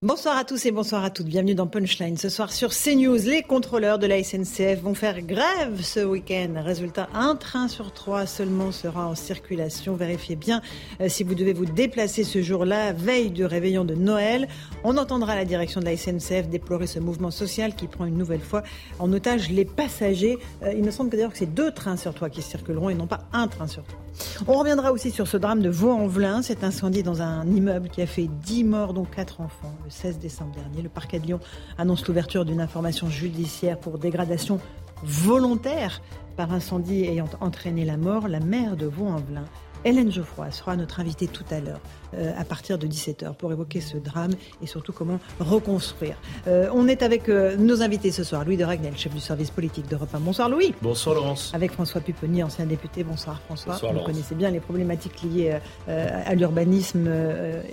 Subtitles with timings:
[0.00, 1.26] Bonsoir à tous et bonsoir à toutes.
[1.26, 2.16] Bienvenue dans Punchline.
[2.16, 6.54] Ce soir sur CNews, les contrôleurs de la SNCF vont faire grève ce week-end.
[6.64, 9.96] Résultat, un train sur trois seulement sera en circulation.
[9.96, 10.62] Vérifiez bien
[11.00, 14.46] euh, si vous devez vous déplacer ce jour-là, veille du réveillon de Noël.
[14.84, 18.38] On entendra la direction de la SNCF déplorer ce mouvement social qui prend une nouvelle
[18.38, 18.62] fois
[19.00, 20.38] en otage les passagers.
[20.62, 22.94] Euh, il me semble que d'ailleurs que c'est deux trains sur trois qui circuleront et
[22.94, 23.98] non pas un train sur trois.
[24.46, 28.06] On reviendra aussi sur ce drame de Vaux-en-Velin, cet incendie dans un immeuble qui a
[28.06, 30.82] fait 10 morts, dont 4 enfants, le 16 décembre dernier.
[30.82, 31.40] Le parquet de Lyon
[31.78, 34.60] annonce l'ouverture d'une information judiciaire pour dégradation
[35.02, 36.02] volontaire
[36.36, 38.28] par incendie ayant entraîné la mort.
[38.28, 39.46] La mère de Vaux-en-Velin
[39.84, 41.80] Hélène Geoffroy sera notre invitée tout à l'heure
[42.14, 46.16] euh, à partir de 17h pour évoquer ce drame et surtout comment reconstruire.
[46.46, 48.44] Euh, on est avec euh, nos invités ce soir.
[48.44, 50.20] Louis de Ragnel, chef du service politique d'Europe 1.
[50.20, 50.74] Bonsoir Louis.
[50.82, 51.52] Bonsoir Laurence.
[51.54, 53.04] Avec François Pupponi, ancien député.
[53.04, 53.74] Bonsoir François.
[53.74, 54.12] Bonsoir, Vous Laurence.
[54.12, 57.08] connaissez bien les problématiques liées à l'urbanisme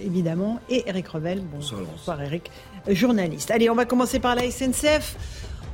[0.02, 0.60] évidemment.
[0.70, 1.42] Et Eric Revel.
[1.42, 1.96] Bonsoir, Laurence.
[1.98, 2.52] bonsoir Eric,
[2.90, 3.52] journaliste.
[3.52, 5.18] Allez, on va commencer par la SNCF.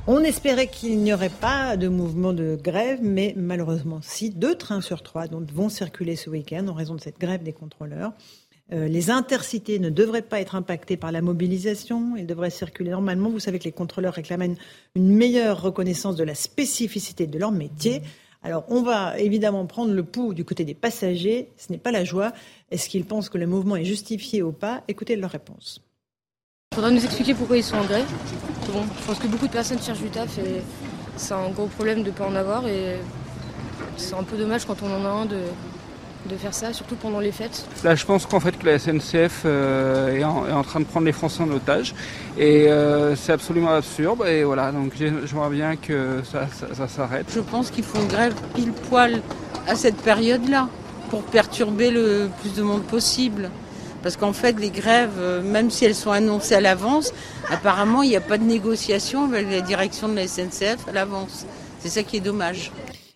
[0.08, 4.80] On espérait qu'il n'y aurait pas de mouvement de grève, mais malheureusement, si deux trains
[4.80, 8.12] sur trois donc, vont circuler ce week-end en raison de cette grève des contrôleurs.
[8.72, 12.16] Euh, les intercités ne devraient pas être impactés par la mobilisation.
[12.16, 13.30] Ils devraient circuler normalement.
[13.30, 14.56] Vous savez que les contrôleurs réclament une,
[14.96, 18.02] une meilleure reconnaissance de la spécificité de leur métier.
[18.42, 21.50] Alors, on va évidemment prendre le pouls du côté des passagers.
[21.56, 22.32] Ce n'est pas la joie.
[22.72, 24.82] Est-ce qu'ils pensent que le mouvement est justifié ou pas?
[24.88, 25.80] Écoutez leur réponse.
[26.72, 28.06] Il faudra nous expliquer pourquoi ils sont en grève.
[28.72, 30.62] Bon, je pense que beaucoup de personnes cherchent du taf et
[31.16, 32.96] c'est un gros problème de ne pas en avoir et
[33.98, 35.36] c'est un peu dommage quand on en a un de,
[36.30, 37.66] de faire ça, surtout pendant les fêtes.
[37.84, 40.86] Là, je pense qu'en fait que la SNCF euh, est, en, est en train de
[40.86, 41.94] prendre les Français en otage
[42.38, 44.24] et euh, c'est absolument absurde.
[44.26, 47.26] Et voilà, donc j'ai- j'aimerais bien que ça, ça- ça s'arrête.
[47.34, 49.20] Je pense qu'ils font grève pile poil
[49.68, 50.68] à cette période-là
[51.10, 53.50] pour perturber le plus de monde possible.
[54.02, 57.12] Parce qu'en fait, les grèves, euh, même si elles sont annoncées à l'avance,
[57.50, 61.46] apparemment, il n'y a pas de négociation avec la direction de la SNCF à l'avance.
[61.78, 62.72] C'est ça qui est dommage.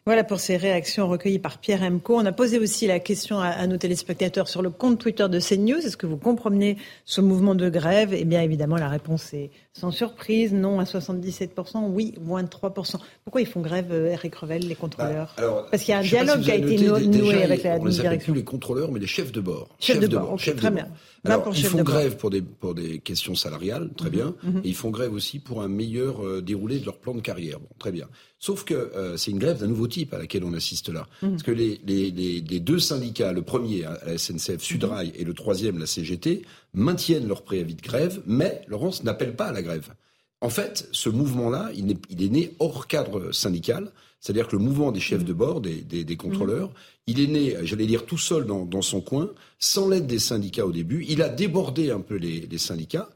[0.06, 2.16] Voilà pour ces réactions recueillies par Pierre Emco.
[2.16, 5.40] On a posé aussi la question à, à nos téléspectateurs sur le compte Twitter de
[5.40, 5.78] CNews.
[5.78, 8.14] Est-ce que vous comprenez ce mouvement de grève?
[8.14, 10.52] Eh bien, évidemment, la réponse est sans surprise.
[10.54, 12.96] Non à 77%, oui, moins de 3%.
[13.24, 16.00] Pourquoi ils font grève, euh, Eric Revel, les contrôleurs Bah, alors, Parce qu'il y a
[16.00, 18.32] un dialogue si qui a été noué déjà, avec la on direction.
[18.32, 19.68] plus les contrôleurs, mais les chefs de bord.
[19.78, 20.88] Chefs de bord, très bien.
[21.24, 21.86] Alors, pour ils font bord.
[21.86, 25.38] Mhm, grève pour des, pour des questions salariales, très bien, et ils font grève aussi
[25.40, 27.58] pour un meilleur euh, déroulé de leur plan de carrière.
[27.58, 28.06] Bon, très bien.
[28.38, 31.06] Sauf que euh, c'est une grève d'un nouveau type à laquelle on assiste là.
[31.22, 31.30] Mhm.
[31.30, 35.34] Parce que les, les, les, les deux syndicats, le premier la SNCF Sudrail et le
[35.34, 36.42] troisième la CGT,
[36.76, 39.92] maintiennent leur préavis de grève, mais Laurence n'appelle pas à la grève.
[40.40, 44.62] En fait, ce mouvement-là, il, est- il est né hors cadre syndical, c'est-à-dire que le
[44.62, 46.70] mouvement des chefs de bord, des, des, des contrôleurs,
[47.06, 50.66] il est né, j'allais dire, tout seul dans, dans son coin, sans l'aide des syndicats
[50.66, 51.04] au début.
[51.08, 53.08] Il a débordé un peu les, les syndicats.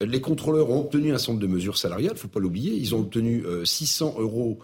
[0.00, 2.72] Les contrôleurs ont obtenu un certain nombre de mesures salariales, faut pas l'oublier.
[2.74, 4.58] Ils ont obtenu euh, 600 euros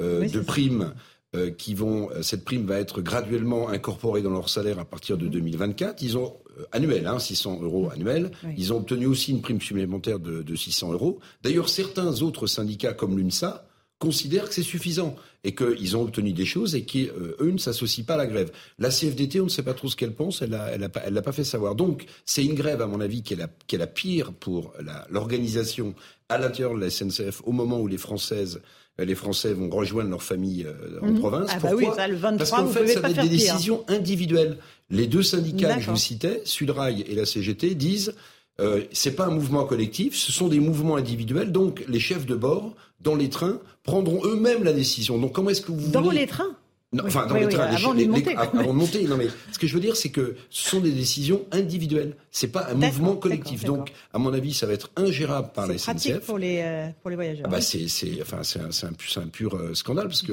[0.00, 0.94] euh, Oui, de primes
[1.36, 2.10] euh, qui vont.
[2.10, 6.02] euh, Cette prime va être graduellement incorporée dans leur salaire à partir de 2024.
[6.02, 8.30] Ils ont euh, annuel, hein, 600 euros annuels.
[8.44, 8.54] Oui.
[8.58, 11.20] Ils ont obtenu aussi une prime supplémentaire de, de 600 euros.
[11.42, 13.66] D'ailleurs, certains autres syndicats comme l'UNSA
[13.98, 15.14] considèrent que c'est suffisant
[15.44, 18.50] et qu'ils ont obtenu des choses et qu'eux ne s'associent pas à la grève.
[18.78, 21.02] La CFDT, on ne sait pas trop ce qu'elle pense, elle l'a elle a pas,
[21.04, 21.74] elle l'a pas fait savoir.
[21.74, 24.72] Donc, c'est une grève, à mon avis, qui est la, qui est la pire pour
[24.82, 25.94] la- l'organisation
[26.30, 28.62] à l'intérieur de la SNCF au moment où les Françaises,
[29.04, 31.18] les Français vont rejoindre leur famille euh, en Mhm.
[31.18, 31.48] province.
[31.52, 33.30] Ah bah Pourquoi oui, ça, le 23, Parce qu'en fait, ça va être des pire.
[33.54, 34.58] décisions individuelles.
[34.90, 38.14] Les deux syndicats que je vous citais, Sudrail et la CGT, disent
[38.60, 41.50] euh, c'est pas un mouvement collectif, ce sont des mouvements individuels.
[41.52, 45.16] Donc, les chefs de bord dans les trains prendront eux-mêmes la décision.
[45.18, 46.54] Donc, comment est-ce que vous Dans voulez les trains
[46.92, 47.08] non, Oui.
[47.08, 48.38] enfin, dans Oui, les oui, trains, les avant chi- de les- monter, les- même.
[48.58, 49.02] avant de monter.
[49.04, 52.16] Non, mais ce que je veux dire, c'est que ce sont des décisions individuelles.
[52.30, 53.64] C'est pas un mouvement collectif.
[53.64, 56.26] Donc, à mon avis, ça va être ingérable par la C'est pratique SNCF.
[56.26, 57.44] pour les, euh, pour les voyageurs.
[57.46, 60.32] Ah bah c'est c'est enfin c'est un, un, un pur euh, scandale parce que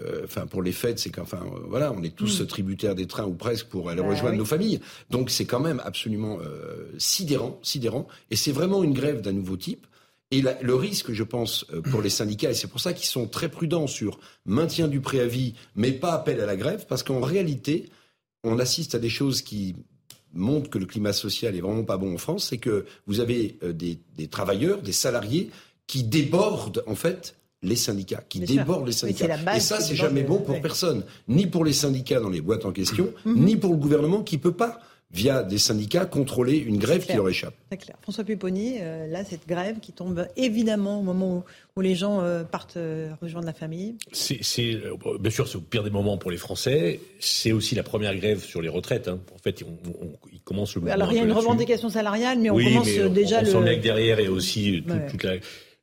[0.00, 3.24] euh, enfin pour les fêtes c'est qu'enfin euh, voilà on est tous tributaires des trains
[3.26, 4.00] ou presque pour aller.
[4.02, 4.78] Bah rejoindre nos familles
[5.10, 6.38] donc c'est quand même absolument
[6.98, 9.86] sidérant sidérant et c'est vraiment une grève d'un nouveau type
[10.30, 13.06] et la- le risque, je pense, euh, pour les syndicats, et c'est pour ça qu'ils
[13.06, 17.20] sont très prudents sur maintien du préavis, mais pas appel à la grève, parce qu'en
[17.20, 17.88] réalité,
[18.44, 19.74] on assiste à des choses qui
[20.34, 23.58] montrent que le climat social est vraiment pas bon en France, c'est que vous avez
[23.62, 25.50] euh, des, des travailleurs, des salariés
[25.86, 28.56] qui débordent en fait les syndicats, qui Bien sûr.
[28.58, 29.56] débordent les syndicats.
[29.56, 30.60] Et ça, c'est jamais bon pour ouais.
[30.60, 33.44] personne, ni pour les syndicats dans les boîtes en question, Mhm.
[33.44, 34.78] ni pour le gouvernement qui peut pas,
[35.10, 37.54] via des syndicats, contrôler une grève qui leur échappe.
[37.80, 37.96] Clair.
[38.02, 41.44] François Pupponi, euh, là, cette grève qui tombe évidemment au moment où,
[41.76, 43.94] où les gens euh, partent euh, rejoindre la famille.
[44.12, 47.00] C'est, c'est, euh, bien sûr, c'est au pire des moments pour les Français.
[47.20, 49.08] C'est aussi la première grève sur les retraites.
[49.08, 49.18] hein.
[49.34, 51.46] En fait, on, on, il commence le mouvement Alors, il y a un une là-dessus.
[51.46, 53.66] revendication salariale, mais on oui, commence mais euh, on- déjà on, le.
[53.66, 55.06] sent derrière, il y a aussi tout- Ouais.
[55.10, 55.34] toute la,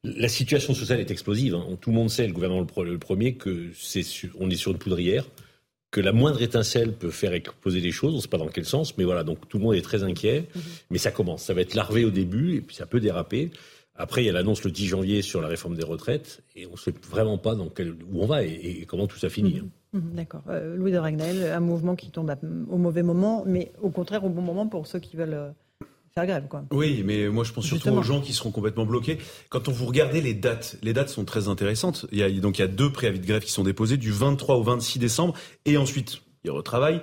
[0.04, 1.56] la situation sociale est explosive.
[1.56, 1.66] hein.
[1.81, 4.04] Tout le monde sait, le gouvernement le, premier, que c'est
[4.39, 5.25] on est sur une poudrière,
[5.95, 8.12] que la moindre étincelle peut faire exploser les choses.
[8.13, 9.24] On ne sait pas dans quel sens, mais voilà.
[9.24, 10.50] Donc tout le monde est très inquiet.
[10.53, 10.62] Mhm.
[10.92, 11.44] Mais ça commence.
[11.44, 13.51] Ça va être larvé au début, et puis ça peut déraper.
[13.95, 16.71] Après, il y a l'annonce le 10 janvier sur la réforme des retraites, et on
[16.74, 19.59] ne sait vraiment pas dans quel, où on va et, et comment tout ça finit.
[19.63, 19.68] hein.
[19.94, 20.44] Mhm, D'accord.
[20.50, 22.38] Euh, Louis de Ragnel, un mouvement qui tombe à-
[22.69, 25.50] au mauvais moment, mais au contraire au bon moment pour ceux qui veulent euh,
[26.17, 26.47] faire grève.
[26.47, 26.63] Quoi.
[26.71, 28.00] Oui, mais moi je pense surtout Justement.
[28.00, 29.17] aux gens qui seront complètement bloqués.
[29.50, 32.06] Quand on vous regardez les dates, les dates sont très intéressantes.
[32.13, 34.13] Il y a, donc il y a deux préavis de grève qui sont déposés du
[34.13, 35.33] 23 au 26 décembre
[35.65, 37.01] et ensuite il retravaille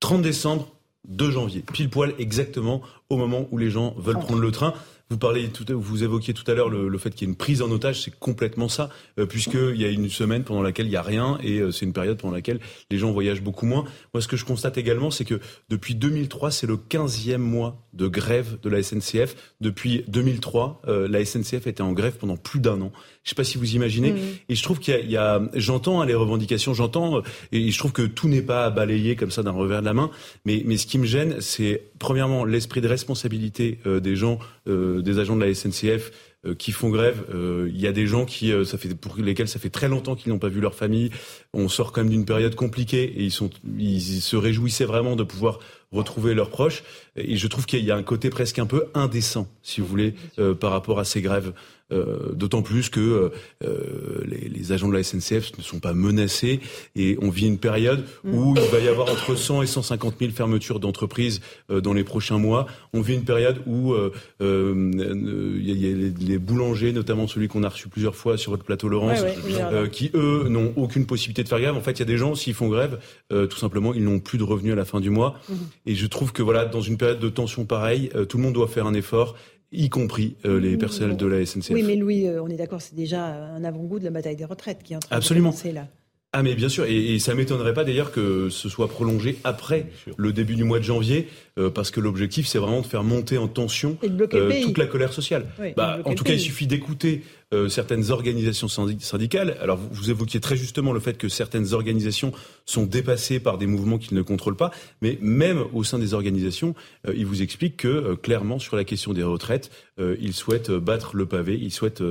[0.00, 0.72] 30 décembre,
[1.06, 2.80] 2 janvier, pile poil exactement
[3.10, 4.72] au moment où les gens veulent prendre le train.
[5.08, 7.36] Vous parlez tout, vous évoquiez tout à l'heure le, le fait qu'il y ait une
[7.36, 10.92] prise en otage, c'est complètement ça, euh, puisqu'il y a une semaine pendant laquelle il
[10.92, 12.58] y a rien et euh, c'est une période pendant laquelle
[12.90, 13.84] les gens voyagent beaucoup moins.
[14.14, 15.38] Moi, ce que je constate également, c'est que
[15.68, 19.36] depuis 2003, c'est le 15e mois de grève de la SNCF.
[19.60, 22.90] Depuis 2003, euh, la SNCF était en grève pendant plus d'un an.
[23.22, 24.12] Je sais pas si vous imaginez.
[24.48, 27.78] Et je trouve qu'il y a, a- j'entends hein, les revendications, j'entends, euh, et je
[27.78, 30.10] trouve que tout n'est pas balayé comme ça d'un revers de la main.
[30.44, 34.38] Mais, mais ce qui me gêne, c'est premièrement l'esprit de responsabilité euh, des gens,
[34.68, 36.10] euh, des agents de la SNCF
[36.46, 37.24] euh, qui font grève.
[37.32, 40.14] Il y a des gens qui, euh, ça fait pour lesquels ça fait très longtemps
[40.14, 41.10] qu'ils n'ont pas vu leur famille.
[41.52, 45.24] On sort quand même d'une période compliquée et ils sont, ils se réjouissaient vraiment de
[45.24, 45.58] pouvoir
[45.92, 46.82] retrouver leurs proches.
[47.16, 50.14] Et je trouve qu'il y a un côté presque un peu indécent, si vous voulez,
[50.38, 51.52] euh, par rapport à ces grèves.
[51.92, 53.30] Euh, D'autant plus que
[53.62, 56.60] euh, les, les agents de la SNCF ne sont pas menacés
[56.96, 60.32] et on vit une période où il va y avoir entre 100 et 150 000
[60.32, 61.40] fermetures d'entreprises
[61.70, 62.66] euh, dans les prochains mois.
[62.92, 64.12] On vit une période où euh,
[64.42, 68.36] euh, il y y a les, les boulangers, notamment celui qu'on a reçu plusieurs fois
[68.36, 71.76] sur votre plateau, Laurence, Ouais, ouais, euh, qui eux n'ont aucune possibilité de faire grève.
[71.76, 72.98] En fait, il y a des gens s'ils font grève,
[73.32, 75.38] euh, tout simplement, ils n'ont plus de revenus à la fin du mois.
[75.48, 75.56] Mhm.
[75.86, 78.54] Et je trouve que voilà, dans une période de tension pareille, euh, tout le monde
[78.54, 79.36] doit faire un effort,
[79.72, 81.70] y compris euh, les personnels de la SNCF.
[81.70, 84.44] Oui, mais Louis, euh, on est d'accord, c'est déjà un avant-goût de la bataille des
[84.44, 85.50] retraites qui est en train Absolument.
[85.50, 85.88] de commencer là.
[86.32, 89.86] Ah mais bien sûr, et, et ça m'étonnerait pas d'ailleurs que ce soit prolongé après
[90.18, 91.28] le début du mois de janvier,
[91.58, 95.14] euh, parce que l'objectif c'est vraiment de faire monter en tension euh, toute la colère
[95.14, 95.46] sociale.
[95.58, 97.22] Oui, Bah, en tout cas, il suffit d'écouter
[97.54, 99.56] euh, certaines organisations syndi- syndicales.
[99.60, 102.32] Alors, vous, évoquiez très justement le fait que certaines organisations
[102.64, 106.74] sont dépassées par des mouvements qu'ils ne contrôlent pas, mais même au sein des organisations,
[107.06, 109.70] euh, ils vous expliquent que euh, clairement sur la question des retraites,
[110.00, 112.02] euh, ils souhaitent euh, battre le pavé, ils souhaitent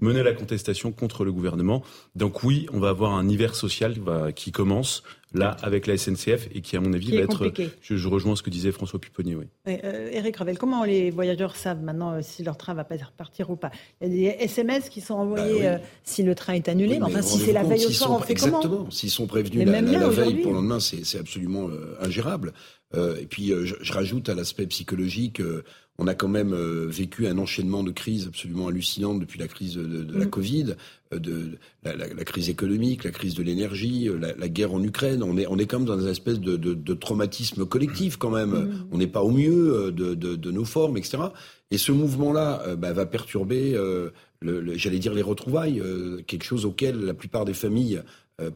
[0.00, 1.82] mener la contestation contre le gouvernement.
[2.14, 3.96] Donc oui, on va avoir un hiver social
[4.36, 5.02] qui commence
[5.34, 7.38] là avec la SNCF et qui à mon avis Qui va est être.
[7.38, 7.70] compliqué.
[7.82, 9.34] Je, je rejoins ce que disait François Pupponi.
[9.34, 9.44] Oui.
[9.66, 12.96] Ouais, euh, Eric Ravel, comment les voyageurs savent maintenant euh, si leur train va pas
[12.96, 13.70] repartir ou pas?
[14.00, 15.66] Il y a des SMS qui sont envoyés Bah oui.
[15.66, 16.92] euh, si le train est annulé.
[16.94, 18.58] Oui, mais mais enfin, si c'est la compte, veille au soir, on fait comment?
[18.60, 18.90] Exactement.
[18.90, 21.68] S'ils sont prévenus Mais la, même la- la veille pour le lendemain, c'est c'est absolument
[21.68, 22.52] euh, ingérable.
[22.94, 25.64] Euh, et puis, euh, je, je rajoute à l'aspect psychologique, euh,
[25.98, 29.74] on a quand même euh, vécu un enchaînement de crises absolument hallucinantes depuis la crise
[29.76, 30.30] de, de la Mm.
[30.30, 30.74] Covid,
[31.12, 31.50] euh, de
[31.84, 35.22] la, la- la crise économique, la crise de l'énergie, euh, la, la guerre en Ukraine.
[35.22, 38.30] On est, on est quand même dans une espèce de, de, de traumatisme collectif quand
[38.30, 38.50] même.
[38.50, 38.86] Mm.
[38.90, 41.18] On n'est pas au mieux de, de, de nos formes, etc.
[41.70, 44.10] Et ce mouvement-là bah, va perturber, euh,
[44.40, 48.02] le, le- j'allais dire, les retrouvailles, euh, quelque chose auquel la plupart des familles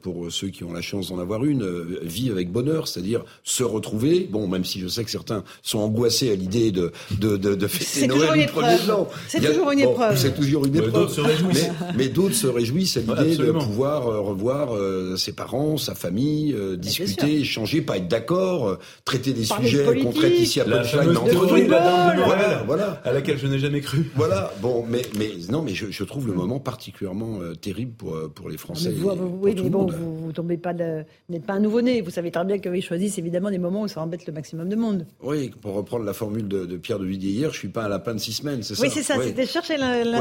[0.02, 3.62] pour ceux qui ont la chance d'en avoir une, euh, vivent avec bonheur, c'est-à-dire se
[3.62, 4.28] retrouver.
[4.30, 7.66] Bon, même si je sais que certains sont angoissés à l'idée de, de, de, de
[7.68, 9.08] fêter C'est toujours Noël une le.
[9.28, 10.16] C'est toujours une bon, épreuve.
[10.16, 10.92] C'est toujours une Mais épreuve.
[10.94, 11.68] d'autres se réjouissent.
[11.80, 15.76] Mais, mais d'autres se réjouissent à Ouais, l'idée de pouvoir euh, revoir euh, ses parents,
[15.76, 20.38] sa famille, euh, discuter, échanger, pas être d'accord, euh, traiter des Parler sujets qu'on traite
[20.40, 21.12] ici à La Punchline.
[22.24, 23.00] Voilà, voilà.
[23.04, 24.10] À laquelle je n'ai jamais cru.
[24.16, 28.14] Voilà, bon, mais, mais non, mais je, je trouve le moment particulièrement euh, terrible pour,
[28.14, 28.88] euh, pour les Français.
[28.90, 29.92] Mais vous, et vous- pour oui, tout mais bon, monde.
[29.92, 32.00] vous, vous tombez pas de, vous n'êtes pas un nouveau-né.
[32.00, 34.76] Vous savez très bien qu'ils choisissent évidemment des moments où ça embête le maximum de
[34.76, 35.06] monde.
[35.22, 37.88] Oui, pour reprendre la formule de, de Pierre de Villiers hier, je suis pas un
[37.88, 39.16] lapin de six semaines, c'est ça Oui, c'est ça.
[39.18, 39.26] Oui.
[39.28, 39.76] C'était chercher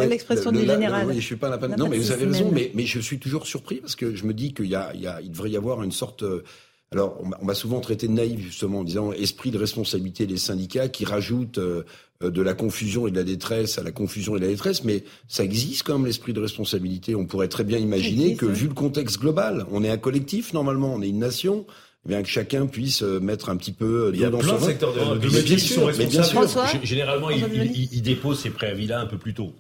[0.08, 1.08] l'expression le- du général.
[1.08, 1.68] Oui, je suis pas un lapin.
[1.68, 4.16] Lapin Non, mais de vous avez raison, mais, mais je suis toujours surpris parce que
[4.16, 6.24] je me dis qu'il y a, il y a, il devrait y avoir une sorte.
[6.94, 9.58] Euh, Alors, on m'a- on m'a souvent traité de naïf justement en disant esprit de
[9.58, 11.84] responsabilité des syndicats qui rajoutent euh,
[12.24, 14.84] euh, de la confusion et de la détresse à la confusion et de la détresse,
[14.84, 17.14] mais ça existe quand même l'esprit de responsabilité.
[17.16, 18.54] On pourrait très bien imaginer existe, que oui.
[18.54, 21.66] vu le contexte global, on est un collectif normalement, on est une nation.
[22.06, 24.58] eh bien que chacun puisse euh, mettre un petit peu Il y a dans plein
[24.58, 26.80] son de secteurs de, de Mais métiers bien qui sûr, sont responsables.
[26.86, 29.52] Généralement, il, François il- il dépose ses préavis-là un peu plus tôt.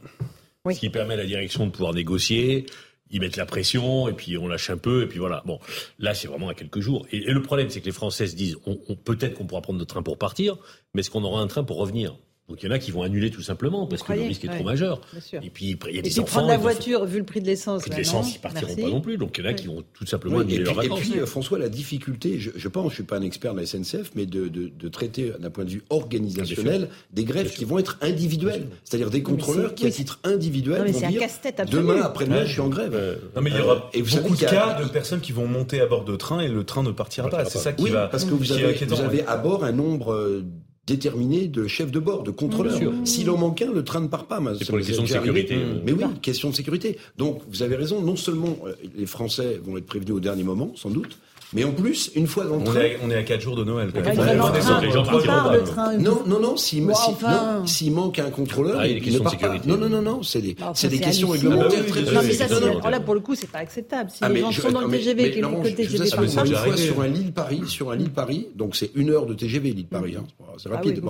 [0.65, 0.73] Oui.
[0.75, 2.65] Ce qui permet à la direction de pouvoir négocier,
[3.09, 5.43] ils mettent la pression, et puis on lâche un peu, et puis voilà.
[5.45, 5.59] Bon,
[5.99, 7.05] là, c'est vraiment à quelques jours.
[7.11, 9.79] Et, le problème, c'est que les Français se disent, on, on- peut-être qu'on pourra prendre
[9.79, 10.57] notre train pour partir,
[10.93, 12.17] mais est-ce qu'on aura un train pour revenir?
[12.49, 14.47] Donc il y en a qui vont annuler tout simplement, parce que le risque est
[14.47, 15.01] Ouais, trop majeur.
[15.11, 15.41] bien sûr.
[15.43, 16.31] Et puis, il y a Et des puis enfants...
[16.31, 17.81] prendre la voiture, vu le prix de l'essence.
[17.81, 18.81] prix de là, l'essence, ils partiront Merci.
[18.83, 19.17] pas non plus.
[19.17, 20.89] Donc il y en a qui vont tout simplement Oui, annuler et leurs puis, et
[20.89, 20.99] vacances.
[21.09, 23.65] puis, euh, François, la difficulté, je, je pense, je suis pas un expert de la
[23.65, 27.79] SNCF, mais de, de- de traiter d'un point de vue organisationnel des grèves qui vont
[27.79, 31.21] être individuelles, c'est-à-dire des contrôleurs qui, à titre individuel, Non, mais vont c'est un dire
[31.69, 32.45] demain après-demain, Ouais.
[32.45, 32.93] je suis en grève.
[33.35, 35.33] Non mais il y Euh, aura et vous savez beaucoup de cas de personnes qui
[35.33, 37.43] vont monter à bord de train et le train ne partira pas.
[37.43, 38.07] C'est ça qui Oui, va.
[38.07, 40.45] parce que vous avez à bord un nombre euh,
[40.87, 42.31] déterminé de chefs de bord, de
[42.69, 42.93] sûr.
[43.03, 44.41] S'il en manque un, le train ne part pas.
[44.57, 45.41] C'est pour les questions de arrivé.
[45.41, 45.65] sécurité.
[45.85, 46.97] Mais oui, question de sécurité.
[47.17, 50.71] Donc, vous avez raison, non seulement euh, les Français vont être prévenus au dernier moment,
[50.75, 51.17] sans doute,
[51.53, 52.79] mais en plus, une fois dans le On train...
[52.81, 53.91] est, à, on est à 4 jours de Noël.
[53.91, 55.65] pas, le non.
[55.65, 55.97] train.
[55.97, 57.59] Non, non, non, s'il si- enfin.
[57.59, 59.39] non, s'il manque un contrôleur, Ah, il il ne part pas.
[59.39, 59.67] sécurité.
[59.69, 62.47] Non, non, non, non, c'est des, c'est des questions réglementaires Ah très Non, mais ça,
[62.47, 64.09] non, alors là, pour le coup, c'est pas acceptable.
[64.09, 65.69] Si Ah, les mais gens je- sont dans le mais- TGV, mais Laurent, que le
[65.69, 66.15] vous TGV mais pas.
[66.17, 66.77] c'est une fois arrivé.
[66.77, 70.23] sur un Lille-Paris, sur un Lille-Paris, donc c'est une heure de TGV Lille-Paris, hein,
[70.57, 70.99] c'est Ah rapide.
[71.01, 71.09] vous.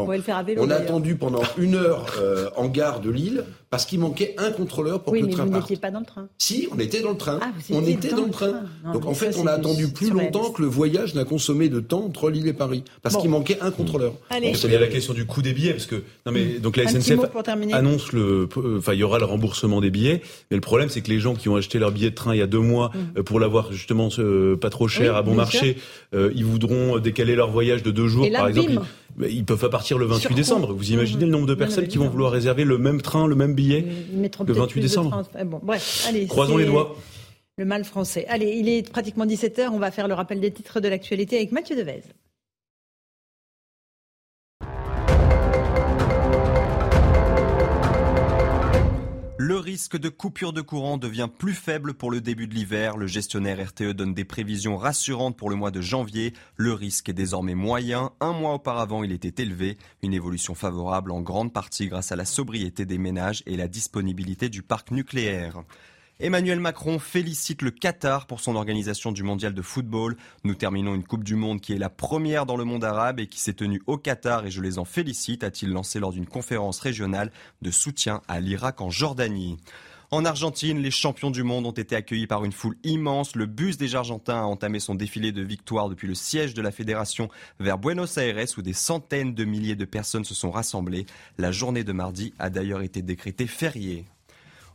[0.57, 4.51] On a attendu pendant une heure euh, en gare de Lille parce qu'il manquait un
[4.51, 5.63] contrôleur pour que le mais train vous parte.
[5.63, 6.27] n'étiez pas dans le train.
[6.37, 7.39] Si, on était dans le train.
[7.41, 8.61] Ah, vous on était dans le train.
[8.93, 10.26] Donc mais en fait, on a attendu plus surréaliste.
[10.33, 13.21] Longtemps que le voyage n'a consommé de temps entre Lille et Paris parce Bon.
[13.21, 14.13] qu'il manquait un contrôleur.
[14.29, 14.51] Allez.
[14.51, 16.77] Donc, Il y a la question du coût des billets parce que non mais donc
[16.77, 17.19] la SNCF
[17.73, 21.09] annonce le enfin il y aura le remboursement des billets mais le problème c'est que
[21.09, 23.23] les gens qui ont acheté leur billet de train il y a deux mois euh,
[23.23, 25.13] pour l'avoir justement euh, pas trop cher.
[25.13, 25.77] Oui, à bon marché
[26.13, 28.81] euh, ils voudront décaler leur voyage de deux jours Et là, par exemple bim.
[28.81, 31.45] ils, mais ils peuvent pas partir le 28 Sur quoi décembre vous imaginez le nombre
[31.47, 32.11] de Non, non, personnes qui vont non.
[32.11, 35.23] vouloir réserver le même train le même billet Le peut-être 28 plus de décembre.
[35.39, 36.27] eh Bon, bref, allez.
[36.27, 36.95] croisons les doigts
[37.59, 38.27] Le mal français.
[38.27, 39.69] Allez, il est pratiquement 17h.
[39.69, 42.03] On va faire le rappel des titres de l'actualité avec Mathieu Devez.
[49.39, 52.95] Le risque de coupure de courant devient plus faible pour le début de l'hiver.
[52.95, 56.33] Le gestionnaire RTE donne des prévisions rassurantes pour le mois de janvier.
[56.57, 58.11] Le risque est désormais moyen.
[58.19, 59.79] Un mois auparavant, il était élevé.
[60.03, 64.49] Une évolution favorable en grande partie grâce à la sobriété des ménages et la disponibilité
[64.49, 65.63] du parc nucléaire.
[66.19, 70.17] Emmanuel Macron félicite le Qatar pour son organisation du mondial de football.
[70.43, 73.27] Nous terminons une Coupe du Monde qui est la première dans le monde arabe et
[73.27, 76.79] qui s'est tenue au Qatar et je les en félicite, a-t-il lancé lors d'une conférence
[76.79, 77.31] régionale
[77.61, 79.57] de soutien à l'Irak en Jordanie.
[80.09, 83.35] En Argentine, les champions du monde ont été accueillis par une foule immense.
[83.35, 86.71] Le bus des Argentins a entamé son défilé de victoire depuis le siège de la
[86.71, 91.05] fédération vers Buenos Aires où des centaines de milliers de personnes se sont rassemblées.
[91.37, 94.05] La journée de mardi a d'ailleurs été décrétée fériée.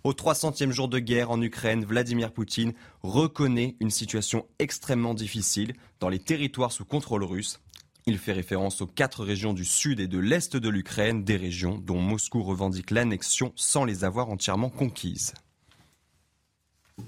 [0.05, 2.73] Au 300e jour de guerre en Ukraine, Vladimir Poutine
[3.05, 7.61] reconnaît une situation extrêmement difficile dans les territoires sous contrôle russe.
[8.07, 11.79] Il fait référence aux quatre régions du sud et de l'est de l'Ukraine, des régions
[11.79, 15.35] dont Moscou revendique l'annexion sans les avoir entièrement conquises.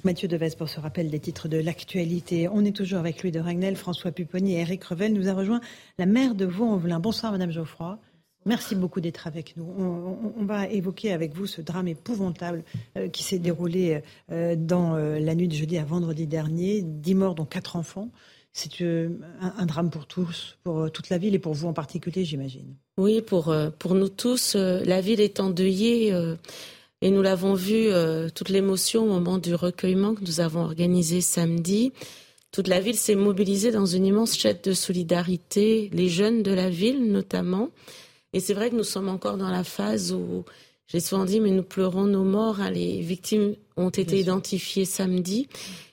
[0.05, 2.49] Mathieu Devez pour ce rappel des titres de l'actualité.
[2.49, 5.13] On est toujours avec Louis de Ragnel, François Pupponi et Eric Revel.
[5.13, 5.61] Nous a rejoint
[5.99, 7.01] la maire de Vaux-en-Velin.
[7.01, 7.99] Bonsoir Madame Geoffroy.
[8.47, 9.65] Merci beaucoup d'être avec nous.
[9.65, 12.63] On, va évoquer avec vous ce drame épouvantable
[12.97, 16.83] euh, qui s'est déroulé euh, dans euh, la nuit de jeudi à vendredi dernier.
[16.83, 18.11] Dix morts, dont quatre enfants.
[18.53, 18.85] C'est
[19.41, 22.77] un, drame pour tous, pour toute la ville et pour vous en particulier, j'imagine.
[22.97, 26.15] Oui, pour, pour nous tous, la ville est endeuillée
[27.03, 27.89] et nous l'avons vu,
[28.33, 31.93] toute l'émotion au moment du recueillement que nous avons organisé samedi.
[32.53, 36.71] Toute la ville s'est mobilisée dans une immense chaîne de solidarité, les jeunes de la
[36.71, 37.71] ville notamment.
[38.35, 40.45] Et c'est vrai que nous sommes encore dans la phase où
[40.89, 42.61] j'ai souvent dit, mais nous pleurons nos morts.
[42.61, 42.69] hein.
[42.69, 45.49] Les victimes ont été identifiées samedi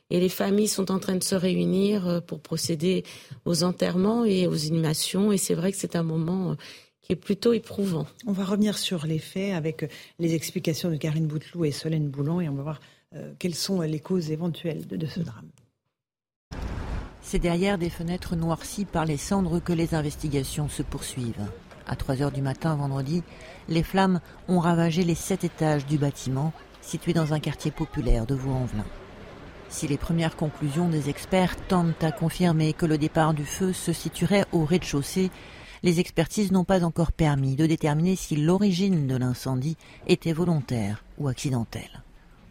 [0.09, 3.03] et les familles sont en train de se réunir euh, pour procéder
[3.45, 5.31] aux enterrements et aux inhumations.
[5.31, 6.55] Et c'est vrai que c'est un moment euh,
[7.01, 8.07] qui est plutôt éprouvant.
[8.25, 12.41] On va revenir sur les faits avec les explications de Karine Bouteloup et Solène Boulon
[12.41, 12.81] et on va voir
[13.15, 15.49] euh, quelles sont les causes éventuelles de ce drame.
[17.21, 21.45] C'est derrière des fenêtres noircies par les cendres que les investigations se poursuivent.
[21.87, 23.23] À 3 heures du matin vendredi,
[23.67, 28.35] les flammes ont ravagé les sept étages du bâtiment situé dans un quartier populaire de
[28.35, 28.85] Vaux-en-Velin.
[29.69, 33.93] Si les premières conclusions des experts tentent à confirmer que le départ du feu se
[33.93, 35.31] situerait au rez-de-chaussée,
[35.83, 41.27] les expertises n'ont pas encore permis de déterminer si l'origine de l'incendie était volontaire ou
[41.27, 42.03] accidentelle.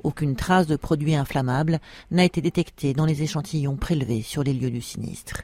[0.03, 1.79] Aucune trace de produit inflammable
[2.11, 5.43] n'a été détectée dans les échantillons prélevés sur les lieux du sinistre.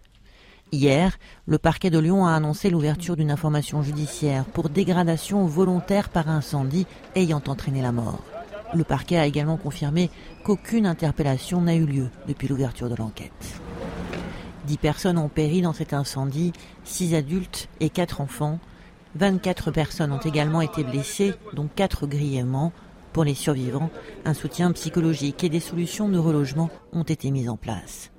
[0.72, 6.28] Hier, le parquet de Lyon a annoncé l'ouverture d'une information judiciaire pour dégradation volontaire par
[6.28, 8.20] incendie ayant entraîné la mort.
[8.74, 10.10] Le parquet a également confirmé
[10.44, 13.60] qu'aucune interpellation n'a eu lieu depuis l'ouverture de l'enquête.
[14.66, 18.58] Dix personnes ont péri dans cet incendie, six adultes et quatre enfants.
[19.14, 22.72] 24 personnes ont également été blessées, dont quatre grièvement.
[23.12, 23.90] Pour les survivants,
[24.24, 28.10] un soutien psychologique et des solutions de relogement ont été mises en place.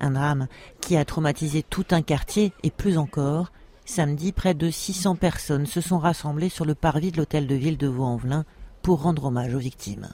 [0.00, 0.46] Un drame
[0.80, 3.52] qui a traumatisé tout un quartier et plus encore.
[3.84, 7.78] Samedi, près de 600 personnes se sont rassemblées sur le parvis de l'hôtel de ville
[7.78, 8.44] de Vaux-en-Velin
[8.82, 10.08] pour rendre hommage aux victimes.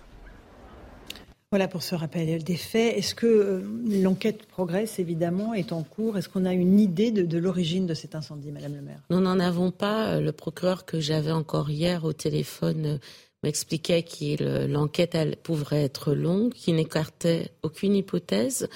[1.51, 2.99] Voilà pour ce rappel des faits.
[2.99, 3.63] Est-ce que euh,
[4.03, 6.19] l'enquête progresse, évidemment, est en cours?
[6.19, 9.01] Est-ce qu'on a une idée de, l'origine de cet incendie, Madame le maire?
[9.09, 10.21] Nous n'en avons pas.
[10.21, 12.99] Le procureur que j'avais encore hier au téléphone euh,
[13.43, 18.69] m'expliquait que l'enquête pourrait être longue, qu'il n'écartait aucune hypothèse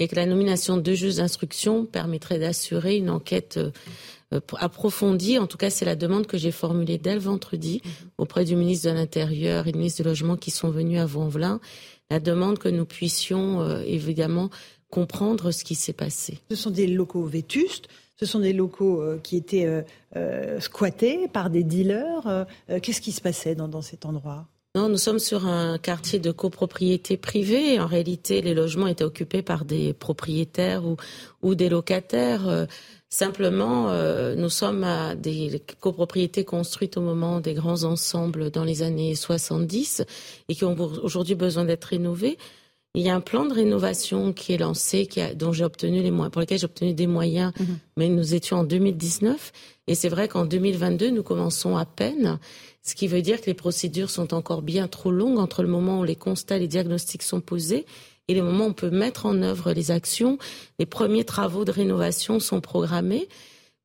[0.00, 3.70] et que la nomination de juges d'instruction permettrait d'assurer une enquête euh,
[4.58, 5.38] approfondie.
[5.38, 7.82] En tout cas, c'est la demande que j'ai formulée dès le vendredi
[8.18, 11.60] auprès du ministre de l'Intérieur et du ministre du Logement qui sont venus à Vaux-en-Velin.
[12.10, 14.50] La demande que nous puissions euh, évidemment
[14.88, 16.38] comprendre ce qui s'est passé.
[16.50, 19.84] Ce sont des locaux vétustes, ce sont des locaux euh, qui étaient
[20.16, 22.46] euh, squattés par des dealers.
[22.82, 24.48] Qu'est-ce qui se passait dans, cet endroit?
[24.76, 27.80] Non, nous sommes sur un quartier de copropriété privée.
[27.80, 30.96] En réalité, les logements étaient occupés par des propriétaires ou,
[31.42, 32.66] ou des locataires.
[33.08, 33.92] Simplement,
[34.36, 40.04] nous sommes à des copropriétés construites au moment des grands ensembles dans les années 70
[40.48, 42.38] et qui ont aujourd'hui besoin d'être rénovées.
[42.94, 46.02] Il y a un plan de rénovation qui est lancé, qui a, dont j'ai obtenu
[46.02, 47.78] les moyens, pour lequel j'ai obtenu des moyens, mhm.
[47.96, 49.52] mais nous étions en 2019.
[49.86, 52.40] Et c'est vrai qu'en 2022, nous commençons à peine,
[52.82, 56.00] ce qui veut dire que les procédures sont encore bien trop longues entre le moment
[56.00, 57.84] où les constats, les diagnostics sont posés
[58.28, 60.38] et les moments où on peut mettre en œuvre les actions.
[60.78, 63.28] Les premiers travaux de rénovation sont programmés.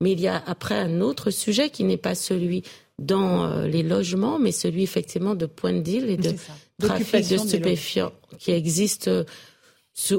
[0.02, 2.64] Mais il y a après un autre sujet qui n'est pas celui
[3.00, 6.34] dans euh, les logements, mais celui effectivement de point de deal et de
[6.80, 9.24] trafic de stupéfiants qui existe euh,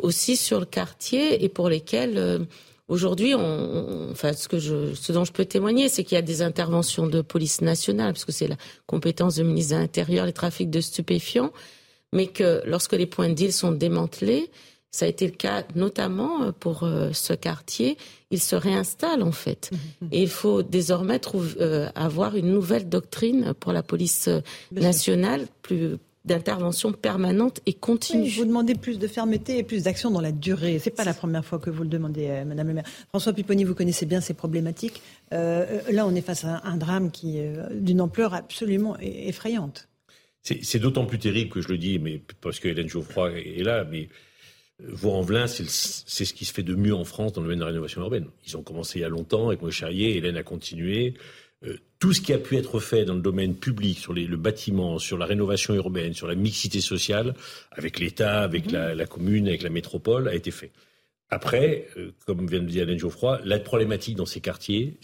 [0.03, 2.39] aussi sur le quartier et pour lesquels euh,
[2.89, 6.23] aujourd'hui, on, enfin, ce, que je, ce dont je peux témoigner, c'est qu'il y a
[6.23, 10.33] des interventions de police nationale, parce que c'est la compétence du ministre de l'Intérieur, les
[10.33, 11.53] trafics de stupéfiants,
[12.13, 14.51] mais que lorsque les points de deal sont démantelés,
[14.91, 17.99] ça a été le cas notamment euh, pour euh, ce quartier.
[18.31, 19.71] Il se réinstalle en fait.
[19.71, 20.09] Mmh, mmh.
[20.13, 24.31] Et il faut désormais trouver, euh, avoir une nouvelle doctrine pour la police
[24.73, 28.29] nationale, plus d'intervention permanente et continue.
[28.31, 30.79] vous demandez plus de fermeté et plus d'action dans la durée.
[30.79, 32.85] C'est pas la première fois que vous le demandez, Madame le maire.
[33.09, 35.01] François Pipponi, vous connaissez bien ces problématiques.
[35.31, 39.89] là, on est face à un, drame qui est d'une ampleur absolument effrayante.
[40.43, 43.85] C'est d'autant plus terrible que je le dis, mais parce que Hélène Geoffroy est là,
[43.85, 44.09] mais
[44.79, 47.71] Vaux-en-Velin, c'est ce qui se fait de mieux en France dans le domaine de la
[47.71, 48.27] rénovation urbaine.
[48.47, 51.15] Ils ont commencé il y a longtemps avec Moïse Charrier, Hélène a continué.
[51.99, 55.17] Tout ce qui a pu être fait dans le domaine public, sur le bâtiment, sur
[55.17, 57.35] la rénovation urbaine, sur la mixité sociale,
[57.73, 60.73] avec l'État, avec la, commune, avec la métropole, a été fait.
[61.31, 64.99] Après, euh, comme vient de dire Alain Geoffroy, la problématique dans ces quartiers,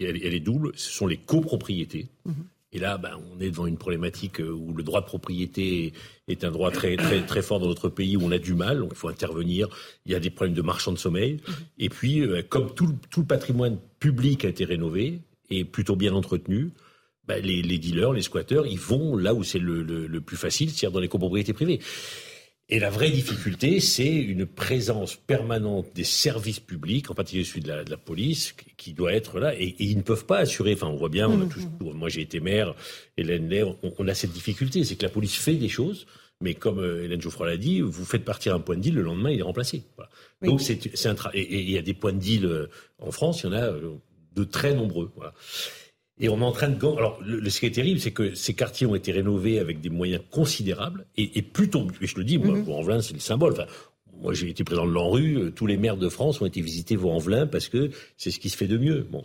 [0.00, 0.72] elle, est double.
[0.76, 2.08] Ce sont les copropriétés.
[2.24, 2.46] Mhm.
[2.74, 5.92] Et là, ben, on est devant une problématique euh, où le droit de propriété
[6.26, 8.78] est un droit très, très, très fort dans notre pays, où on a du mal,
[8.78, 9.68] donc il faut intervenir.
[10.06, 11.38] Il y a des problèmes de marchands de sommeil.
[11.78, 15.20] Et puis, euh, comme tout, tout le patrimoine public a été rénové
[15.52, 16.70] et plutôt bien entretenu,
[17.26, 20.36] ben, les, les, dealers, les squatteurs, ils vont là où c'est le, le, le, plus
[20.36, 21.80] facile, c'est-à-dire dans les copropriétés privées.
[22.68, 27.68] Et la vraie difficulté, c'est une présence permanente des services publics, en particulier celui de
[27.68, 29.54] la, de la police, qui doit être là.
[29.54, 30.72] Et, ils ne peuvent pas assurer.
[30.72, 31.92] Enfin, on voit bien, mmh, mmh.
[31.92, 32.74] moi j'ai été maire,
[33.16, 33.62] Hélène Lay,
[33.98, 34.84] on, a cette difficulté.
[34.84, 36.06] C'est que la police fait des choses,
[36.40, 39.02] mais comme euh, Hélène Geoffroy l'a dit, vous faites partir un point de deal, le
[39.02, 39.82] lendemain il est remplacé.
[40.42, 42.66] Donc c'est un et il y a des points de deal euh,
[42.98, 43.96] en France, il y en a euh,
[44.34, 45.10] de très nombreux.
[45.16, 45.34] Voilà.
[46.20, 46.76] Et on est en train de...
[46.76, 49.90] Alors, le, ce qui est terrible, c'est que ces quartiers ont été rénovés avec des
[49.90, 51.88] moyens considérables et, et plutôt...
[52.00, 53.00] Et je le dis, moi, mm-hmm.
[53.00, 53.52] c'est le symbole.
[53.52, 53.66] Enfin,
[54.20, 56.94] moi, j'ai été président de l'ANRU, euh, tous les maires de France ont été visités
[56.94, 59.06] Vaux-en-Velin parce que c'est ce qui se fait de mieux.
[59.10, 59.24] Bon.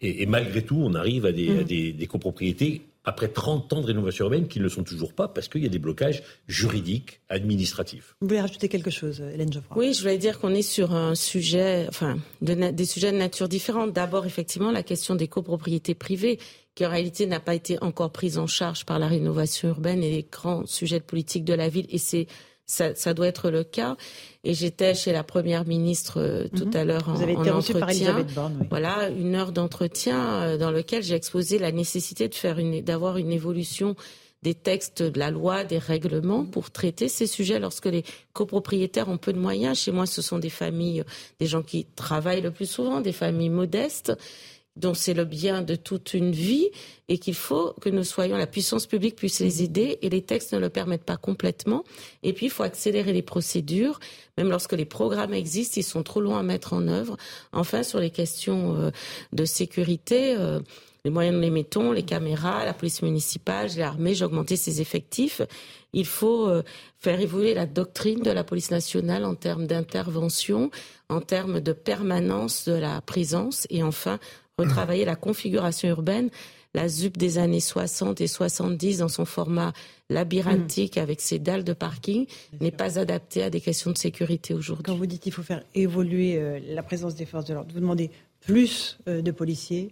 [0.00, 3.80] Et, et malgré tout, on arrive à des, à des, des copropriétés après 30 ans
[3.80, 6.22] de rénovation urbaine qui ne le sont toujours pas parce qu'il y a des blocages
[6.46, 8.14] juridiques, administratifs.
[8.20, 9.78] Vous voulez rajouter quelque chose, Hélène Geoffroy?
[9.78, 13.92] Oui, je voulais dire qu'on est sur un sujet, enfin, des sujets de nature différente.
[13.92, 16.38] D'abord, effectivement, la question des copropriétés privées
[16.74, 20.10] qui en réalité n'a pas été encore prise en charge par la rénovation urbaine et
[20.10, 21.86] les grands sujets de politique de la ville.
[21.88, 22.26] Et c'est
[22.68, 23.96] ça, ça, doit être le cas.
[24.44, 26.76] Et j'étais chez la première ministre euh, tout mhm.
[26.76, 27.80] à l'heure en, Vous avez été entretien.
[27.80, 28.66] Par Elisabeth Borne, oui.
[28.70, 33.16] Voilà, une heure d'entretien euh, dans lequel j'ai exposé la nécessité de faire une, d'avoir
[33.16, 33.96] une évolution
[34.42, 38.04] des textes de la loi, des règlements pour traiter ces sujets lorsque les
[38.34, 39.78] copropriétaires ont peu de moyens.
[39.78, 41.02] Chez moi, ce sont des familles,
[41.40, 44.12] des gens qui travaillent le plus souvent, des familles modestes
[44.78, 46.70] dont c'est le bien de toute une vie
[47.08, 50.52] et qu'il faut que nous soyons, la puissance publique puisse les aider et les textes
[50.52, 51.84] ne le permettent pas complètement.
[52.22, 53.98] Et puis, il faut accélérer les procédures,
[54.36, 57.16] même lorsque les programmes existent, ils sont trop loin à mettre en œuvre.
[57.52, 58.90] Enfin, sur les questions euh,
[59.32, 60.60] de sécurité, euh,
[61.04, 65.40] les moyens nous les mettons, les caméras, la police municipale, l'armée, j'ai augmenté ses effectifs.
[65.92, 66.62] Il faut euh,
[66.98, 70.70] faire évoluer la doctrine de la police nationale en termes d'intervention,
[71.08, 74.18] en termes de permanence de la présence et enfin
[74.58, 76.30] retravailler la configuration urbaine.
[76.74, 79.72] La ZUP des années 60 et 70 dans son format
[80.10, 81.00] labyrinthique mmh.
[81.00, 82.26] avec ses dalles de parking
[82.60, 84.84] n'est pas adaptée à des questions de sécurité aujourd'hui.
[84.84, 87.80] Quand vous dites qu'il faut faire évoluer euh, la présence des forces de l'ordre, vous
[87.80, 89.90] demandez plus euh, de policiers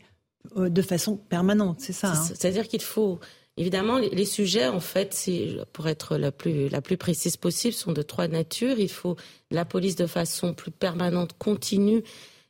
[0.55, 3.19] de façon permanente, c'est ça hein C'est-à-dire qu'il faut
[3.59, 5.31] Évidemment, les, sujets, en fait,
[5.73, 8.79] pour être la plus, la plus précise possible, sont de trois natures.
[8.79, 9.17] Il faut
[9.51, 12.03] la police de façon plus permanente, continue,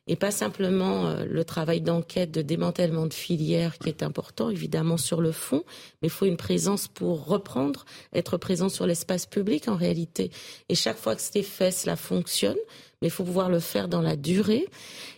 [0.07, 4.97] et pas simplement euh, le travail d'enquête, de démantèlement de filières qui est important, évidemment,
[4.97, 5.63] sur le fond,
[6.01, 10.31] mais il faut une présence pour reprendre, être présent sur l'espace public en réalité.
[10.69, 12.57] Et chaque fois que c'est fait, cela fonctionne,
[13.01, 14.65] mais il faut pouvoir le faire dans la durée.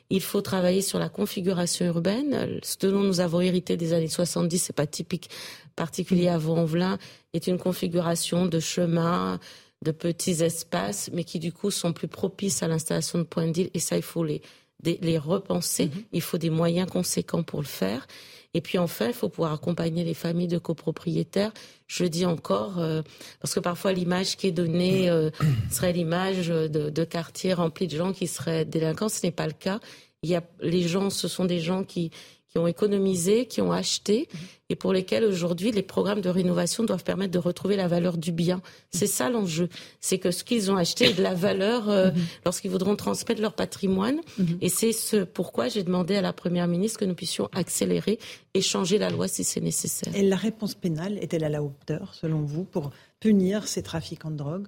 [0.10, 2.60] Il faut travailler sur la configuration urbaine.
[2.64, 5.30] Ce dont nous avons hérité des années 70, c'est pas typique
[5.76, 6.98] particulier à Vaux-en-Velin,
[7.34, 9.40] est une configuration de chemins,
[9.82, 13.70] de petits espaces, mais qui du coup sont plus propices à l'installation de points d'île.
[13.74, 14.42] Et ça, il faut les,
[14.84, 15.86] les repenser.
[15.88, 16.04] Mhm.
[16.14, 18.08] Il faut des moyens conséquents pour le faire.
[18.54, 21.52] Et puis enfin, il faut pouvoir accompagner les familles de copropriétaires.
[21.88, 23.04] Je dis encore, euh,
[23.40, 25.30] parce que parfois l'image qui est donnée euh,
[25.72, 29.10] serait l'image de, de, quartiers remplis de gens qui seraient délinquants.
[29.10, 29.80] Ce n'est pas le cas.
[30.24, 32.12] Il y a, les gens, ce sont des gens qui,
[32.50, 34.28] qui ont économisé, qui ont acheté
[34.70, 38.32] et pour lesquels aujourd'hui les programmes de rénovation doivent permettre de retrouver la valeur du
[38.32, 38.62] bien.
[38.92, 39.70] C'est ça l'enjeu.
[40.00, 42.12] C'est que ce qu'ils ont acheté est de la valeur euh,
[42.46, 44.20] lorsqu'ils voudront transmettre leur patrimoine.
[44.62, 48.20] Et c'est ce pourquoi j'ai demandé à la Première ministre que nous puissions accélérer
[48.54, 50.16] et changer la loi si c'est nécessaire.
[50.16, 54.38] Et la réponse pénale est-elle à la hauteur, selon vous, pour punir ces trafiquants de
[54.38, 54.68] drogue?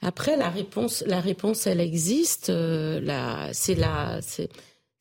[0.00, 2.50] Après, la réponse, la réponse, elle existe.
[2.50, 3.00] Euh,
[3.52, 4.48] c'est la, c'est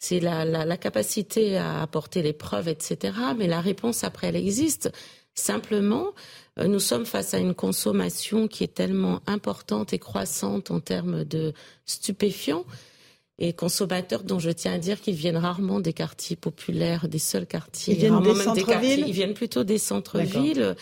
[0.04, 3.14] c'est la, capacité à apporter les preuves, etc.
[3.38, 4.92] Mais la réponse après, elle existe.
[5.34, 6.08] Simplement,
[6.60, 11.24] euh, nous sommes face à une consommation qui est tellement importante et croissante en termes
[11.24, 11.54] de
[11.86, 12.66] stupéfiants
[13.40, 17.48] et consommateurs dont je tiens à dire qu'ils viennent rarement des quartiers populaires, des seuls
[17.48, 17.94] quartiers.
[17.94, 20.76] Ils viennent des centres-villes Ils viennent plutôt des centres-villes,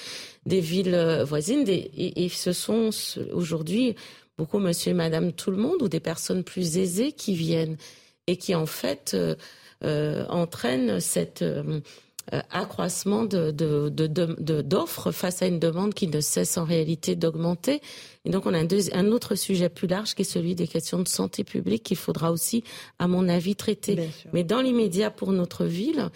[0.48, 1.64] des villes euh, voisines.
[1.70, 2.90] et, et, ce sont
[3.32, 3.96] aujourd'hui
[4.40, 7.78] beaucoup monsieur et madame tout le monde ou des personnes plus aisées qui viennent
[8.32, 9.36] et qui en fait euh,
[9.84, 11.82] euh, entraîne cet euh,
[12.50, 13.52] accroissement de,
[14.62, 17.82] d'offres face à une demande qui ne cesse en réalité d'augmenter.
[18.24, 21.00] Et donc on a un, un, autre sujet plus large qui est celui des questions
[21.00, 22.64] de santé publique qu'il faudra aussi,
[23.00, 24.10] à mon avis, traiter.
[24.32, 26.10] Mais dans l'immédiat pour notre ville,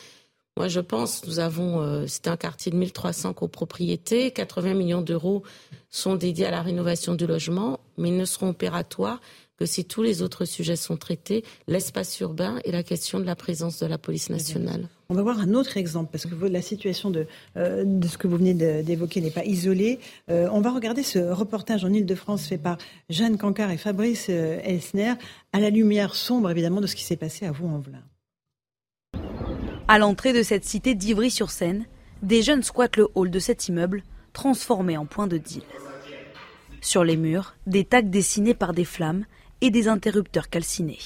[0.55, 5.43] moi je pense, nous avons, c'est un quartier de 1300 copropriétés, 80 millions d'euros
[5.89, 9.19] sont dédiés à la rénovation du logement, mais ils ne seront opératoires
[9.57, 13.35] que si tous les autres sujets sont traités, l'espace urbain et la question de la
[13.35, 14.89] présence de la police nationale.
[15.09, 18.27] On va voir un autre exemple, parce que la situation de, euh, de ce que
[18.27, 19.99] vous venez d'évoquer n'est pas isolée.
[20.29, 22.77] Euh, on va regarder ce reportage en Ile-de-France fait par
[23.09, 25.13] Jeanne Cancard et Fabrice euh, Elsner,
[25.53, 28.03] à la lumière sombre évidemment de ce qui s'est passé à Vaux-en-Velin.
[29.87, 31.85] À l'entrée de cette cité d'Ivry-sur-Seine,
[32.23, 35.61] des jeunes squattent le hall de cet immeuble, transformé en point de deal.
[36.81, 39.25] Sur les murs, des tags dessinés par des flammes
[39.61, 40.99] et des interrupteurs calcinés.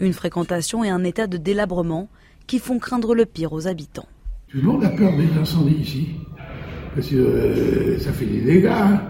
[0.00, 2.08] Une fréquentation et un état de délabrement
[2.46, 4.08] qui font craindre le pire aux habitants.
[4.48, 6.08] Tout le monde a peur des incendies ici,
[6.94, 8.66] parce que euh, ça fait des dégâts.
[8.66, 9.00] Hein.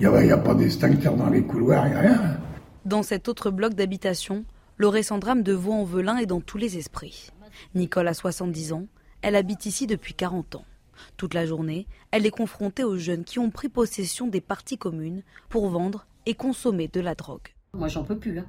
[0.00, 2.40] Il n'y a, pas d'extincteur dans les couloirs, il n'y a rien.
[2.84, 4.44] Dans cet autre bloc d'habitation,
[4.76, 7.30] le récent drame de Vaux-en-Velin est dans tous les esprits.
[7.74, 8.86] Nicole a 70 ans,
[9.20, 10.64] elle habite ici depuis 40 ans.
[11.16, 15.22] Toute la journée, elle est confrontée aux jeunes qui ont pris possession des parties communes
[15.48, 17.51] pour vendre et consommer de la drogue.
[17.74, 18.38] Moi, j'en peux plus.
[18.38, 18.44] Hein.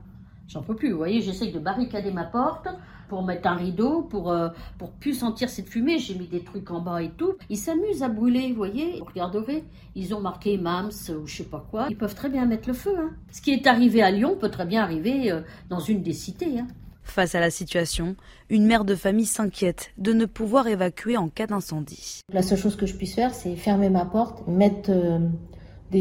[0.50, 0.92] J'en peux plus.
[0.92, 2.68] Vous voyez, j'essaie de barricader ma porte
[3.08, 5.98] pour mettre un rideau, pour, euh, pour plus sentir cette fumée.
[5.98, 7.36] J'ai mis des trucs en bas et tout.
[7.50, 9.00] Ils s'amusent à brûler, vous voyez.
[9.00, 9.64] Vous regarderez,
[9.96, 11.88] ils ont marqué MAMS ou je sais pas quoi.
[11.90, 12.94] Ils peuvent très bien mettre le feu.
[13.00, 13.12] Hein.
[13.32, 16.60] Ce qui est arrivé à Lyon peut très bien arriver euh, dans une des cités.
[16.60, 16.68] Hein.
[17.04, 18.18] Face à la situation,
[18.50, 22.20] une mère de famille s'inquiète de ne pouvoir évacuer en cas d'incendie.
[22.34, 24.92] La seule chose que je puisse faire, c'est fermer ma porte, mettre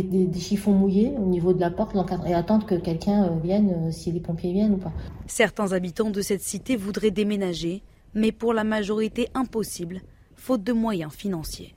[0.01, 1.95] des, chiffons mouillés au niveau de la porte
[2.27, 4.93] et attendre que quelqu'un euh, vienne, euh, si les pompiers viennent ou pas.
[5.27, 7.83] Certains habitants de cette cité voudraient déménager,
[8.15, 10.01] mais pour la majorité impossible,
[10.35, 11.75] faute de moyens financiers.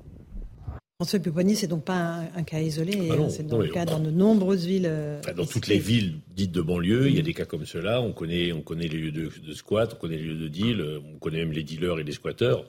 [0.97, 3.99] François Pupponi, c'est donc pas un, cas isolé, Ah hein, c'est non, le cas dans
[3.99, 4.87] de nombreuses villes.
[4.87, 7.65] euh, Enfin, dans toutes les villes dites de banlieue, il y a des cas comme
[7.65, 8.01] cela.
[8.01, 10.81] On connaît, on connaît les lieux de, de squat, on connaît les lieux de deal,
[11.13, 12.65] on connaît même les dealers et les squatteurs.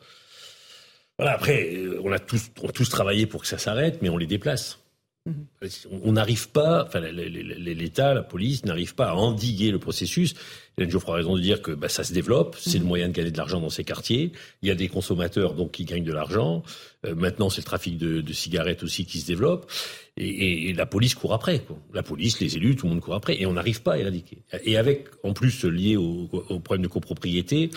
[1.19, 4.19] Voilà, après, on a tous, on a tous travaillé pour que ça s'arrête, mais on
[4.19, 4.81] les déplace.
[5.27, 10.35] On- On n'arrive pas, enfin, l'État, la police n'arrive pas à endiguer le processus.
[10.79, 13.13] Hélène Geoffroy a raison de dire que bah, ça se développe, c'est le moyen de
[13.13, 14.33] gagner de l'argent dans ces quartiers.
[14.63, 16.63] Il y a des consommateurs donc qui gagnent de l'argent.
[17.07, 19.71] Euh, maintenant, c'est le trafic de, de cigarettes aussi qui se développe.
[20.19, 21.59] Et, et- et la police court après.
[21.61, 21.79] Quoi.
[21.95, 23.41] La police, les élus, tout le monde court après.
[23.41, 24.39] Et on n'arrive pas à éradiquer.
[24.65, 27.71] Et avec, en plus, lié au, au problème de copropriété,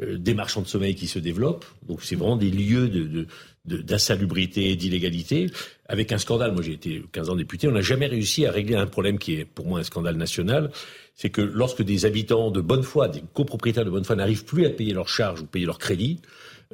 [0.00, 1.64] des marchands de sommeil qui se développent.
[1.86, 3.26] Donc c'est vraiment des lieux de, de,
[3.66, 5.50] de- d'insalubrité, d'illégalité.
[5.88, 8.74] Avec un scandale, moi j'ai été 15 ans député, on n'a jamais réussi à régler
[8.74, 10.70] un problème qui est pour moi un scandale national.
[11.14, 14.66] C'est que lorsque des habitants de bonne foi, des copropriétaires de bonne foi n'arrivent plus
[14.66, 16.20] à payer leurs charges ou payer leur crédit,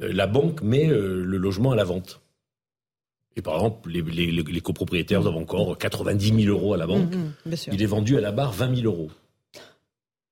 [0.03, 2.23] euh, la banque met euh, le logement à la vente.
[3.37, 7.11] Et par exemple, les, les, les copropriétaires doivent encore 90 000 euros à la banque.
[7.47, 7.73] Bien sûr.
[7.75, 9.11] Il est vendu à la barre 20 000 euros.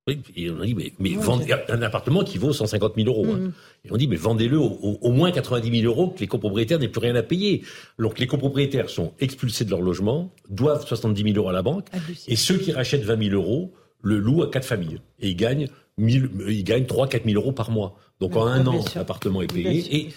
[0.08, 3.26] Oui, et on a dit, mais, mais Ouais, un appartement qui vaut 150 000 euros.
[3.26, 3.38] hein.
[3.38, 3.52] Mhm.
[3.84, 7.00] Et on dit, mais vendez-le au, moins 90 000 euros, que les copropriétaires n'aient plus
[7.00, 7.62] rien à payer.
[7.98, 11.86] Donc les copropriétaires sont expulsés de leur logement, doivent 70 000 euros à la banque,
[12.26, 14.98] et ceux qui rachètent 20 000 euros le louent à quatre familles.
[15.20, 15.68] Et ils gagnent,
[15.98, 17.96] 1000 ils gagnent 3 4 000 euros par mois.
[18.20, 19.82] Donc en un an, l'appartement est Bien payé.
[19.82, 20.08] sûr, Et,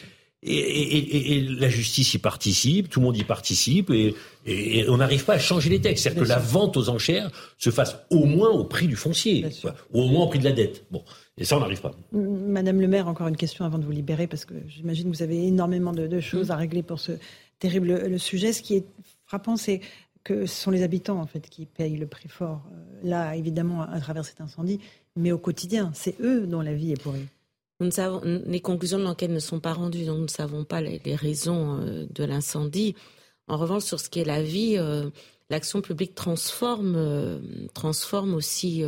[0.43, 4.15] et, et- et- et la justice y participe, tout le monde y participe, et,
[4.89, 6.03] on n'arrive pas à changer les textes.
[6.03, 9.75] C'est-à-dire que la vente aux enchères se fasse au moins au prix du foncier, quoi,
[9.93, 10.83] ou au moins au prix de la dette.
[10.89, 11.03] Bon,
[11.37, 11.91] et ça, on n'arrive pas.
[12.11, 15.23] Madame le maire, encore une question avant de vous libérer, parce que j'imagine que vous
[15.23, 17.11] avez énormément de, de choses à régler pour ce
[17.59, 18.51] terrible le sujet.
[18.53, 18.85] Ce qui est
[19.27, 19.79] frappant, c'est
[20.23, 22.61] que ce sont les habitants en fait qui payent le prix fort.
[22.71, 24.79] Euh, Là, évidemment, à travers cet incendie,
[25.15, 27.25] mais au quotidien, c'est eux dont la vie est pourrie.
[27.81, 30.63] Nous ne savons, les conclusions de l'enquête ne sont pas rendues, donc nous ne savons
[30.65, 32.93] pas les, les raisons euh, de l'incendie.
[33.47, 35.09] En revanche, sur ce qui est la vie, euh,
[35.49, 37.39] l'action publique transforme, euh,
[37.73, 38.83] transforme aussi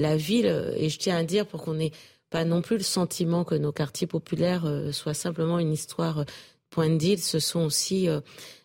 [0.00, 0.74] la ville.
[0.76, 1.92] Et je tiens à dire, pour qu'on n'ait
[2.28, 6.24] pas non plus le sentiment que nos quartiers populaires soient simplement une histoire
[6.70, 8.08] point de deal, ce sont aussi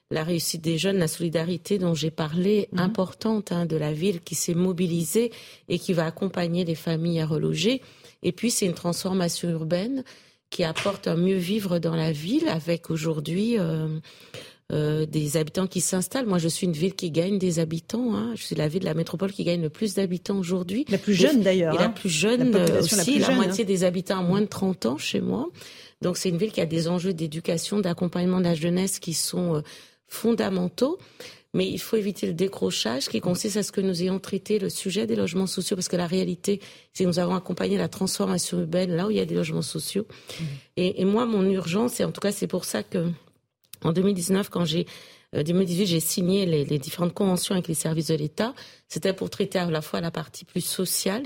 [0.10, 4.34] la réussite des jeunes, la solidarité dont j'ai parlé, importante hein, de la ville qui
[4.34, 5.32] s'est mobilisée
[5.68, 7.84] et qui va accompagner les familles à reloger.
[8.24, 10.04] Et puis, c'est une transformation urbaine
[10.50, 13.88] qui apporte un mieux vivre dans la ville avec aujourd'hui euh,
[14.72, 16.26] euh, des habitants qui s'installent.
[16.26, 18.16] Moi, je suis une ville qui gagne des habitants.
[18.16, 18.34] hein.
[18.36, 20.86] Je suis la ville de la métropole qui gagne le plus d'habitants aujourd'hui.
[20.90, 21.90] La plus jeune, d'ailleurs, Et la hein.
[21.90, 23.12] plus jeune La population la aussi.
[23.12, 23.68] plus La, jeune, moitié hein.
[23.68, 25.48] des habitants à moins de 30 ans chez moi.
[26.02, 29.56] Donc, c'est une ville qui a des enjeux d'éducation, d'accompagnement de la jeunesse qui sont
[29.58, 29.62] euh,
[30.08, 30.98] fondamentaux.
[31.54, 34.70] Mais il faut éviter le décrochage qui consiste à ce que nous ayons traité le
[34.70, 36.62] sujet des logements sociaux, parce que la réalité,
[36.94, 39.64] c'est que nous avons accompagné la transformation urbaine là où il y a des logements
[39.64, 40.06] sociaux.
[40.78, 43.12] Et, et moi, mon urgence, et en tout cas, c'est pour ça que
[43.84, 44.86] en 2019, quand j'ai
[45.36, 48.54] euh, 2018, j'ai signé les, les différentes conventions avec les services de l'État.
[48.88, 51.24] C'était pour traiter à la fois la partie plus sociale,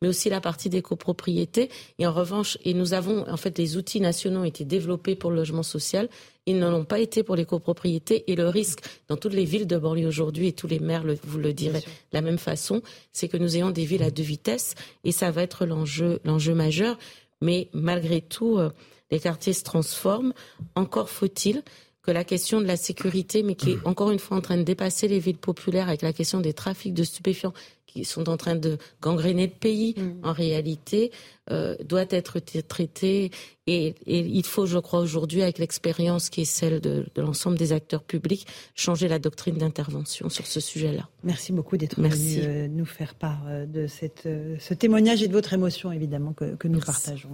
[0.00, 1.68] mais aussi la partie des copropriétés.
[1.98, 5.30] Et en revanche, et nous avons en fait les outils nationaux ont été développés pour
[5.30, 6.08] le logement social.
[6.46, 8.30] Ils ne l'ont pas été pour les copropriétés.
[8.30, 11.16] Et le risque dans toutes les villes de banlieue aujourd'hui, et tous les maires le-
[11.24, 14.22] vous le diraient de la même façon, c'est que nous ayons des villes à deux
[14.24, 14.74] vitesses.
[15.04, 16.98] Et ça va être l'enjeu, l'enjeu majeur.
[17.40, 18.70] Mais malgré tout, euh,
[19.10, 20.32] les quartiers se transforment.
[20.74, 21.62] Encore faut-il
[22.02, 24.62] que la question de la sécurité, mais qui est encore une fois en train de
[24.64, 27.52] dépasser les villes populaires avec la question des trafics de stupéfiants
[27.86, 31.10] qui sont en train de gangréner le pays, en réalité,
[31.50, 33.30] euh, doit être traitée.
[33.66, 37.58] Et, et il faut, je crois, aujourd'hui, avec l'expérience qui est celle de, de l'ensemble
[37.58, 41.08] des acteurs publics, changer la doctrine d'intervention sur ce sujet-là.
[41.22, 42.40] Merci beaucoup d'être Merci.
[42.40, 45.92] venu euh, nous faire part euh, de cette, euh, ce témoignage et de votre émotion,
[45.92, 47.28] évidemment, que, que nous partageons.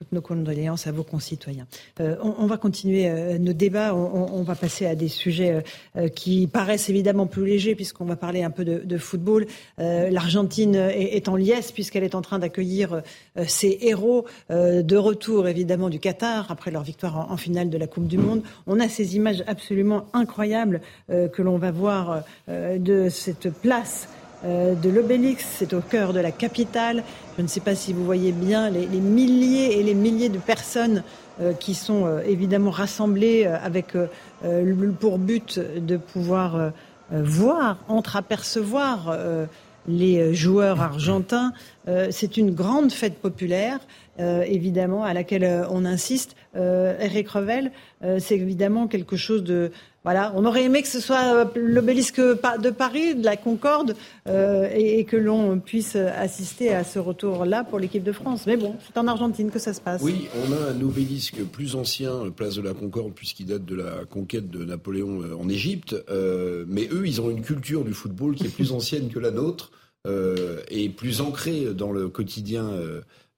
[0.00, 1.66] Toutes nos condoléances à vos concitoyens.
[2.00, 3.94] Euh, on, on va continuer euh, nos débats.
[3.94, 5.60] On, on- va passer à des sujets euh,
[5.96, 9.46] euh, qui paraissent évidemment plus légers, puisqu'on va parler un peu de, de football.
[9.78, 13.02] Euh, L'Argentine est, est en liesse, puisqu'elle est en train d'accueillir
[13.38, 17.78] euh, ses héros de retour, évidemment, du Qatar, après leur victoire en, en finale de
[17.78, 18.42] la Coupe du Monde.
[18.66, 24.08] On a ces images absolument incroyables que l'on va voir de cette place
[24.44, 27.02] de l'Obélix, c'est au cœur de la capitale.
[27.36, 31.02] Je ne sais pas si vous voyez bien les, milliers et les milliers de personnes
[31.40, 34.06] euh, qui sont euh, évidemment rassemblées euh, avec euh,
[34.44, 36.70] euh, pour but de pouvoir euh,
[37.12, 39.46] euh, voir, entreapercevoir euh,
[39.88, 41.52] les euh, joueurs argentins.
[41.88, 43.80] Euh, c'est une grande fête populaire,
[44.20, 46.36] euh, évidemment, à laquelle euh, on insiste.
[46.56, 47.72] euh, Eric Revel,
[48.04, 49.72] euh, c'est évidemment quelque chose de
[50.04, 53.96] voilà, on aurait aimé que ce soit euh, l'obélisque de Paris, de la Concorde,
[54.28, 58.44] euh, et, que l'on puisse assister à ce retour-là pour l'équipe de France.
[58.46, 60.02] Mais bon, c'est en Argentine que ça se passe.
[60.02, 64.04] Oui, on a un obélisque plus ancien, place de la Concorde, puisqu'il date de la
[64.04, 65.96] conquête de Napoléon euh, en Égypte.
[66.10, 69.30] Euh, mais eux, ils ont une culture du football qui est plus ancienne que la
[69.30, 69.72] nôtre
[70.06, 72.72] euh, et plus ancrée dans le quotidien.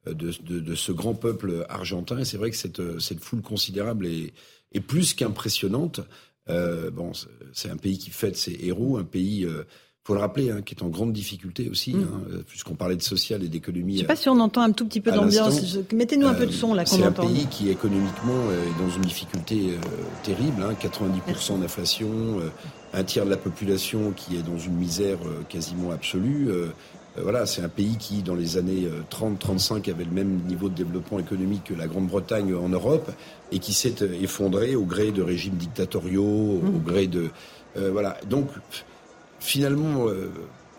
[0.06, 2.18] De, ce grand peuple argentin.
[2.18, 2.80] Et c'est vrai que cette,
[3.20, 6.00] foule considérable est plus qu'impressionnante.
[6.48, 7.12] Euh, bon,
[7.52, 9.64] c'est un pays qui fête ses héros, un pays, euh,
[10.06, 12.02] faut le rappeler, hein, qui est en grande difficulté aussi, mm.
[12.02, 13.94] hein, puisqu'on parlait de social et d'économie.
[13.96, 15.78] Je sais pas si on entend un tout petit peu d'ambiance.
[15.92, 17.22] Mettez-nous un peu de son là qu'on entend.
[17.22, 19.78] C'est un pays qui économiquement est dans une difficulté euh,
[20.22, 22.50] terrible, hein, 90% d'inflation, euh,
[22.94, 26.50] un tiers de la population qui est dans une misère euh, quasiment absolue.
[27.18, 30.68] Euh, voilà, c'est un pays qui, dans les années 30-35, euh, avait le même niveau
[30.68, 33.10] de développement économique que la Grande-Bretagne en Europe
[33.52, 36.82] et qui s'est euh, effondré au gré de régimes dictatoriaux, au mmh.
[36.84, 37.30] gré de
[37.92, 38.16] voilà.
[38.30, 38.48] Donc
[39.38, 40.06] finalement,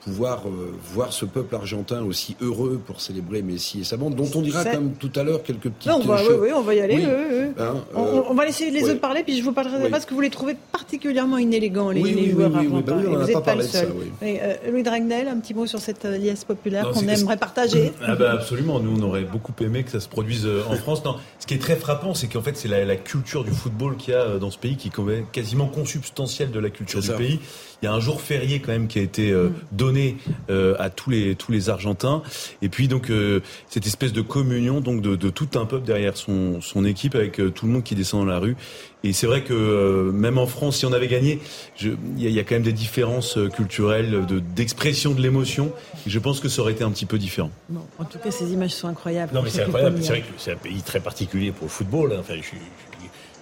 [0.03, 4.29] pouvoir euh, voir ce peuple argentin aussi heureux pour célébrer Messi et sa bande, dont
[4.35, 7.03] on dira comme tout à l'heure quelques petites non, Oui, oui, on va y aller.
[7.03, 10.13] Hein, on, euh, on, va laisser les autres parler, puis je vous parlerai parce que
[10.13, 12.95] vous les trouvez particulièrement inélégants, les, les joueurs argentins.
[12.95, 13.89] vous n'êtes pas, le seul.
[14.23, 17.91] Euh, Louis Dragnel, un petit mot sur cette liesse populaire qu'on aimerait partager.
[18.09, 21.03] Ah bah absolument, nous on aurait beaucoup aimé que ça se produise en France.
[21.03, 23.97] Non, ce qui est très frappant, c'est qu'en fait c'est la, la, culture du football
[23.97, 27.39] qu'il y a dans ce pays qui est quasiment consubstantielle de la culture du pays.
[27.81, 29.51] Il y a un jour férié quand même qui a été mm.
[29.71, 30.17] donné
[30.49, 32.21] à tous les tous les Argentins.
[32.61, 36.17] Et puis donc euh, cette espèce de communion donc de, de, tout un peuple derrière
[36.17, 38.55] son son équipe avec euh, tout le monde qui descend dans la rue.
[39.03, 41.39] Et c'est vrai que euh, même en France, si on avait gagné,
[41.79, 45.71] il y, y, a quand même des différences culturelles de d'expression de l'émotion.
[46.05, 47.51] Et je pense que ça aurait été un petit peu différent.
[47.69, 49.33] Bon, en tout cas, ces images sont incroyables.
[49.33, 49.99] Non, mais c'est incroyable.
[50.01, 52.13] C'est vrai que c'est un pays très particulier pour le football.
[52.13, 52.17] Hein.
[52.19, 52.57] Enfin, je,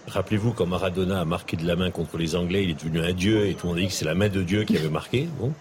[0.08, 3.14] Rappelez-vous quand Maradona a marqué de la main contre les Anglais, il est devenu un
[3.14, 5.28] dieu et tout le monde dit que c'est la main de Dieu qui avait marqué.
[5.40, 5.52] Bon.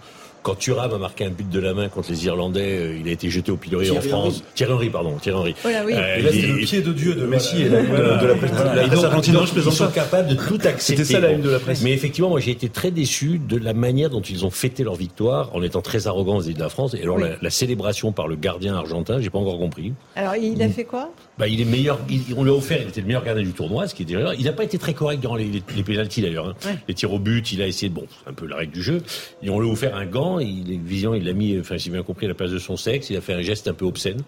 [0.45, 3.13] Quand Thuram a marqué un but de la main contre les Irlandais, euh, il a
[3.13, 4.45] été jeté au pilori en France.
[4.55, 5.55] Thierry Henry, pardon, Thierry Henry.
[5.63, 5.95] Voilà, oui.
[5.95, 8.51] Euh, et là, c'était le pied de Dieu de Messi et la de, la presse.
[8.53, 8.85] Voilà.
[8.85, 11.03] Et donc, ils sont capables de tout accepter.
[11.03, 11.81] C'était ça la une de la presse.
[11.81, 14.97] Mais effectivement, moi, j'ai été très déçu de la manière dont ils ont fêté leur
[14.97, 16.93] victoire en étant très arrogants vis de la France.
[16.93, 19.95] Et alors, la, la, célébration par le gardien argentin, j'ai pas encore compris.
[20.15, 21.09] Alors, il a fait quoi?
[21.39, 21.99] Bah, il est meilleur.
[22.09, 22.81] Il, on lui a offert.
[22.81, 24.35] Il était le meilleur gardien du tournoi, ce qui est déjà.
[24.35, 26.49] Il n'a pas été très correct durant les, les, les pénalties d'ailleurs.
[26.49, 26.55] Hein.
[26.65, 26.79] Ouais.
[26.87, 27.89] Les tirs au but, il a essayé.
[27.89, 29.03] De, bon, c'est un peu la règle du jeu.
[29.43, 30.39] Et on lui a offert un gant.
[30.39, 31.59] Il, vision, il l'a mis.
[31.59, 33.11] Enfin, si j'ai bien compris, à la place de son sexe.
[33.11, 34.23] Il a fait un geste un peu obscène.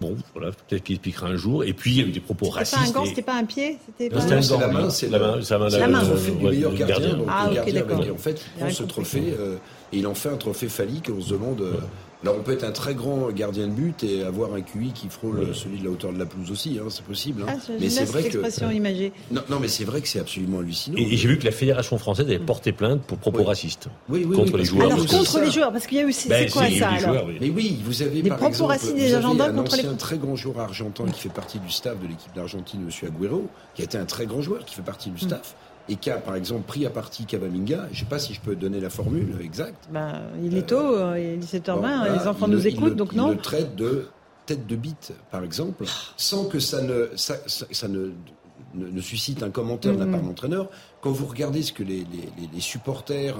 [0.00, 1.64] Bon, voilà, peut-être qu'il expliquera un jour.
[1.64, 2.78] Et puis, il y a eu des propos racistes.
[2.78, 3.78] C'était pas un gant, c'était pas un pied?
[3.86, 4.22] C'était pas...
[4.22, 5.40] un la main, c'est la main.
[5.42, 5.68] C'est la main.
[5.68, 6.00] la main.
[6.00, 7.14] Le trophée du meilleur gardien.
[7.14, 9.56] Donc, ah, le gardien, en fait, il prend ce trophée euh,
[9.92, 11.10] et il en fait un trophée phallique.
[11.14, 11.62] On se demande.
[12.24, 14.92] Euh, alors on peut être un très grand gardien de but et avoir un QI
[14.92, 15.54] qui frôle oui.
[15.54, 17.42] celui de la hauteur de la pelouse aussi, hein, c'est possible.
[17.42, 17.52] Hein.
[17.56, 19.12] Ah, mais c'est vrai que imagée.
[19.30, 20.96] Non, non, mais c'est vrai que c'est absolument hallucinant.
[20.98, 23.46] Et, et j'ai vu que la fédération française avait porté plainte pour propos oui.
[23.46, 24.92] racistes oui, oui, contre les joueurs.
[24.92, 27.26] Alors contre les joueurs, parce qu'il y a aussi, ben, c'est quoi ça alors joueurs,
[27.40, 29.96] Mais oui, vous avez des par propos exemple, racistes vous des un contre ancien les
[29.96, 33.82] très grand joueur argentin qui fait partie du staff de l'équipe d'Argentine, Monsieur Agüero, qui
[33.82, 35.54] a été un très grand joueur qui fait partie du staff
[35.88, 37.86] et qui a par exemple pris à partie Cavaminga.
[37.90, 39.88] Je ne sais pas si je peux donner la formule exacte.
[39.90, 42.92] Bah, il est tôt, euh, il est 17h20, bon, là, les enfants nous le, écoutent,
[42.92, 43.30] il donc il non.
[43.30, 44.08] le traite de
[44.46, 45.84] tête de bite, par exemple,
[46.16, 48.12] sans que ça ne, ça, ça, ça ne,
[48.74, 49.98] ne, ne, suscite un commentaire Mm-hmm.
[49.98, 50.70] de la part de l'entraîneur.
[51.00, 53.36] Quand vous regardez ce que les, les, les, supporters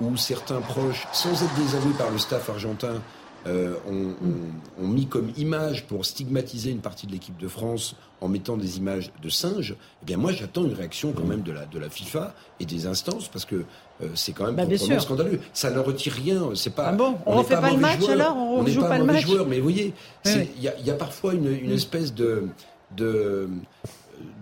[0.00, 3.02] ou certains proches, sans être désavoués par le staff argentin,
[3.46, 8.56] euh, ont, mis comme image pour stigmatiser une partie de l'équipe de France en mettant
[8.56, 11.78] des images de singes, eh bien moi j'attends une réaction quand même de la, de
[11.78, 13.56] la FIFA et des instances parce que
[14.02, 15.40] euh, c'est quand même bah, proprement scandaleux.
[15.52, 16.86] Ça ne retire rien, c'est pas.
[16.88, 18.88] Ah bon, on ne refait pas, pas le match joueur, alors On n'est joue pas,
[18.88, 21.34] pas le mauvais match joueur, mais vous voyez, il oui, y, a, y, a, parfois
[21.34, 22.48] une, une espèce de,
[22.96, 23.48] de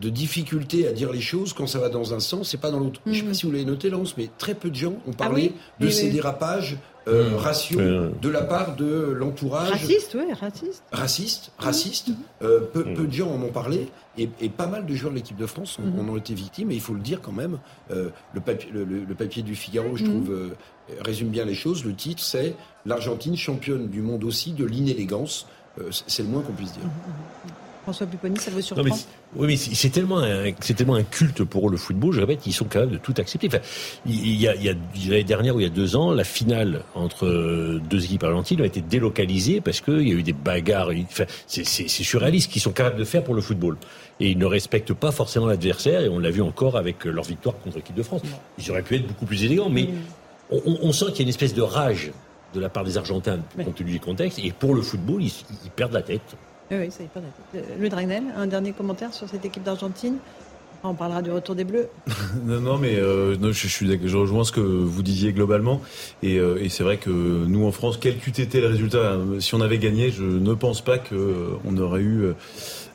[0.00, 2.78] de difficulté à dire les choses quand ça va dans un sens et pas dans
[2.78, 3.00] l'autre.
[3.06, 3.12] Mm.
[3.12, 5.12] Je ne sais pas si vous l'avez noté, Lance, mais très peu de gens ont
[5.12, 6.12] parlé ah oui de oui, ces oui.
[6.12, 7.36] dérapages euh, mmh.
[7.36, 8.12] ratio mmh.
[8.20, 9.70] de la part de l'entourage.
[9.70, 10.82] Raciste, oui, raciste.
[10.92, 12.08] Raciste, raciste.
[12.08, 12.14] Mmh.
[12.42, 15.16] Euh, peu, peu, de gens en ont parlé et, et, pas mal de joueurs de
[15.16, 17.58] l'équipe de France en, en, ont été victimes et il faut le dire quand même.
[17.90, 20.56] Euh, le, papier, le, le, papier, du Figaro, je trouve, euh,
[21.00, 21.84] résume bien les choses.
[21.84, 22.54] Le titre, c'est
[22.86, 25.46] L'Argentine championne du monde aussi de l'inélégance.
[25.80, 26.82] Euh, c'est le moins qu'on puisse dire.
[27.84, 31.44] François Pupponi, ça vous surprend non, mais Oui, mais c'est tellement, un, tellement un culte
[31.44, 32.14] pour le football.
[32.14, 33.46] Je répète, ils sont capables de tout accepter.
[33.48, 33.58] Enfin,
[34.06, 34.74] il y a, il y a
[35.10, 38.64] l'année dernière ou il y a deux ans, la finale entre deux équipes argentines a
[38.64, 40.90] été délocalisée parce qu'il y a eu des bagarres.
[41.02, 43.76] Enfin, c'est surréaliste ce qu'ils sont capables de faire pour le football.
[44.18, 46.00] Et ils ne respectent pas forcément l'adversaire.
[46.00, 48.22] Et on l'a vu encore avec leur victoire contre l'équipe de France.
[48.58, 49.90] Ils auraient pu être beaucoup plus élégants, mais
[50.50, 52.12] on, on sent qu'il y a une espèce de rage
[52.54, 54.38] de la part des Argentins, compte tenu du contexte.
[54.38, 55.32] Et pour le football, ils,
[55.64, 56.36] ils perdent la tête.
[56.70, 57.64] Oui, oui, ça y est pas net.
[57.78, 60.16] Le Dragnel, un dernier commentaire sur cette équipe d'Argentine?
[60.86, 61.88] On parlera du retour des Bleus.
[62.44, 65.80] non, non, mais euh, non, je, suis, je rejoins ce que vous disiez globalement.
[66.22, 69.40] Et, euh, et c'est vrai que nous, en France, quel qu'eût été le résultat, euh,
[69.40, 72.34] si on avait gagné, je ne pense pas qu'on aurait eu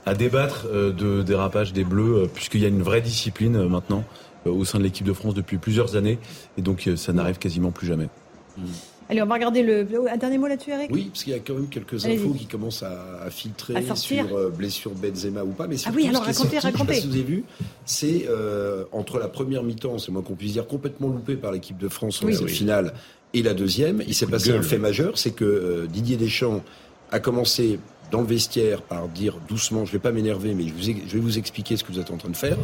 [0.05, 4.03] à débattre de dérapage des Bleus, puisqu'il y a une vraie discipline maintenant
[4.45, 6.19] au sein de l'équipe de France depuis plusieurs années.
[6.59, 8.09] Et donc, ça n'arrive quasiment plus jamais.
[8.57, 8.63] Mmh.
[9.09, 9.87] Allez, on va regarder le.
[10.07, 12.45] Un dernier mot là-dessus, Eric Oui, parce qu'il y a quand même quelques infos qui
[12.45, 15.67] commencent à, filtrer sur euh, blessure Benzema ou pas.
[15.67, 16.93] Mais ah oui, alors racontez, racontez.
[16.93, 17.43] Si vous avez vu,
[17.85, 21.77] c'est euh, entre la première mi-temps, c'est moins qu'on puisse dire, complètement loupé par l'équipe
[21.77, 22.93] de France en finale,
[23.33, 24.03] et la deuxième.
[24.07, 26.63] Il s'est passé un fait majeur, c'est que euh, Didier Deschamps
[27.11, 27.79] a commencé
[28.11, 31.19] dans le vestiaire par dire doucement, je vais pas m'énerver, mais je, vous je, vais
[31.19, 32.57] vous expliquer ce que vous êtes en train de faire.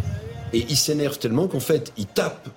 [0.54, 2.50] Et il s'énerve tellement qu'en fait, il tape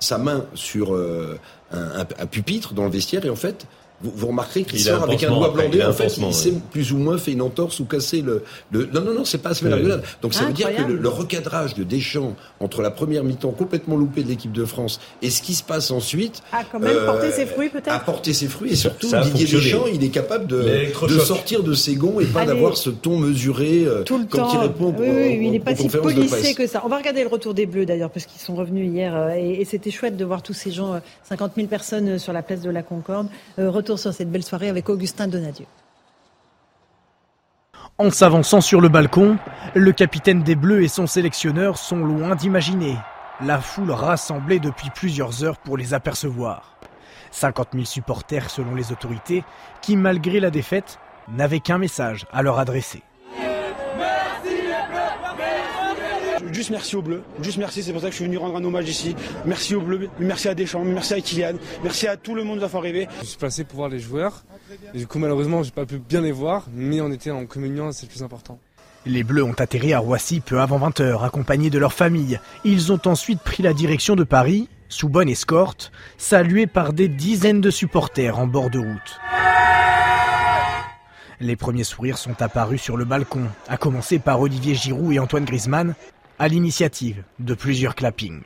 [0.00, 1.38] sa main sur euh,
[1.72, 3.66] un, un, pupitre dans le vestiaire et en fait,
[4.02, 5.82] vous, vous remarquerez qu'il sort avec un doigt blandé.
[5.82, 8.42] En fait, il s'est plus ou moins fait une entorse ou cassé le.
[8.70, 8.88] le...
[8.92, 10.02] Non, non, non, c'est pas la rigolade.
[10.22, 14.22] Donc ça veut dire que le, recadrage de Deschamps entre la première mi-temps complètement loupée
[14.22, 16.42] de l'équipe de France et ce qui se passe ensuite.
[16.52, 17.92] A quand même porté ses fruits peut-être.
[17.92, 21.74] A porté ses fruits et surtout Didier Deschamps, il est capable de, de sortir de
[21.74, 24.52] ses gonds et pas d'avoir ce ton mesuré euh, Tout le quand temps.
[24.54, 24.94] il répond.
[24.98, 26.82] Oui, oui, il n'est pas si policé que ça.
[26.84, 29.64] On va regarder le retour des Bleus d'ailleurs parce qu'ils sont revenus hier euh, et,
[29.64, 32.70] c'était chouette de voir tous ces gens, 50 euh, 000 personnes sur la place de
[32.70, 33.28] la Concorde.
[33.58, 35.66] retour sur cette belle soirée avec Augustin Donadieu.
[37.98, 39.36] En s'avançant sur le balcon,
[39.74, 42.96] le capitaine des Bleus et son sélectionneur sont loin d'imaginer
[43.42, 46.76] la foule rassemblée depuis plusieurs heures pour les apercevoir.
[47.30, 49.44] 50 000 supporters selon les autorités
[49.82, 53.02] qui, malgré la défaite, n'avaient qu'un message à leur adresser.
[56.52, 57.22] Juste merci aux Bleus.
[57.42, 59.14] Juste merci, c'est pour ça que je suis venu rendre un hommage ici.
[59.44, 62.82] Merci aux Bleus, merci à Deschamps, merci à Kylian, merci à tout le monde d'avoir
[62.82, 63.08] rêvé.
[63.20, 64.44] Je suis passé pour voir les joueurs.
[64.94, 67.92] Et du coup, malheureusement, j'ai pas pu bien les voir, mais on était en communion,
[67.92, 68.58] c'est le plus important.
[69.06, 72.38] Les Bleus ont atterri à Roissy peu avant 20h, accompagnés de leur famille.
[72.64, 77.60] Ils ont ensuite pris la direction de Paris, sous bonne escorte, salués par des dizaines
[77.60, 79.20] de supporters en bord de route.
[81.40, 85.46] Les premiers sourires sont apparus sur le balcon, à commencer par Olivier Giroud et Antoine
[85.46, 85.94] Griezmann,
[86.40, 88.40] à l'initiative de plusieurs clappings.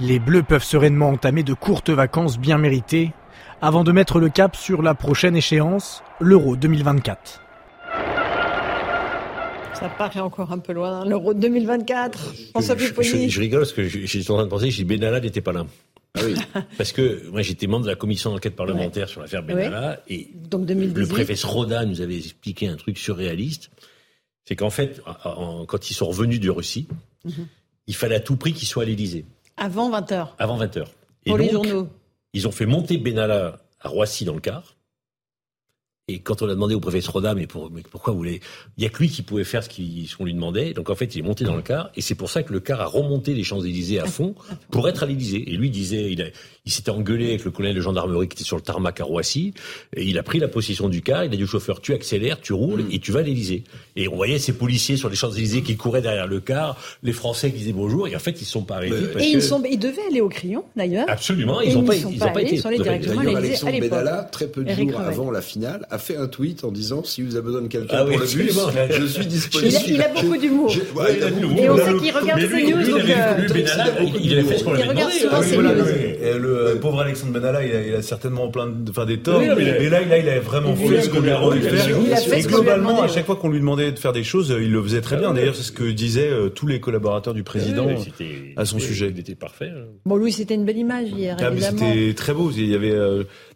[0.00, 3.12] Les Bleus peuvent sereinement entamer de courtes vacances bien méritées
[3.60, 7.40] avant de mettre le cap sur la prochaine échéance, l'Euro 2024.
[9.74, 12.34] Ça paraît encore un peu loin, hein, l'Euro 2024.
[12.34, 15.52] Je, je, je, rigole parce que j'étais en train de penser si Benalla n'était pas
[15.52, 15.66] là.
[16.14, 16.34] Ah oui,
[16.76, 20.68] parce que moi j'étais membre de la commission d'enquête parlementaire sur l'affaire Benalla et Donc
[20.68, 23.70] le préfet Sroda nous avait expliqué un truc surréaliste.
[24.44, 25.00] C'est qu'en fait,
[25.68, 26.88] quand ils sont revenus de Russie,
[27.24, 27.46] mhm.
[27.86, 29.24] il fallait à tout prix qu'ils soient à l'Élysée.
[29.56, 30.30] Avant 20h.
[30.38, 30.84] Avant 20h.
[31.24, 31.88] Et Pour les journaux.
[32.34, 34.76] Ils ont fait monter Benalla à Roissy dans le car.
[36.08, 38.40] Et quand on a demandé au préfet Sroda, mais, pour, mais pourquoi vous voulez
[38.76, 39.68] Il y a que lui qui pouvait faire ce
[40.16, 40.72] qu'on lui demandait.
[40.72, 41.90] Donc en fait, il est monté dans le car.
[41.94, 44.34] Et c'est pour ça que le car a remonté les Champs-Élysées à fond
[44.72, 45.48] pour être à l'Élysée.
[45.48, 46.26] Et lui disait, il, a,
[46.64, 49.52] il s'était engueulé avec le colonel de gendarmerie qui était sur le tarmac à Roissy.
[49.96, 51.24] Et il a pris la possession du car.
[51.24, 53.64] Il a dit au chauffeur, tu accélères, tu roules et tu vas à l'Élysée.
[53.96, 57.50] Et on voyait ces policiers sur les Champs-Élysées qui couraient derrière le car, les Français
[57.50, 58.06] qui disaient bonjour.
[58.06, 58.94] Et en fait, ils sont pas arrêtés.
[59.18, 61.06] et ils, sont, ils devaient aller au crayon, d'ailleurs.
[61.08, 61.60] Absolument.
[61.60, 62.56] Ils n'ont pas, ils, pas, pas été.
[62.56, 63.80] directement à l'Élysée.
[63.80, 67.22] Benalla, très peu de jours avant la finale, a fait un tweet en disant si
[67.22, 68.56] vous avez besoin de quelqu'un ah pour le bus,
[68.90, 69.78] je suis disponible.
[69.88, 70.72] Il a, beaucoup d'humour.
[71.58, 72.86] et on sait qu'il regarde ses news.
[72.86, 75.10] Donc, il avait fait ce qu'on lui regarde
[76.52, 79.40] Le pauvre Alexandre Benalla, il a certainement plein de, enfin des torts.
[79.40, 82.38] Mais là, il a vraiment fait ce qu'on lui a demandé de faire.
[82.38, 85.00] Et globalement, à chaque fois qu'on lui demandait de faire des choses, il le faisait
[85.00, 85.34] très bien.
[85.34, 87.88] D'ailleurs, c'est ce que disaient tous les collaborateurs du président
[88.56, 89.10] à son sujet.
[89.10, 89.70] Il était parfait.
[90.04, 91.36] Bon, Louis, c'était une belle image hier.
[91.58, 92.50] C'était très beau.
[92.50, 92.96] Il y avait,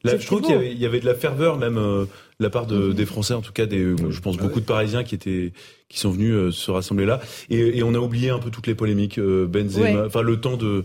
[0.04, 2.06] je trouve qu'il y avait de la ferveur même
[2.38, 5.14] la part de, des Français, en tout cas, des, je pense beaucoup de Parisiens qui
[5.14, 5.52] étaient,
[5.88, 7.20] qui sont venus euh, se rassembler là.
[7.48, 10.56] Et, et, on a oublié un peu toutes les polémiques, euh, Benzema, enfin le temps
[10.56, 10.84] de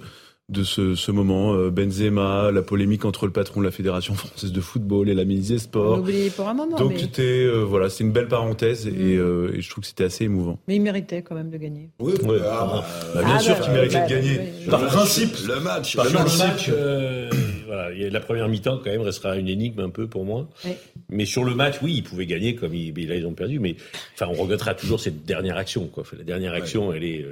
[0.52, 4.52] de ce, ce moment, euh, Benzema, la polémique entre le patron de la Fédération française
[4.52, 6.04] de football et la ministre des Sports.
[6.36, 6.76] pour un moment.
[6.78, 9.56] Donc c'était voilà, c'est une belle parenthèse et, mm.
[9.56, 10.60] et, je trouve que c'était assez émouvant.
[10.68, 11.90] Mais il méritait quand même de gagner.
[12.00, 12.40] Oui, ouais.
[12.44, 12.86] ah, bah,
[13.16, 14.40] bah, bien ah, sûr bah, qu'il méritait de gagner.
[14.70, 16.70] Par principe, le match, par le match.
[17.66, 20.50] voilà, la première mi-temps quand même restera une énigme un peu pour moi.
[21.10, 23.60] Mais sur le match, oui, ils pouvaient gagner comme ils, là ils ont perdu.
[23.60, 23.78] Mais
[24.16, 25.88] enfin, on regrettera toujours cette dernière action.
[25.88, 26.04] Quoi.
[26.18, 27.26] La dernière action, elle est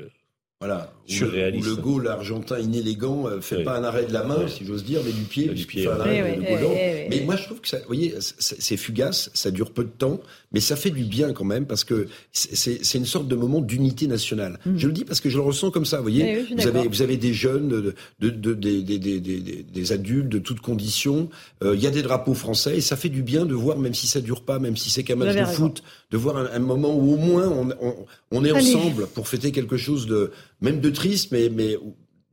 [0.62, 0.92] Voilà.
[0.92, 1.68] Où le, où Surréaliste.
[1.70, 3.64] le goal argentin inélégant euh, fait Oui.
[3.64, 4.52] pas un arrêt de la main, Oui.
[4.52, 6.54] si j'ose dire, mais du pied, Du pied, fait un arrêt Oui, de, de oui,
[6.58, 6.70] Golan.
[6.72, 7.08] oui, oui, oui.
[7.18, 9.90] Mais moi, je trouve que ça, vous voyez, c'est c'est fugace, ça dure peu de
[9.90, 10.20] temps,
[10.52, 14.08] mais ça fait du bien quand même, parce que c'est- une sorte de moment d'unité
[14.08, 14.60] nationale.
[14.76, 16.24] Je le dis parce que je le ressens comme ça, vous voyez.
[16.24, 16.38] Mm.
[16.40, 16.92] Oui, suis vous, avez, d'accord.
[16.92, 20.40] vous avez des jeunes, de, de, de- des, des, des, des, des- des adultes de
[20.40, 21.30] toutes conditions.
[21.64, 23.94] Euh, Il y a des drapeaux français, et ça fait du bien de voir, même
[23.94, 25.52] si ça dure pas, même si c'est qu'un match de raison.
[25.54, 27.96] foot, de voir un, un moment où au moins on, on,
[28.32, 28.76] on est Allez.
[28.76, 30.32] ensemble pour fêter quelque chose de
[30.62, 31.78] même de triste, mais, mais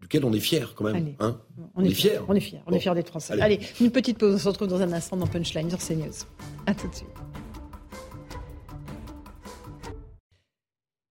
[0.00, 1.14] duquel on est fier quand même.
[1.20, 1.38] Hein
[1.74, 2.12] On est fiers.
[2.28, 2.60] On est fiers.
[2.66, 2.76] On Bon.
[2.76, 3.32] est fiers d'être français.
[3.34, 3.42] Allez.
[3.42, 3.60] Allez.
[3.80, 4.34] une petite pause.
[4.34, 6.12] On se retrouve dans un instant dans Punchline sur CNews.
[6.66, 7.08] À tout de suite.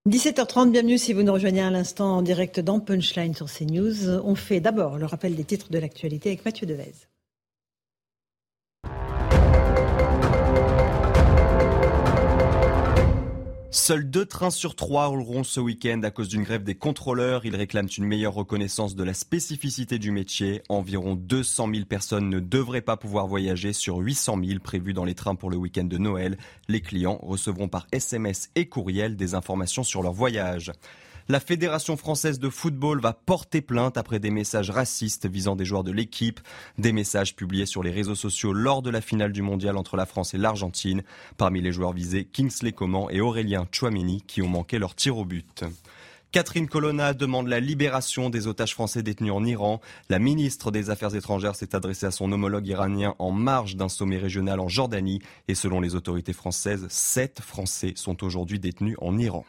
[0.06, 4.08] 17h30, bienvenue si vous nous rejoignez à l'instant en direct dans Punchline sur CNews.
[4.24, 6.92] On fait d'abord le rappel des titres de l'actualité avec Mathieu Devez.
[13.76, 17.44] Seuls deux trains sur trois rouleront ce week-end à cause d'une grève des contrôleurs.
[17.44, 20.62] Ils réclament une meilleure reconnaissance de la spécificité du métier.
[20.70, 25.14] Environ 200 000 personnes ne devraient pas pouvoir voyager sur 800 000 prévus dans les
[25.14, 26.38] trains pour le week-end de Noël.
[26.68, 30.72] Les clients recevront par SMS et courriel des informations sur leur voyage.
[31.28, 35.82] La Fédération française de football va porter plainte après des messages racistes visant des joueurs
[35.82, 36.38] de l'équipe,
[36.78, 40.06] des messages publiés sur les réseaux sociaux lors de la finale du mondial entre la
[40.06, 41.02] France et l'Argentine.
[41.36, 45.24] Parmi les joueurs visés, Kingsley Coman et Aurélien Chouameni qui ont manqué leur tir au
[45.24, 45.64] but.
[46.30, 49.80] Catherine Colonna demande la libération des otages français détenus en Iran.
[50.08, 54.18] La ministre des Affaires étrangères s'est adressée à son homologue iranien en marge d'un sommet
[54.18, 55.22] régional en Jordanie.
[55.48, 59.44] Et selon les autorités françaises, sept Français sont aujourd'hui détenus en Iran.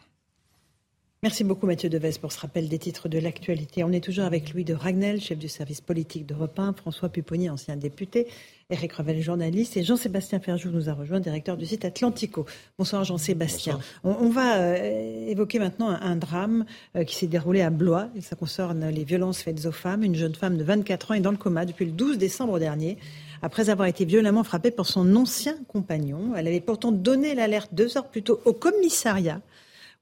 [1.23, 3.83] Merci beaucoup Mathieu Devez pour ce rappel des titres de l'actualité.
[3.83, 7.49] On est toujours avec Louis de Ragnel, chef du service politique d'Europe 1, François Pupponi,
[7.49, 8.27] ancien député,
[8.69, 12.45] Eric Revel, journaliste, et Jean-Sébastien Ferjou nous a rejoint, directeur du site Atlantico.
[12.77, 13.79] Bonsoir Jean-Sébastien.
[14.03, 16.65] On, on va euh, évoquer maintenant un, un drame
[16.95, 20.03] euh, qui s'est déroulé à Blois, et ça concerne les violences faites aux femmes.
[20.03, 22.99] Une jeune femme de 24 ans est dans le coma depuis le 12 décembre dernier.
[23.41, 27.97] Après avoir été violemment frappée par son ancien compagnon, elle avait pourtant donné l'alerte deux
[27.97, 29.41] heures plus tôt au commissariat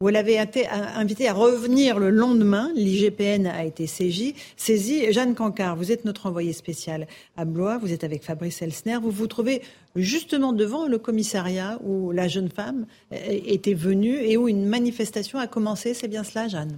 [0.01, 2.71] où elle avait été invitée à revenir le lendemain.
[2.75, 4.35] L'IGPN a été saisi.
[4.57, 5.11] saisi.
[5.11, 7.77] Jeanne Cancard, vous êtes notre envoyée spéciale à Blois.
[7.77, 8.97] Vous êtes avec Fabrice Elsner.
[9.01, 9.61] Vous vous trouvez
[9.95, 15.47] justement devant le commissariat où la jeune femme était venue et où une manifestation a
[15.47, 15.93] commencé.
[15.93, 16.77] C'est bien cela, Jeanne?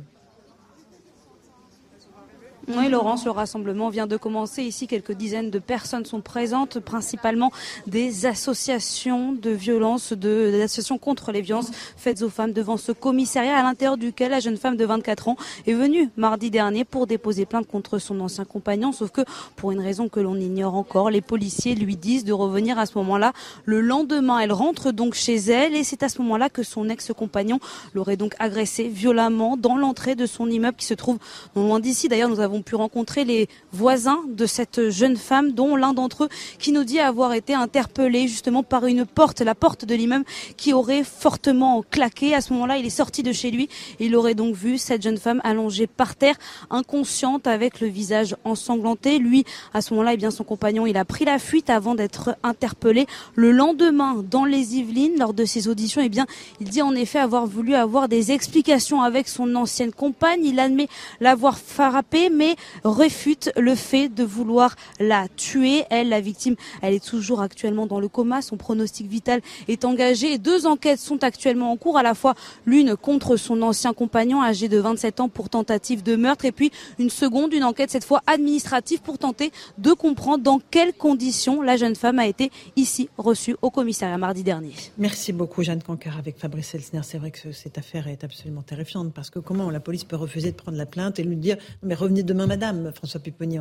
[2.70, 4.62] Oui, Laurence, le rassemblement vient de commencer.
[4.62, 7.50] Ici, quelques dizaines de personnes sont présentes, principalement
[7.88, 12.92] des associations de violence, de, des associations contre les violences faites aux femmes devant ce
[12.92, 17.08] commissariat à l'intérieur duquel la jeune femme de 24 ans est venue mardi dernier pour
[17.08, 18.92] déposer plainte contre son ancien compagnon.
[18.92, 19.22] Sauf que,
[19.56, 22.98] pour une raison que l'on ignore encore, les policiers lui disent de revenir à ce
[22.98, 23.32] moment-là.
[23.64, 27.62] Le lendemain, elle rentre donc chez elle et c'est à ce moment-là que son ex-compagnon
[27.94, 31.18] l'aurait donc agressée violemment dans l'entrée de son immeuble qui se trouve
[31.56, 32.10] non loin d'ici.
[32.10, 36.30] D'ailleurs, nous avons pu rencontrer les voisins de cette jeune femme, dont l'un d'entre eux
[36.60, 40.74] qui nous dit avoir été interpellé justement par une porte, la porte de l'immeuble, qui
[40.74, 42.34] aurait fortement claqué.
[42.34, 43.70] À ce moment-là, il est sorti de chez lui.
[44.00, 46.36] Il aurait donc vu cette jeune femme allongée par terre,
[46.70, 49.20] inconsciente, avec le visage ensanglanté.
[49.20, 49.44] Lui,
[49.74, 53.06] à ce moment-là, eh bien, son compagnon, il a pris la fuite avant d'être interpellé.
[53.36, 56.26] Le lendemain, dans les Yvelines, lors de ses auditions, eh bien,
[56.60, 60.46] il dit en effet avoir voulu avoir des explications avec son ancienne compagne.
[60.46, 60.88] Il admet
[61.20, 62.47] l'avoir frappée, mais
[62.84, 65.84] réfute le fait de vouloir la tuer.
[65.90, 68.42] Elle, la victime, elle est toujours actuellement dans le coma.
[68.42, 70.38] Son pronostic vital est engagé.
[70.38, 72.36] Deux enquêtes sont actuellement en cours, à la fois
[72.66, 76.72] l'une contre son ancien compagnon âgé de 27 ans pour tentative de meurtre et puis
[77.00, 81.78] une seconde, une enquête cette fois administrative pour tenter de comprendre dans quelles conditions la
[81.78, 84.74] jeune femme a été ici reçue au commissariat mardi dernier.
[84.98, 87.02] Merci beaucoup Jeanne Cancard avec Fabrice Elsner.
[87.04, 90.52] C'est vrai que cette affaire est absolument terrifiante parce que comment la police peut refuser
[90.52, 93.58] de prendre la plainte et lui dire mais revenez demain madame François Pupponi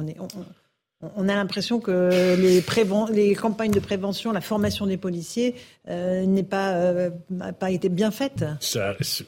[1.14, 5.54] on a l'impression que les, campagnes de prévention, la formation des policiers
[5.88, 7.10] euh, n'est pas, euh,
[7.58, 8.44] pas été bien faite.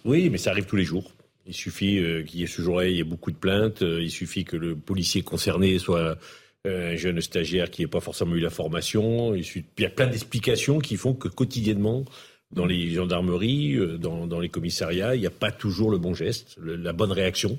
[0.05, 1.13] Oui, mais ça arrive tous les jours.
[1.47, 3.83] Il suffit euh, qu'il y ait ce jour-là, il y ait beaucoup de plaintes.
[3.83, 6.19] Euh, il suffit que le policier concerné soit
[6.65, 9.35] un jeune stagiaire qui n'ait pas forcément eu la formation.
[9.35, 12.05] Il, suffit, y a plein d'explications qui font que quotidiennement,
[12.51, 16.93] dans les gendarmeries, dans, les commissariats, il n'y a pas toujours le bon geste, la
[16.93, 17.59] bonne réaction.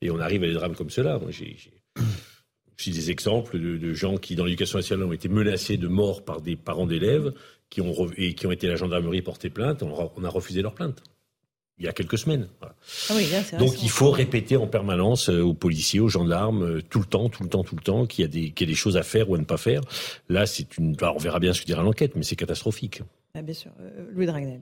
[0.00, 1.18] Et on arrive à des drames comme cela.
[1.18, 1.56] Moi, j'ai
[2.90, 6.40] des exemples de, de, gens qui, dans l'éducation nationale, ont été menacés de mort par
[6.40, 7.32] des parents d'élèves
[7.68, 9.82] qui ont, et qui ont été à la gendarmerie porter plainte.
[9.82, 11.02] On, on a refusé leur plainte.
[11.80, 12.46] Il y a quelques semaines.
[12.58, 12.74] Voilà.
[13.08, 16.82] Ah oui, là, Donc il faut répéter en permanence euh, aux policiers, aux gendarmes, euh,
[16.82, 18.70] tout le temps, tout le temps, tout le temps, qu'il y, a des, qu'il y
[18.70, 19.80] a des choses à faire ou à ne pas faire.
[20.28, 20.94] Là, c'est une.
[21.00, 23.00] Alors, on verra bien ce que dira l'enquête, mais c'est catastrophique.
[23.32, 23.70] Ah, bien sûr.
[23.80, 24.60] Euh, Louis Dragnel.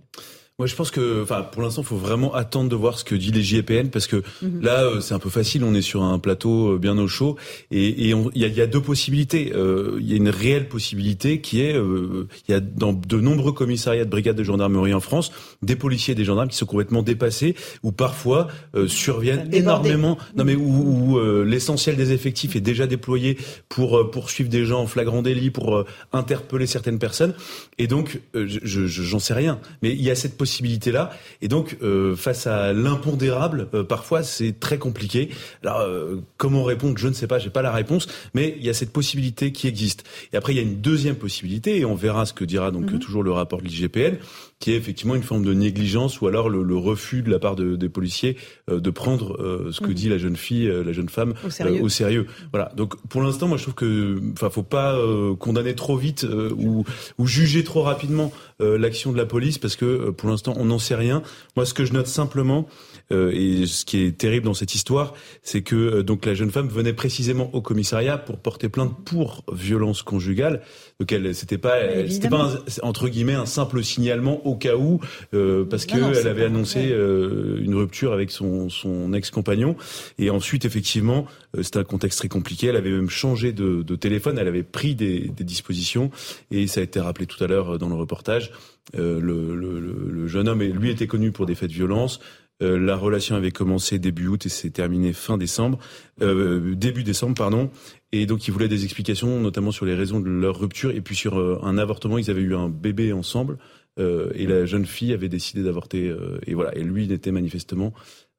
[0.61, 3.15] Moi, je pense que, enfin, pour l'instant, il faut vraiment attendre de voir ce que
[3.15, 4.61] dit les JPN parce que Mhm.
[4.61, 5.63] là, euh, c'est un peu facile.
[5.63, 7.37] On est sur un plateau euh, bien au chaud
[7.71, 9.53] et il y a, y a deux possibilités.
[9.55, 13.21] Euh, Il y a une réelle possibilité qui est, euh, il y a dans de
[13.21, 15.31] nombreux commissariats de brigades de gendarmerie en France
[15.63, 17.55] des policiers et des gendarmes qui sont complètement dépassés
[17.85, 20.19] ou parfois euh, surviennent énormément.
[20.37, 23.39] Non, mais où, où, euh, l'essentiel des effectifs est déjà déployé
[23.69, 27.35] pour poursuivre des gens en flagrant délit, pour interpeller certaines personnes.
[27.79, 31.11] Et donc, euh, je- je- j'en sais rien, mais il y a cette possibilité-là.
[31.43, 35.29] Et donc, euh, face à l'impondérable, euh, parfois, c'est très compliqué.
[35.63, 38.71] Alors, euh, comment répondre Je ne sais pas, j'ai pas la réponse, mais il y
[38.71, 40.05] a cette possibilité qui existe.
[40.33, 42.91] Et après, il y a une deuxième possibilité, et on verra ce que dira donc
[42.93, 42.99] Mhm.
[42.99, 44.17] toujours le rapport de l'IGPN,
[44.61, 47.55] qui est effectivement une forme de négligence ou alors le, le refus de la part
[47.55, 48.37] de- des policiers
[48.69, 49.95] euh, de prendre euh, ce que Mhm.
[49.95, 51.79] dit la jeune fille, euh, la jeune femme Au sérieux.
[51.79, 52.27] euh, au sérieux.
[52.51, 52.73] Voilà.
[52.77, 56.51] Donc pour l'instant, moi je trouve que, enfin, faut pas euh, condamner trop vite euh,
[56.59, 56.85] ou,
[57.19, 60.65] ou juger trop rapidement euh, l'action de la police parce que euh, pour l'instant on
[60.65, 61.23] n'en sait rien.
[61.55, 62.67] Moi, ce que je note simplement
[63.11, 66.69] et ce qui est terrible dans cette histoire, c'est que euh, donc la jeune femme
[66.69, 70.61] venait précisément au commissariat pour porter plainte pour violence conjugale.
[71.01, 71.77] Donc elle, c'était pas,
[72.09, 75.01] c'était pas un- entre guillemets un simple signalement au cas où,
[75.33, 79.13] euh, parce que Non, non, elle c'est avait annoncé euh, une rupture avec son, son
[79.13, 79.77] ex-compagnon.
[80.19, 82.67] Et ensuite, effectivement, euh, c'était un contexte très compliqué.
[82.67, 84.39] Elle avait même changé de, de téléphone.
[84.39, 86.11] Elle avait pris des, des dispositions.
[86.51, 88.51] Et ça a été rappelé tout à l'heure euh, dans le reportage.
[88.99, 92.21] Euh, le, le- le- jeune homme, lui, était connu pour des faits de violence.
[92.61, 95.79] Euh, la relation avait commencé début août et s'est terminée fin décembre,
[96.23, 97.71] euh, début décembre, pardon.
[98.11, 101.15] Et donc, ils voulaient des explications, notamment sur les raisons de leur rupture et puis
[101.15, 102.19] sur euh, un avortement.
[102.19, 103.59] Ils avaient eu un bébé ensemble
[104.01, 106.09] euh, et la jeune fille avait décidé d'avorter.
[106.09, 106.75] euh, et voilà.
[106.77, 107.93] Et lui n'était manifestement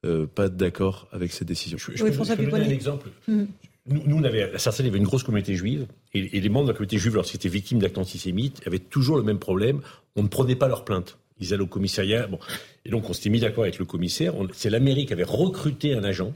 [0.06, 1.78] euh, pas d'accord avec cette décision.
[1.78, 2.04] Je, peux- je
[2.36, 3.10] peux donner un exemple.
[3.28, 3.48] Mhm.
[3.88, 6.42] Nous, nous, on avait, à Sarcelles, il y avait une grosse communauté juive, et, et
[6.42, 9.40] les membres de la communauté juive, lorsqu'ils étaient victimes d'actes antisémites, avaient toujours le même
[9.40, 9.80] problème.
[10.16, 11.18] On ne prenait pas leur plainte.
[11.40, 12.28] Ils allaient au commissariat.
[12.28, 12.40] Bon.
[12.86, 14.34] Et donc, on s'était mis d'accord avec le commissaire.
[14.54, 16.34] C'est l'Amérique qui avait recruté un agent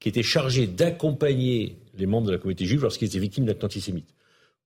[0.00, 4.14] qui était chargé d'accompagner les membres de la communauté juive lorsqu'ils étaient victimes d'actes antisémites,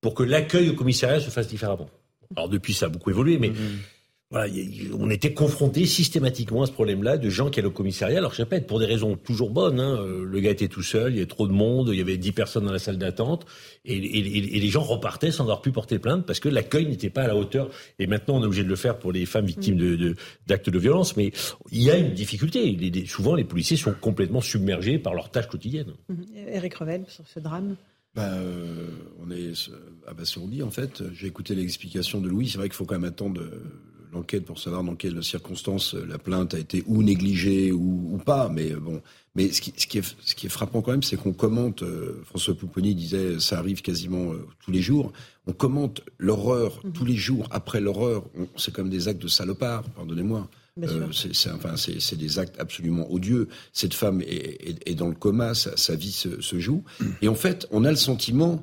[0.01, 1.89] pour que l'accueil au commissariat se fasse différemment.
[2.35, 3.51] Alors, depuis, ça a beaucoup évolué, mais
[4.31, 4.51] voilà,
[4.97, 8.17] on était confronté systématiquement à ce problème-là de gens qui allaient au commissariat.
[8.19, 11.11] Alors, je répète, pour des raisons toujours bonnes, hein, euh, le gars était tout seul,
[11.11, 13.45] il y avait trop de monde, il y avait 10 personnes dans la salle d'attente,
[13.83, 16.85] et, et- et- et les gens repartaient sans avoir pu porter plainte parce que l'accueil
[16.87, 17.69] n'était pas à la hauteur.
[17.99, 20.15] Et maintenant, on est obligé de le faire pour les femmes victimes de- de-
[20.47, 21.31] d'actes de, violence, mais
[21.71, 22.71] il y a une difficulté.
[22.71, 25.93] Les- les- souvent, les policiers sont complètement submergés par leurs tâches quotidiennes.
[26.09, 26.25] Mhm.
[26.53, 27.75] Eric Revel, sur ce drame?
[28.15, 28.87] Ben, euh,
[29.25, 29.75] on est euh,
[30.07, 31.01] abasourdi en fait.
[31.13, 32.49] J'ai écouté l'explication de Louis.
[32.49, 33.61] C'est vrai qu'il faut quand même attendre euh,
[34.13, 38.17] l'enquête pour savoir dans quelles circonstances euh, la plainte a été ou négligée ou, ou
[38.17, 38.49] pas.
[38.49, 39.01] Mais euh, bon,
[39.35, 41.83] mais ce qui, ce qui est, ce qui est frappant quand même, c'est qu'on commente.
[41.83, 45.11] euh, François Pouponi disait, ça arrive quasiment euh, tous les jours.
[45.47, 48.23] On commente l'horreur tous les jours après l'horreur.
[48.57, 49.83] C'est comme des actes de salopard.
[49.91, 50.49] Pardonnez-moi.
[50.83, 51.75] Euh, c'est enfin,
[52.15, 53.47] des actes absolument odieux.
[53.73, 56.83] Cette femme est, est- est dans le coma, sa, sa vie se, se joue.
[57.21, 58.61] Et en fait, on a le sentiment,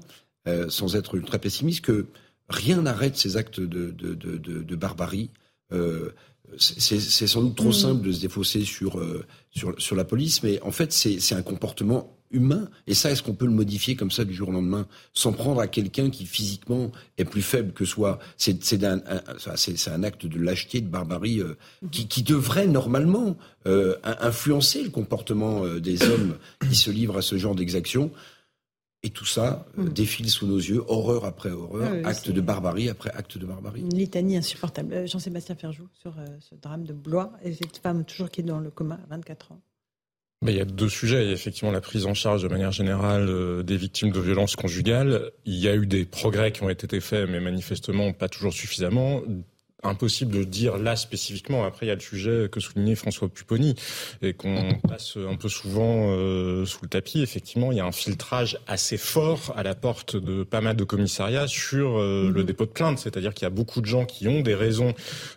[0.68, 2.06] sans être ultra pessimiste, que
[2.48, 5.28] rien n'arrête ces actes de, de, de, de- de barbarie.
[5.72, 6.10] Euh,
[6.58, 7.72] c'est- sans doute trop Mhm.
[7.74, 11.42] simple de se défausser sur, euh, sur, sur la police, mais en fait, c'est un
[11.42, 12.68] comportement humain.
[12.86, 15.60] Et ça, est-ce qu'on peut le modifier comme ça du jour au lendemain, sans prendre
[15.60, 18.18] à quelqu'un qui physiquement est plus faible que soi?
[18.38, 19.00] C'est un,
[19.56, 21.56] c'est- un acte de lâcheté, de barbarie euh,
[21.90, 26.36] qui, qui devrait normalement euh, in- influencer le comportement des hommes
[26.68, 28.10] qui se livrent à ce genre d'exactions.
[29.04, 32.40] Et tout ça euh, défile sous nos yeux, horreur après horreur, Ah oui, acte de
[32.40, 33.82] barbarie après acte de barbarie.
[33.82, 34.92] Une litanie insupportable.
[34.92, 38.44] Euh, Jean-Sébastien Ferjou, sur euh, ce drame de Blois, et cette femme toujours qui est
[38.44, 39.60] dans le coma à 24 ans.
[40.42, 41.24] Mais il y a deux sujets.
[41.24, 44.54] Il y a effectivement la prise en charge de manière générale des victimes de violences
[44.54, 45.32] conjugales.
[45.44, 49.22] Il y a eu des progrès qui ont été faits, mais manifestement pas toujours suffisamment.
[49.84, 51.64] Impossible de dire là spécifiquement.
[51.64, 53.76] Après, il y a le sujet que soulignait François Pupponi
[54.22, 57.22] et qu'on passe un peu souvent euh, sous le tapis.
[57.22, 60.82] Effectivement, il y a un filtrage assez fort à la porte de pas mal de
[60.82, 62.98] commissariats sur euh, le dépôt de plainte.
[62.98, 64.94] C'est-à-dire qu'il y a beaucoup de gens qui ont des raisons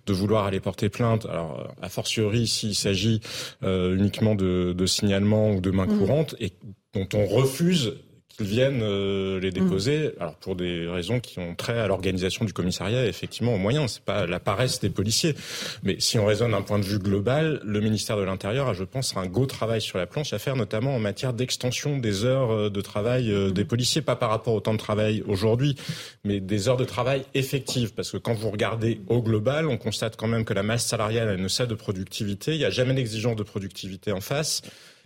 [0.07, 1.27] de vouloir aller porter plainte.
[1.27, 3.21] Alors, a fortiori, s'il s'agit
[3.61, 5.99] euh, uniquement de, de signalements ou de main Mhm.
[5.99, 6.53] courante et
[6.93, 7.93] dont on refuse
[8.31, 12.53] qu'ils viennent euh, les déposer, alors pour des raisons qui ont trait à l'organisation du
[12.53, 15.35] commissariat effectivement aux moyens, c'est pas la paresse des policiers.
[15.83, 18.83] Mais si on raisonne d'un point de vue global, le ministère de l'Intérieur a, je
[18.83, 22.51] pense, un gros travail sur la planche à faire, notamment en matière d'extension des heures
[22.51, 25.75] euh, de travail euh, des policiers, pas par rapport au temps de travail aujourd'hui,
[26.23, 27.93] mais des heures de travail effectives.
[27.93, 31.29] Parce que quand vous regardez au global, on constate quand même que la masse salariale
[31.29, 34.61] elle ne cesse de productivité, il n'y a jamais d'exigence de productivité en face.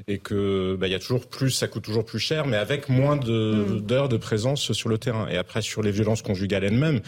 [0.07, 2.89] Et que bah, il y a toujours plus, ça coûte toujours plus cher, mais avec
[2.89, 5.27] moins de- d'heures de présence sur le terrain.
[5.29, 7.01] Et après sur les violences conjugales elles-mêmes,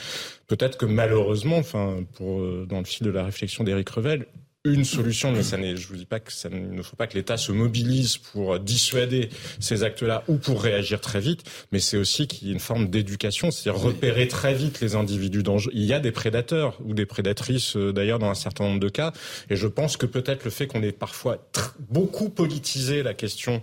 [0.48, 4.26] peut-être que malheureusement, enfin pour euh, dans le fil de la réflexion d'Éric Revel,
[4.74, 7.16] une solution, mais ça n'est, je vous dis pas que ça ne faut pas que
[7.16, 12.28] l'État se mobilise pour dissuader ces actes-là ou pour réagir très vite, mais c'est aussi
[12.28, 15.72] qu'il y ait une forme d'éducation, c'est-à-dire repérer très vite les individus dangereux.
[15.74, 18.90] Il y a des prédateurs ou des prédatrices euh, d'ailleurs dans un certain nombre de
[18.90, 19.14] cas,
[19.50, 21.50] et je pense que peut-être le fait qu'on ait parfois
[21.90, 23.62] beaucoup politisé la question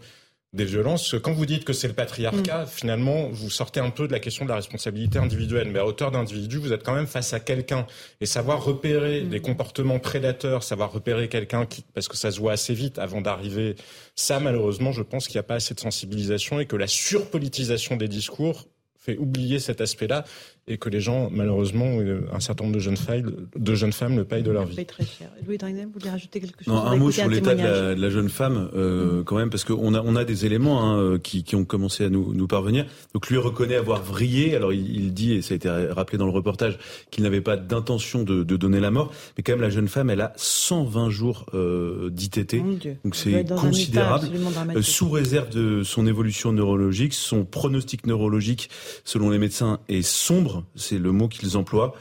[0.54, 1.16] des violences.
[1.20, 4.44] Quand vous dites que c'est le patriarcat, finalement, vous sortez un peu de la question
[4.44, 5.68] de la responsabilité individuelle.
[5.70, 7.86] Mais à hauteur d'individu, vous êtes quand même face à quelqu'un.
[8.20, 12.52] Et savoir repérer des comportements prédateurs, savoir repérer quelqu'un qui, parce que ça se voit
[12.52, 13.74] assez vite avant d'arriver,
[14.14, 17.96] ça, malheureusement, je pense qu'il n'y a pas assez de sensibilisation et que la surpolitisation
[17.96, 18.68] des discours
[19.04, 20.24] fait oublier cet aspect-là
[20.66, 24.16] et que les gens, malheureusement, euh, un certain nombre de jeunes femmes, de jeunes femmes
[24.16, 24.84] le payent de leur vie.
[24.86, 25.28] très cher.
[25.46, 28.00] Louis Dragnel, vous voulez rajouter quelque chose Non, un mot sur l'état de la, de
[28.00, 31.18] la jeune femme, euh, quand même, parce qu'on a, on a des éléments hein, euh,
[31.18, 32.86] qui, qui ont commencé à nous, nous parvenir.
[33.12, 34.56] Donc lui reconnaît avoir vrillé.
[34.56, 36.78] Alors il, il dit, et ça a été rappelé dans le reportage,
[37.10, 39.12] qu'il n'avait pas d'intention de, de donner la mort.
[39.36, 42.54] Mais quand même, la jeune femme, elle a 120 jours euh, d'ITT.
[42.54, 42.96] Mon Dieu.
[43.04, 44.28] Donc c'est considérable.
[44.76, 48.70] Euh, sous réserve de son évolution neurologique, son pronostic neurologique,
[49.04, 50.53] selon les médecins, est sombre.
[50.74, 51.94] C'est le mot qu'ils emploient.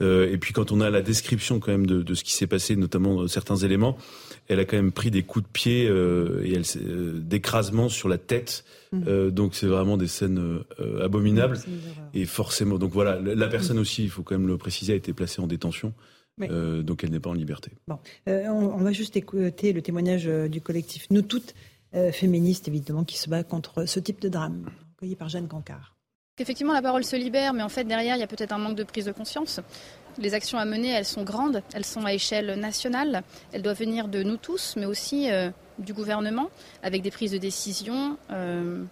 [0.00, 2.46] Euh, et puis quand on a la description quand même de, de ce qui s'est
[2.46, 3.96] passé, notamment certains éléments,
[4.48, 8.08] elle a quand même pris des coups de pied euh, et elle euh, d'écrasement sur
[8.08, 8.64] la tête.
[8.92, 10.60] Euh, donc c'est vraiment des scènes
[11.00, 11.56] abominables.
[11.56, 12.10] Horreur.
[12.14, 14.96] Et forcément, donc voilà, la la personne aussi, il faut quand même le préciser, a
[14.96, 15.94] été placée en détention.
[16.38, 16.48] Oui.
[16.82, 17.70] Donc elle n'est pas en liberté.
[17.86, 21.54] Bon, on, on va juste écouter le témoignage du collectif Nous Toutes,
[22.12, 25.94] féministes évidemment, qui se bat contre ce type de drame, recueilli par Jeanne Cancard.
[26.40, 28.74] Effectivement, la parole se libère, mais en fait, derrière, il y a peut-être un manque
[28.74, 29.60] de prise de conscience.
[30.16, 33.22] Les actions à mener, elles sont grandes, elles sont à échelle nationale,
[33.52, 36.48] elles doivent venir de nous tous, mais aussi euh, du gouvernement,
[36.82, 38.82] avec des prises de décision euh,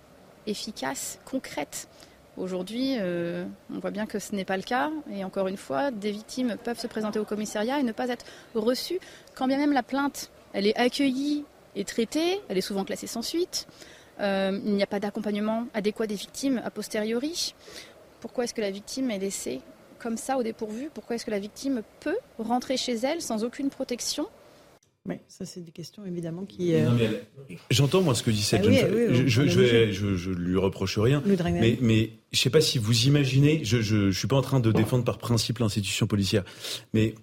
[0.47, 1.89] efficaces, concrètes.
[2.37, 5.91] Aujourd'hui, euh, on voit bien que ce n'est pas le cas, et encore une fois,
[5.91, 9.01] des victimes peuvent se présenter au commissariat et ne pas être reçues,
[9.35, 13.23] quand bien même la plainte, elle est accueillie et traitée, elle est souvent classée sans
[13.23, 13.67] suite.
[14.21, 17.55] Euh, il n'y a pas d'accompagnement adéquat des victimes a posteriori.
[18.21, 19.61] Pourquoi est-ce que la victime est laissée
[20.01, 20.91] comme ça au dépourvu?
[20.93, 24.27] Pourquoi est-ce que la victime peut rentrer chez elle sans aucune protection?
[25.07, 26.75] Oui, ça c'est des questions évidemment qui...
[26.75, 26.91] euh,
[27.71, 28.91] J'entends moi ce que dit cette Ah jeune oui, femme.
[28.95, 29.61] oui, oui, je, je,
[30.31, 31.23] vais- lui reproche rien.
[31.25, 33.65] Mais, mais je sais pas si vous imaginez.
[33.65, 36.45] Je, je, je suis pas en train de défendre par principe l'institution policière,
[36.93, 37.15] mais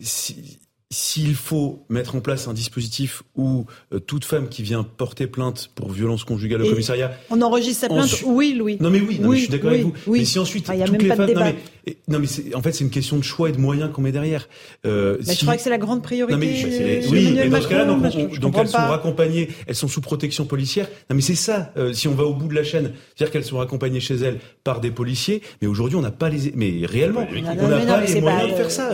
[0.00, 0.58] si-
[0.94, 3.64] s'il faut mettre en place un dispositif où
[3.94, 7.82] euh, toute femme qui vient porter plainte pour violence conjugale au Et commissariat On enregistre
[7.82, 8.76] sa plainte Ensuite- Oui, Louis.
[8.80, 9.92] non mais oui, non, mais je suis d'accord oui, avec vous.
[10.08, 10.18] oui.
[10.20, 11.44] Mais si ensuite Enfin, il y a toutes même les pas de femmes, non
[11.86, 14.10] mais, non mais en fait c'est une question de choix et de moyens qu'on met
[14.10, 14.48] derrière.
[14.84, 16.32] Euh, Bah, Je crois que c'est la grande priorité.
[16.34, 19.86] non mais euh, oui, mais dans ce cas-là, donc, on- elles sont raccompagnées, elles sont
[19.88, 20.88] sous protection policière.
[21.08, 21.72] Non mais c'est ça.
[21.76, 24.40] euh, si on va au bout de la chaîne, c'est-à-dire qu'elles sont raccompagnées chez elles
[24.64, 27.32] par des policiers, mais aujourd'hui on n'a pas les, mais réellement, on
[27.68, 28.92] n'a mais pas mais les moyens de faire ça.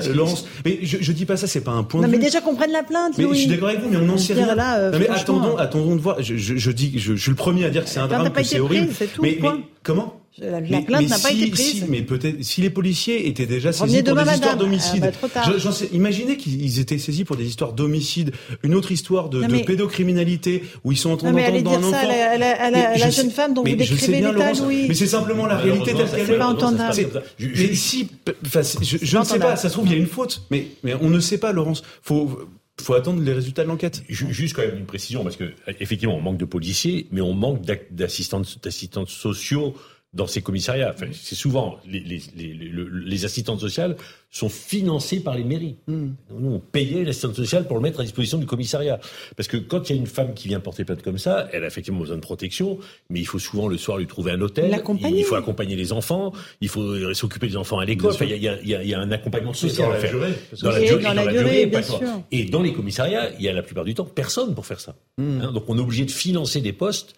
[0.66, 2.24] Mais je, je dis pas ça, c'est pas un point Non, de mais vue.
[2.24, 3.34] déjà qu'on prenne la plainte, Mais Louis.
[3.36, 4.54] je suis d'accord avec vous, mais on n'en sait rien.
[4.54, 6.20] là, euh, non, mais attendons, attendons de voir.
[6.22, 8.30] Je, je, je dis, je, je suis le premier à dire que c'est un drame,
[8.30, 8.88] que c'est horrible.
[8.96, 9.48] c'est tout, mais, mais
[9.82, 10.15] comment?
[10.38, 11.66] La, la mais- plainte n'a pas si- été prise.
[11.66, 15.10] si, mais peut-être si les policiers étaient déjà saisis pour demain, des histoires d'homicide.
[15.34, 18.32] Ah, bah, imaginez qu'ils étaient saisis pour des histoires d'homicide,
[18.62, 21.44] une autre histoire de, Non, de mais- pédocriminalité où ils sont en train Non, mais
[21.44, 22.10] allez d'entendre un dire ça enfant.
[22.10, 23.74] à la- à la- à la- Mais à je la sais- jeune femme dont vous
[23.76, 24.84] décrivez l'état, Louis.
[24.88, 26.48] Mais c'est simplement la réalité telle c'est qu'elle pas est.
[26.48, 26.94] entendable.
[26.94, 27.08] C'est-
[27.38, 29.58] Mais si, je, pas ne sais pas, entendable.
[29.58, 31.82] ça se trouve il y a une faute, mais mais on ne sait pas, Laurence.
[32.02, 32.38] Faut
[32.78, 34.02] faut attendre les résultats de l'enquête.
[34.06, 35.44] Ju- Juste quand même une précision, parce que
[35.80, 38.42] effectivement, on manque de policiers, mais on manque d'assistants
[39.06, 39.74] sociaux
[40.16, 40.92] dans ces commissariats.
[40.94, 43.96] Enfin, c'est souvent les, les, les, les- le- les assistantes sociales
[44.30, 45.76] sont financées par les mairies.
[45.86, 46.08] Hmm.
[46.30, 48.98] Nous, on payait l'assistante sociale pour le mettre à disposition du commissariat.
[49.36, 51.64] Parce que quand il y a une femme qui vient porter plainte comme ça, elle
[51.64, 54.70] a effectivement besoin de protection, mais il faut souvent le soir lui trouver un hôtel.
[55.00, 58.12] Il faut accompagner les enfants, il faut s'occuper des enfants à l'école.
[58.12, 60.12] Enfin, il y, a- il y a- il y a un accompagnement social à faire.
[60.62, 62.00] Dans la Et durée, dans la durée, bien sûr.
[62.32, 64.96] Et dans les commissariats, il y a la plupart du temps personne pour faire ça.
[65.18, 65.40] Hmm.
[65.42, 67.14] Hein, donc on est obligé de financer des postes,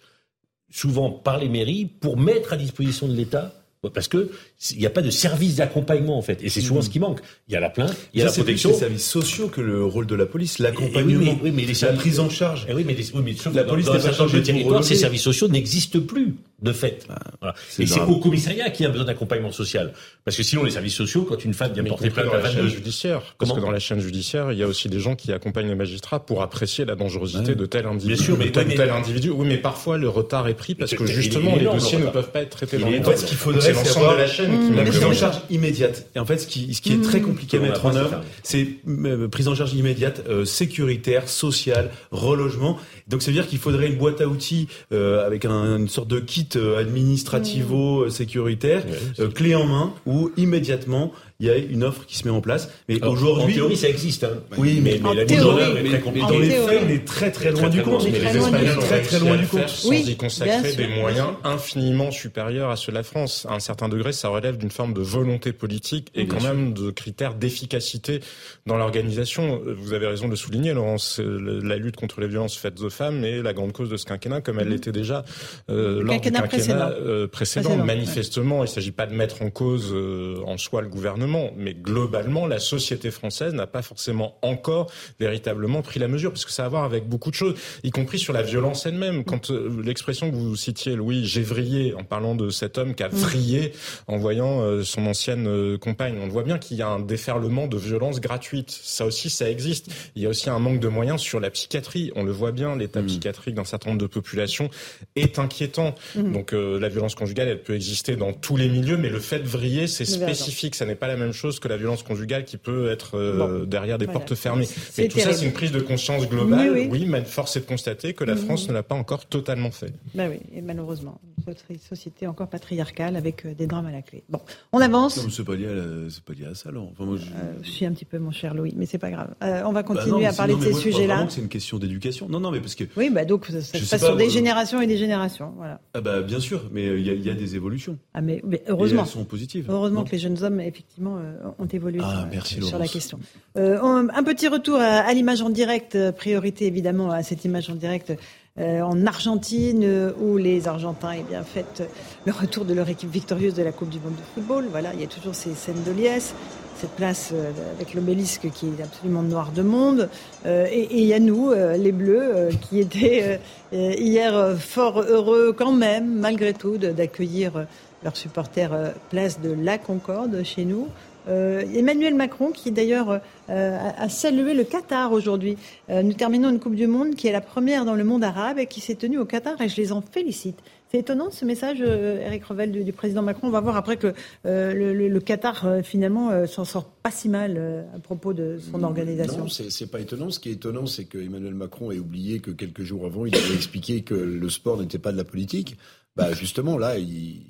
[0.71, 3.53] souvent par les mairies, pour mettre à disposition de l'État.
[3.93, 4.31] Parce que
[4.71, 6.83] il n'y a pas de service d'accompagnement en fait, et c'est souvent Hmm.
[6.83, 7.19] ce qui manque.
[7.47, 8.69] Il y a la plainte, il y a Ça, la c'est protection.
[8.71, 11.63] les services sociaux que le rôle de la police, Et l'accompagnement, oui, mais, oui, mais
[11.65, 12.65] les la prise en charge.
[12.69, 14.83] Eh oui, mais, les- oui, mais sauf La dans- police dans un de de territoires,
[14.83, 17.07] ces services sociaux n'existent plus, de fait.
[17.39, 17.55] Voilà.
[17.69, 19.93] c'est Et c'est au commissariat qu'il y a besoin d'accompagnement social.
[20.25, 22.43] Parce que sinon, les services sociaux, quand une femme vient Mais porter plainte dans la
[22.49, 23.21] chaîne 22 judiciaire.
[23.37, 25.75] Parce que dans la chaîne judiciaire, il y a aussi des gens qui accompagnent les
[25.75, 27.55] magistrats pour apprécier la dangerosité Ouais.
[27.55, 28.13] de tel individu.
[28.15, 29.29] Bien sûr, mais- de tel, oui, mais- tel individu.
[29.29, 32.31] Oui, mais parfois le retard est pris parce que justement les dossiers le ne peuvent
[32.31, 33.03] pas être traités dans énorme.
[33.15, 33.19] temps.
[33.21, 36.07] ce qu'il faudrait, c'est c'est l'ensemble de la chaîne qui la prise en charge immédiate.
[36.15, 37.23] Et en fait, ce qui, ce qui est très Mmh.
[37.23, 42.77] compliqué à mettre en œuvre, c'est euh, prise en charge immédiate, euh, sécuritaire, sociale, relogement.
[43.07, 46.07] Donc, ça veut dire qu'il faudrait une boîte à outils euh, avec un- une sorte
[46.07, 46.47] de kit
[46.77, 48.83] administrativo-sécuritaire,
[49.19, 52.41] euh, clé en main, où immédiatement il y a une offre qui se met en
[52.41, 52.69] place.
[52.89, 54.39] Mais aujourd'hui, en théorie, ça existe, hein.
[54.57, 56.27] Oui, mais, Mais mais la mise en œuvre est très compliquée.
[56.27, 58.03] dans les faits, on est très très loin du compte.
[58.03, 59.69] Mais Les Espagnols Espagnols ont très très loin du compte.
[59.69, 63.45] sans y consacrer des moyens infiniment supérieurs à ceux de la France.
[63.49, 66.91] À un certain degré, ça relève d'une forme de volonté politique et quand même de
[66.91, 68.19] critères d'efficacité
[68.65, 69.61] dans l'organisation.
[69.77, 73.23] Vous avez raison de le souligner, Laurence, la lutte contre les violences faites aux femmes
[73.23, 74.73] est la grande cause de ce quinquennat, comme elle Mhm.
[74.73, 75.23] l'était déjà
[75.69, 76.89] euh, lors quinquennat du quinquennat précédent.
[77.05, 77.69] euh, précédent.
[77.69, 81.28] Précédent, Manifestement, il ne s'agit pas de mettre en cause euh, en soi le gouvernement,
[81.57, 86.51] mais globalement, la société française n'a pas forcément encore véritablement pris la mesure, parce que
[86.51, 89.23] ça a à voir avec beaucoup de choses, y compris sur la violence elle-même.
[89.23, 93.03] Quand euh, l'expression que vous citiez, Louis, j'ai vrillé, en parlant de cet homme qui
[93.03, 93.73] a vrillé
[94.07, 97.67] en voyant euh, son ancienne euh, compagne, on voit bien qu'il y a un déferlement
[97.67, 98.69] de violence gratuite.
[98.69, 99.89] Ça aussi, ça existe.
[100.15, 102.11] Il y a aussi un manque de moyens sur la psychiatrie.
[102.15, 104.69] On le voit bien, l'état psychiatrique d'un certain nombre de populations
[105.15, 105.95] est inquiétant.
[106.15, 106.33] Mhm.
[106.33, 109.47] Donc la violence conjugale, elle peut exister dans tous les milieux, mais le fait de
[109.47, 110.75] vriller, c'est spécifique.
[110.75, 113.65] Ça n'est pas la même chose que la violence conjugale qui peut être euh, Bon.
[113.65, 114.19] derrière des Voilà.
[114.21, 114.67] portes fermées.
[114.97, 116.71] Mais tout ça, c'est une prise de conscience globale.
[116.73, 117.05] Oui, Oui, oui.
[117.07, 118.35] mais force est de constater que la.
[118.35, 119.93] France ne l'a pas encore totalement fait.
[120.15, 124.23] Ben oui, et malheureusement, notre société encore patriarcale avec euh, des drames à la clé.
[124.29, 124.39] Bon,
[124.71, 125.17] on avance.
[125.17, 126.89] Non, mais c'est pas lié à la- c'est pas lié à ça, Laurent.
[126.93, 127.25] Enfin, moi, je...
[127.25, 129.33] Euh, je suis un petit peu mon cher Louis, mais c'est pas grave.
[129.43, 131.25] Euh, on va Bah continuer non, à parler non, de ces sujets-là.
[131.29, 132.27] c'est une question d'éducation.
[132.29, 134.81] Non, non, mais parce que Oui, bah donc ça, se passe pas, sur des générations
[134.81, 135.53] et des générations.
[135.57, 135.81] Voilà.
[135.93, 137.97] ah bah bien sûr, mais il y, a- il y a des évolutions.
[138.13, 139.03] Ah mais, mais Et heureusement.
[139.03, 139.65] elles sont positives.
[139.69, 142.87] Heureusement Non que les jeunes hommes effectivement euh, ont évolué Ah, sur, merci, sur la
[142.87, 143.19] question.
[143.57, 147.69] Euh, un petit retour à, à l'image en direct, euh, priorité évidemment à cette image
[147.69, 148.13] en direct
[148.59, 151.83] euh, en Argentine euh, où les Argentins eh bien, fêtent
[152.25, 154.65] le retour de leur équipe victorieuse de la Coupe du Monde de football.
[154.69, 156.33] Voilà, il y a toujours ces scènes de liesse.
[156.75, 160.09] Cette place euh, avec l'obélisque qui est absolument noir de monde.
[160.45, 163.37] Euh, et il y a nous, euh, les Bleus, euh, qui étaient euh,
[163.73, 167.63] euh, hier euh, fort heureux quand même, malgré tout, d'accueillir euh,
[168.03, 170.87] leurs supporters euh, place de la Concorde chez nous.
[171.27, 173.19] Euh, Emmanuel Macron, qui d'ailleurs
[173.49, 175.57] euh, a, salué le Qatar aujourd'hui.
[175.89, 178.57] Euh, nous terminons une Coupe du Monde qui est la première dans le monde arabe
[178.57, 180.57] et qui s'est tenue au Qatar et je les en félicite.
[180.91, 183.47] C'est étonnant ce message, Eric Revel, du, du président Macron.
[183.47, 187.85] On va voir après que le, le- le Qatar, finalement, s'en sort pas si mal
[187.95, 189.37] à propos de son organisation.
[189.43, 190.31] Non, c'est c'est pas étonnant.
[190.31, 193.35] Ce qui est étonnant, c'est que Emmanuel Macron ait oublié que quelques jours avant, il
[193.35, 195.77] avait expliqué que le sport n'était pas de la politique.
[196.15, 197.43] Bah justement, là, il-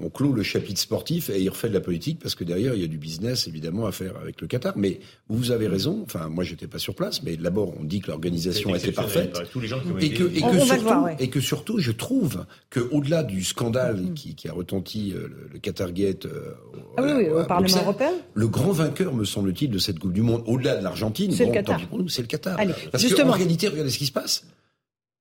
[0.00, 2.80] on clôt le chapitre sportif et il refait de la politique parce que derrière, il
[2.82, 4.74] y a du business évidemment à faire avec le Qatar.
[4.76, 6.02] Mais vous avez raison.
[6.04, 9.32] Enfin, moi, j'étais pas sur place, mais d'abord, on dit que l'organisation était parfaite.
[9.32, 11.16] par tous les gens qui ont Et que, et surtout, voir, ouais.
[11.18, 13.42] et que surtout, je trouve que au-delà du Mm.
[13.44, 16.52] scandale qui, qui a retenti euh, le, le Qatar Gate euh,
[16.96, 18.12] Ah oui, oui, au Parlement Bruxelles, européen.
[18.34, 21.52] le grand vainqueur, me semble-t-il, de cette Coupe du Monde, au-delà de l'Argentine, C'est le
[21.52, 21.76] Qatar.
[21.76, 22.58] tant pis pour nous, c'est le Qatar.
[22.60, 23.32] Allez, Parce justement.
[23.32, 24.44] qu'en réalité, regardez ce qui se passe.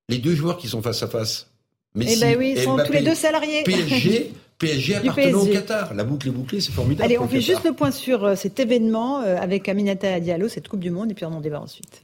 [0.10, 1.48] Les deux joueurs qui sont face à face,
[1.96, 3.64] Messi Eh ben oui, ils et sont Mbappé, tous les deux salariés.
[3.64, 5.46] PSG, PSG appartenant au.
[5.46, 5.94] Qatar.
[5.94, 7.06] La boucle est bouclée, c'est formidable.
[7.06, 7.56] Allez, on fait Qatar.
[7.56, 11.12] juste le point sur euh, cet événement euh, avec Aminata Diallo, cette Coupe du Monde,
[11.12, 12.04] et puis on en débat ensuite.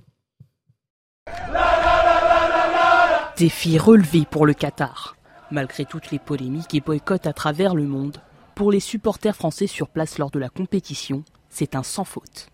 [3.37, 5.17] Défi relevé pour le Qatar.
[5.49, 8.17] Malgré toutes les polémiques et boycotts à travers le monde,
[8.55, 12.52] pour les supporters français sur place lors de la compétition, c'est un sans faute.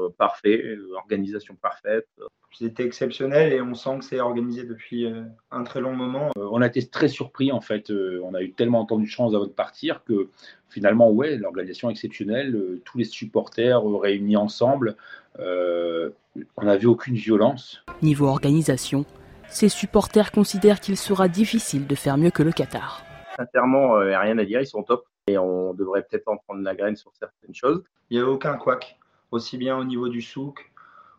[0.00, 2.06] Euh, parfait, euh, organisation parfaite.
[2.52, 6.30] C'était exceptionnel et on sent que c'est organisé depuis euh, un très long moment.
[6.36, 7.90] On a été très surpris en fait.
[7.90, 10.28] On a eu tellement entendu de chance avant de partir que
[10.68, 14.96] finalement, ouais, l'organisation exceptionnelle, tous les supporters réunis ensemble.
[15.38, 16.10] Euh,
[16.56, 17.82] on n'a vu aucune violence.
[18.02, 19.04] Niveau organisation,
[19.48, 23.04] ces supporters considèrent qu'il sera difficile de faire mieux que le Qatar.
[23.36, 26.36] Sincèrement, il n'y a rien à dire, ils sont top et on devrait peut-être en
[26.36, 27.82] prendre la graine sur certaines choses.
[28.10, 28.98] Il n'y a aucun couac,
[29.30, 30.70] aussi bien au niveau du souk,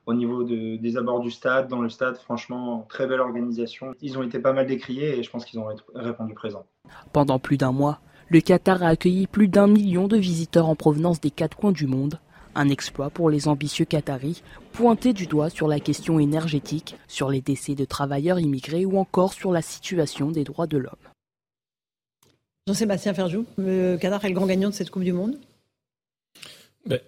[0.06, 3.94] au niveau de- des abords du stade, dans le stade, franchement, très belle organisation.
[4.02, 6.66] Ils ont été pas mal décriés et je pense qu'ils ont ré- répondu présent.
[7.14, 8.00] Pendant plus d'un mois,
[8.30, 11.86] le Qatar a accueilli plus d'un million de visiteurs en provenance des quatre coins du
[11.88, 12.20] monde.
[12.56, 14.44] Un exploit pour les ambitieux Qataris,
[14.74, 19.32] pointés du doigt sur la question énergétique, sur les décès de travailleurs immigrés ou encore
[19.34, 20.96] sur la situation des droits de l'homme.
[22.68, 25.38] Jean-Sébastien Ferjou, le Qatar est le grand gagnant de cette Coupe du Monde?
[26.86, 27.00] Ben,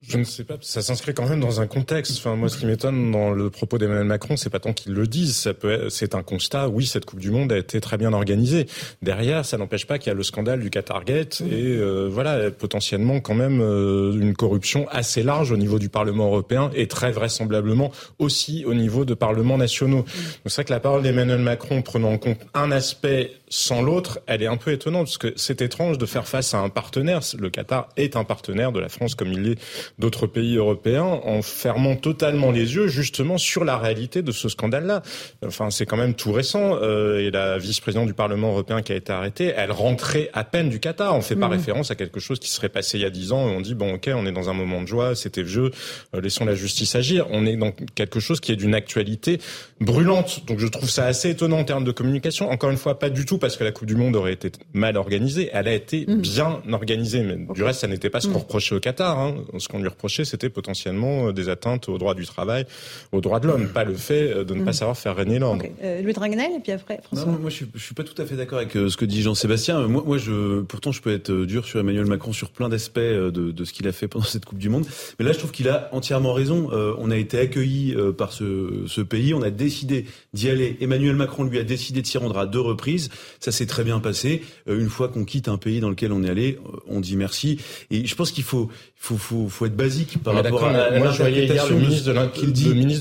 [0.00, 2.18] je ne sais pas, ça s'inscrit quand même dans un contexte.
[2.18, 5.08] Enfin, moi, ce qui m'étonne dans le propos d'Emmanuel Macron, c'est pas tant qu'il le
[5.08, 6.68] dise, ça peut, c'est un constat.
[6.68, 8.66] Oui, cette Coupe du Monde a été très bien organisée.
[9.02, 12.52] Derrière, ça n'empêche pas qu'il y a le scandale du Qatar Gate et euh, voilà,
[12.52, 17.10] potentiellement quand même euh, une corruption assez large au niveau du Parlement européen et très
[17.10, 17.90] vraisemblablement
[18.20, 20.02] aussi au niveau de parlements nationaux.
[20.02, 20.06] Donc
[20.46, 24.42] c'est vrai que la parole d'Emmanuel Macron, prenant en compte un aspect sans l'autre, elle
[24.42, 27.20] est un peu étonnante parce que c'est étrange de faire face à un partenaire.
[27.38, 29.58] Le Qatar est un partenaire de la France comme il l'est
[29.98, 35.02] d'autres pays européens en fermant totalement les yeux justement sur la réalité de ce scandale-là.
[35.46, 38.96] Enfin, c'est quand même tout récent euh, et la vice-présidente du Parlement européen qui a
[38.96, 41.14] été arrêtée, elle rentrait à peine du Qatar.
[41.14, 41.52] On fait pas Mhm.
[41.52, 43.74] référence à quelque chose qui serait passé il y a dix ans et on dit
[43.74, 45.70] bon ok, on est dans un moment de joie, c'était vieux,
[46.14, 47.26] euh, laissons la justice agir.
[47.30, 49.40] On est dans quelque chose qui est d'une actualité
[49.80, 50.44] brûlante.
[50.46, 52.50] Donc je trouve ça assez étonnant en termes de communication.
[52.50, 54.96] Encore une fois, pas du tout parce que la Coupe du Monde aurait été mal
[54.96, 55.50] organisée.
[55.52, 56.20] Elle a été Mhm.
[56.20, 58.40] bien organisée, mais du reste, ça n'était pas ce qu'on Mhm.
[58.40, 59.18] reprochait au Qatar.
[59.18, 59.36] Hein.
[59.58, 62.66] Ce qu'on lui reprochait, c'était potentiellement euh, des atteintes aux droits du travail,
[63.12, 64.72] aux droits de l'homme, pas le fait euh, de ne pas Mhm.
[64.72, 65.64] savoir faire régner l'ordre.
[65.82, 67.26] Euh, Louis Dragnel, et puis après, François.
[67.32, 69.04] Non, moi, je suis, je suis pas tout à fait d'accord avec euh, ce que
[69.04, 69.86] dit Jean-Sébastien.
[69.88, 73.30] Moi, moi, je, pourtant, je peux être dur sur Emmanuel Macron sur plein d'aspects de,
[73.30, 74.86] de ce qu'il a fait pendant cette Coupe du Monde.
[75.18, 76.70] Mais là, je trouve qu'il a entièrement raison.
[76.72, 79.34] Euh, on a été accueillis euh, par ce, ce pays.
[79.34, 80.76] On a décidé d'y aller.
[80.80, 83.08] Emmanuel Macron, lui, a décidé de s'y rendre à deux reprises.
[83.40, 84.42] Ça s'est très bien passé.
[84.68, 87.16] Euh, une fois qu'on quitte un pays dans lequel on est allé, euh, on dit
[87.16, 87.58] merci.
[87.90, 88.70] Et je pense qu'il faut,
[89.00, 92.10] faut, faut, faut être basique par rapport à, moi je voyais hier le ministre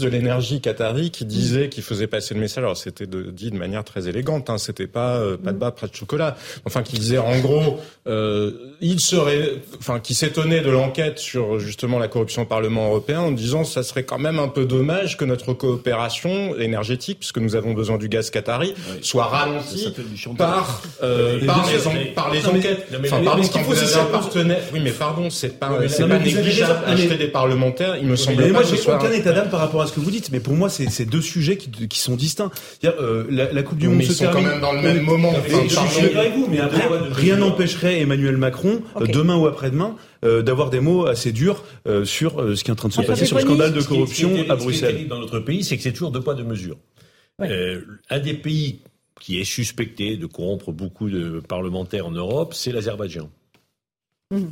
[0.06, 2.64] de, l'énergie qatari qui disait qu'il faisait passer le message.
[2.64, 5.88] Alors c'était dit de manière très élégante, hein, c'était pas euh, pas de bas, pas
[5.88, 6.38] de chocolat.
[6.66, 11.98] Enfin, qui disait en gros, euh, il serait, enfin, qui s'étonnait de l'enquête sur justement
[11.98, 15.26] la corruption au Parlement européen en disant ça serait quand même un peu dommage que
[15.26, 19.94] notre coopération énergétique, puisque nous avons besoin du gaz qatari, soit ralentie
[20.38, 22.88] par euh, par les en- par les enquêtes.
[23.04, 24.62] Enfin, pardon, ce qu'il faut, c'est partenaire.
[24.74, 26.80] Oui, mais pardon, c'est pas Mais c'est pas négligeable.
[26.86, 29.50] Acheter Mais- des parlementaires, il me semble Mais pas moi, j'ai aucun un- état d'âme
[29.50, 30.30] par rapport à ce que vous dites.
[30.32, 32.52] Mais pour moi, c'est c'est deux sujets qui, qui sont distincts.
[32.86, 34.50] Euh, la, la Coupe du Mais Monde ils se sont quand termine.
[34.50, 35.32] même dans le Mais- même moment.
[35.32, 36.02] mais Enfin, je suis pardon.
[36.02, 40.70] d'accord avec vous, mais après, rien n'empêcherait Emmanuel Macron, euh, demain ou après-demain, euh, d'avoir
[40.70, 43.26] des mots assez durs euh, sur euh, ce qui est en train de se passer,
[43.26, 44.92] sur le scandale de corruption à Ce qui est Bruxelles.
[44.94, 46.78] terrible dans notre pays, c'est que c'est toujours deux poids, deux mesures.
[47.42, 48.80] Euh, un des pays
[49.20, 53.30] qui est suspecté de corrompre beaucoup de parlementaires en Europe, c'est l'Azerbaïdjan.
[54.32, 54.52] Mhm.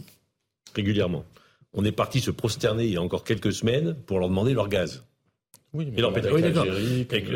[0.75, 1.23] Régulièrement.
[1.73, 4.69] On est parti se prosterner il y a encore quelques semaines pour leur demander leur
[4.69, 5.03] gaz.
[5.73, 6.41] Oui, Et leur avec pétrole.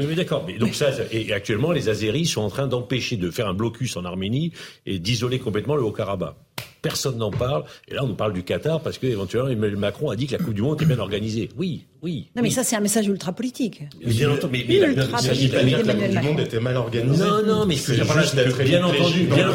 [0.07, 0.45] Oui, d'accord.
[0.47, 3.97] Mais donc ça, et actuellement, les Azéris sont en train d'empêcher de faire un blocus
[3.97, 4.53] en Arménie
[4.85, 6.35] et d'isoler complètement le Haut-Karabakh.
[6.81, 7.65] Personne n'en parle.
[7.89, 10.31] Et là, on nous parle du Qatar parce que éventuellement Emmanuel Macron a dit que
[10.31, 11.49] la Coupe du Monde était bien organisée.
[11.57, 12.29] Oui, oui.
[12.37, 12.51] Non, mais oui.
[12.53, 13.81] ça, c'est un message ultra politique.
[14.01, 15.81] Mais bien entendu, mais, mais il a bien- Ultra il s'agit politique pas de dire
[15.81, 16.31] que la d'Emmanuel Coupe du Macron.
[16.31, 17.23] Monde était mal organisée.
[17.25, 17.95] Non, non, mais C'est
[18.63, 19.49] bien entendu, bien,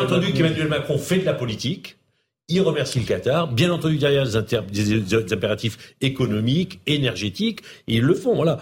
[0.00, 1.97] entendu, mais qu'Emmanuel Macron fait de la politique.
[2.50, 3.52] Il remercie le Qatar.
[3.52, 8.58] Bien entendu, derrière des, inter- des- des impératifs économiques, énergétiques, et ils le font, voilà.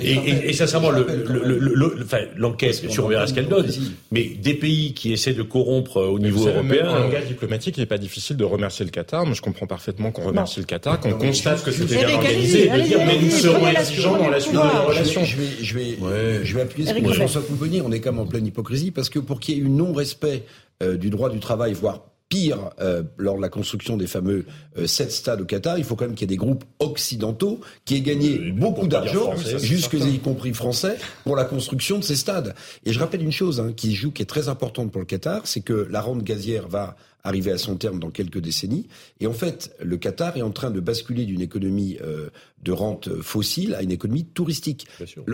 [0.00, 3.26] Et, et, et sincèrement, le- le- le- le- le- enfin, l'enquête, bien sûr, on verra
[3.26, 3.66] ce qu'elle donne.
[4.10, 6.96] Mais des pays qui essaient de corrompre au Mais niveau vous savez, même européen.
[6.96, 9.26] En langage diplomatique, il n'est pas difficile de remercier le Qatar.
[9.26, 12.66] Moi, je comprends parfaitement qu'on remercie le Qatar, qu'on constate que c'était bien Eric, organisé,
[12.66, 15.24] et de dire, mais nous serons exigeants dans la suite de la Je vais, relation.
[15.24, 15.98] je vais, je vais,
[16.42, 17.12] je vais appuyer sur Revel.
[17.14, 17.82] François Pouponi.
[17.82, 20.44] On est quand même en pleine hypocrisie parce que pour qu'il y ait eu non-respect
[20.82, 24.46] euh, du droit du travail, voire pire, euh, lors de la construction des fameux
[24.78, 27.60] euh, sept stades au Qatar, il faut quand même qu'il y ait des groupes occidentaux
[27.84, 32.54] qui aient gagné beaucoup d'argent, jusque y compris français, pour la construction de ces stades.
[32.84, 35.42] Et je rappelle une chose hein, qui joue, qui est très importante pour le Qatar,
[35.46, 36.96] c'est que la rente gazière va
[37.26, 38.86] arriver à son terme dans quelques décennies.
[39.20, 42.30] Et en fait, le Qatar est en train de basculer d'une économie euh,
[42.62, 44.86] de rente fossile à une économie touristique.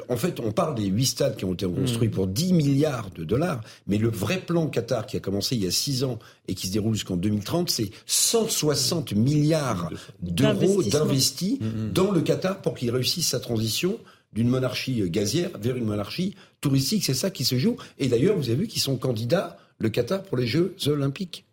[0.09, 3.25] En fait, on parle des huit stades qui ont été construits pour 10 milliards de
[3.25, 6.19] dollars, mais le vrai plan Qatar qui a commencé il y a six ans
[6.49, 9.91] et qui se déroule jusqu'en 2030, c'est 160 milliards
[10.21, 11.59] d'euros d'investis
[11.93, 13.99] dans le Qatar pour qu'il réussisse sa transition
[14.33, 17.05] d'une monarchie euh, gazière vers une monarchie touristique.
[17.05, 17.77] C'est ça qui se joue.
[17.99, 21.45] Et d'ailleurs, vous avez vu qu'ils sont candidats, le Qatar, pour les Jeux Olympiques.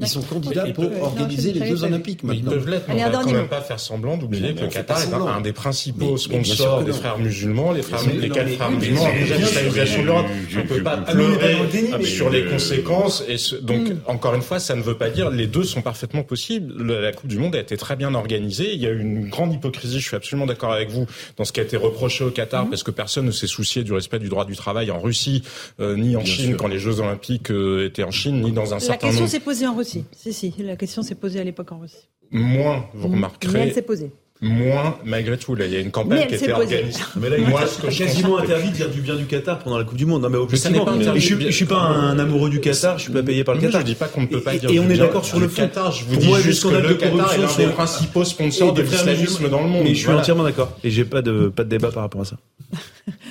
[0.00, 3.02] Ils sont candidats Ils pour peuvent- organiser les Jeux Olympiques Mais ils peuvent l'être, mais
[3.04, 6.16] on va quand même pas faire semblant d'oublier que le Qatar est un, des principaux
[6.16, 10.26] sponsors des frères musulmans, les frères, musulmans, déjà l'islamisation de l'Europe.
[10.54, 11.56] On ne peut pas Ah, pleurer
[11.98, 13.22] mais- sur les conséquences.
[13.28, 16.72] Et donc, encore une fois, ça ne veut pas dire les deux sont parfaitement possibles.
[16.76, 18.72] Le- La Coupe du Monde a été très bien organisée.
[18.74, 20.00] Il y a eu une grande hypocrisie.
[20.00, 22.82] Je suis absolument d'accord avec vous dans ce qui a été reproché au Qatar, parce
[22.82, 25.42] que personne ne s'est soucié du respect du droit du travail en Russie,
[25.80, 28.76] euh, ni en Chine quand les Jeux Olympiques euh, étaient en Chine, ni dans un
[28.76, 29.30] La certain question nombre.
[29.30, 30.04] s'est posée en Russie.
[30.12, 32.08] Si, si, la question s'est posée à l'époque en Russie.
[32.30, 33.60] Moins, vous Mais remarquerez.
[33.60, 34.10] elle s'est posée.
[34.42, 35.54] Moins, malgré tout.
[35.54, 36.74] Là, il y a une Mais campagne elle qui a s'est été posée.
[36.76, 37.00] organisée.
[37.20, 39.24] Mais là, il Moi, est ce que je quasiment interdit de dire du bien du
[39.24, 40.22] Qatar pendant la Coupe du Monde.
[40.22, 40.84] Non, mais Mais ça n'est objectivement.
[40.84, 43.44] pas interdit Et je, je suis pas un amoureux du Qatar, je suis pas payé
[43.44, 43.80] par le Qatar.
[43.80, 45.40] je dis pas qu'on ne peut pas Et- dire Et du on est d'accord sur
[45.40, 45.62] le fond.
[45.62, 45.90] Qatar.
[45.92, 48.24] Je vous Pour dis moi, juste que le de Qatar est corruption l'un des principaux
[48.24, 49.82] sponsors Et de l'islamisme dans le monde.
[49.84, 50.20] Mais je suis Voilà.
[50.20, 50.76] entièrement d'accord.
[50.84, 52.36] Et j'ai pas de, pas de débat par rapport à ça.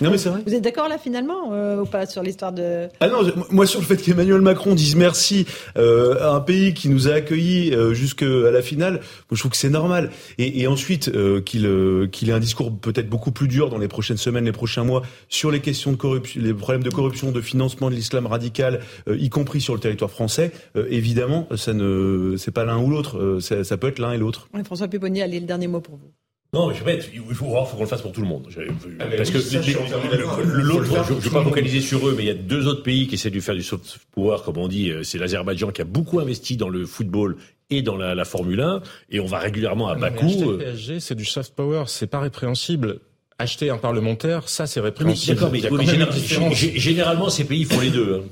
[0.02, 0.40] Non mais c'est vrai.
[0.46, 3.82] Vous êtes d'accord là finalement euh, ou pas sur l'histoire de Ah non, moi sur
[3.82, 5.46] le fait qu'Emmanuel Macron dise merci
[5.78, 9.02] euh, à un pays qui nous a accueillis euh, jusqu'à la finale, moi,
[9.34, 10.12] je trouve que c'est normal.
[10.38, 13.78] Et, et ensuite euh, qu'il euh, qu'il ait un discours peut-être beaucoup plus dur dans
[13.78, 17.32] les prochaines semaines, les prochains mois sur les questions de corruption, les problèmes de corruption,
[17.32, 20.52] de financement de l'islam radical, euh, y compris sur le territoire français.
[20.76, 24.14] euh, évidemment, ça ne c'est pas l'un ou l'autre, euh, ça, ça peut être l'un
[24.14, 24.48] et l'autre.
[24.66, 26.12] François Pupponi, allez le dernier mot pour vous.
[26.54, 28.48] Non, mais je vais il faut, faut qu'on le fasse pour tout le monde.
[28.50, 28.62] Je-
[29.00, 29.38] Ah, parce que
[30.62, 33.08] l'autre, je ne vais pas focaliser sur eux, mais il y a deux autres pays
[33.08, 34.92] qui essaient de faire du soft power, comme on dit.
[35.04, 37.36] C'est l'Azerbaïdjan qui a beaucoup investi dans le football
[37.70, 40.58] et dans la, la Formule 1, et on va régulièrement à Non, bas coût.
[40.58, 43.00] PSG, c'est du soft power, c'est pas répréhensible.
[43.38, 45.36] Acheter un parlementaire, ça c'est mais répréhensible.
[45.36, 47.80] D'accord, mais, Il y a oui, quand mais même une général- généralement, ces pays font
[47.82, 48.22] les deux.
[48.24, 48.28] hein.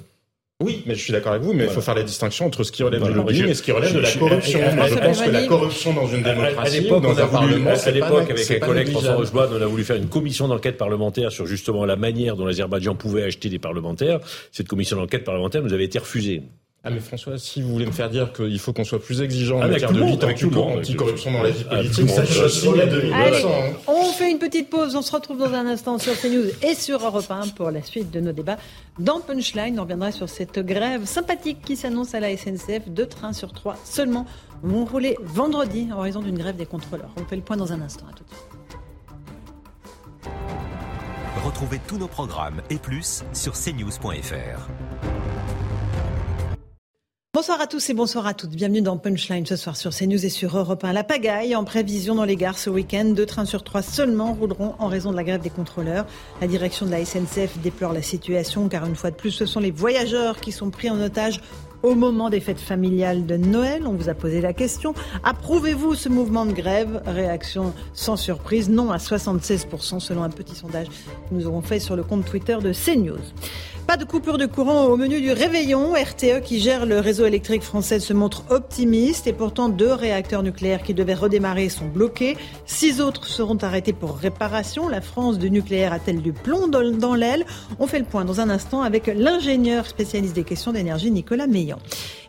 [0.61, 1.73] Oui, mais je suis d'accord avec vous, mais il Voilà.
[1.73, 3.15] faut faire la distinction entre ce qui relève Voilà.
[3.15, 4.61] du lobbying Je- et ce qui relève je- de la je- corruption.
[4.61, 6.35] à- à- Moi, je à- pense que la à- corruption dans une À- à- à
[6.35, 9.15] démocratie, l'époque, dans un parlement, à l'époque, avec un collègue François.
[9.15, 12.95] Rochebonne, on a voulu faire une commission d'enquête parlementaire sur justement la manière dont l'Azerbaïdjan
[12.95, 14.19] pouvait acheter des parlementaires.
[14.53, 16.43] Cette commission d'enquête parlementaire nous avait été refusée.
[16.85, 19.59] Ah mais François, si vous voulez me faire dire qu'il faut qu'on soit plus exigeant
[19.59, 22.29] en Ah, avec matière de lutte anti-corruption dans la vie politique, ça monde.
[22.29, 23.45] je signe à 2000 Allez,
[23.87, 24.93] on fait une petite pause.
[24.97, 28.11] On se retrouve dans un instant sur CNews et sur Europe 1 pour la suite
[28.11, 28.57] de nos débats.
[28.99, 32.89] Dans Punchline, on reviendra sur cette grève sympathique qui s'annonce à la SNCF.
[32.89, 34.25] Deux trains sur trois seulement
[34.61, 37.11] vont rouler vendredi en raison d'une grève des contrôleurs.
[37.15, 38.07] On fait le point dans un instant.
[38.11, 38.43] À tout de suite.
[41.45, 44.67] Retrouvez tous nos programmes et plus sur cnews.fr.
[47.35, 48.51] Bonsoir à tous et bonsoir à toutes.
[48.51, 50.93] Bienvenue dans Punchline ce soir sur CNews et sur Europe 1.
[50.93, 53.05] La pagaille en prévision dans les gares ce week-end.
[53.05, 56.05] Deux trains sur trois seulement rouleront en raison de la grève des contrôleurs.
[56.41, 59.59] La direction de la SNCF déplore la situation car une fois de plus, ce sont
[59.59, 61.41] les voyageurs qui sont pris en otage
[61.81, 63.87] au moment des fêtes familiales de Noël.
[63.87, 64.93] On vous a posé la question.
[65.23, 67.01] Approuvez-vous ce mouvement de grève?
[67.07, 71.95] Réaction sans surprise, non à 76% selon un petit sondage que nous aurons fait sur
[71.95, 73.17] le compte Twitter de CNews.
[73.87, 75.93] Pas de coupure de courant au menu du réveillon.
[75.93, 80.83] RTE, qui gère le réseau électrique français, se montre optimiste et pourtant deux réacteurs nucléaires
[80.83, 82.37] qui devaient redémarrer sont bloqués.
[82.65, 84.87] Six autres seront arrêtés pour réparation.
[84.87, 87.45] La France du nucléaire a-t-elle du plomb dans l'aile?
[87.77, 91.77] On fait le point dans un instant avec l'ingénieur spécialiste des questions d'énergie Nicolas Meillan.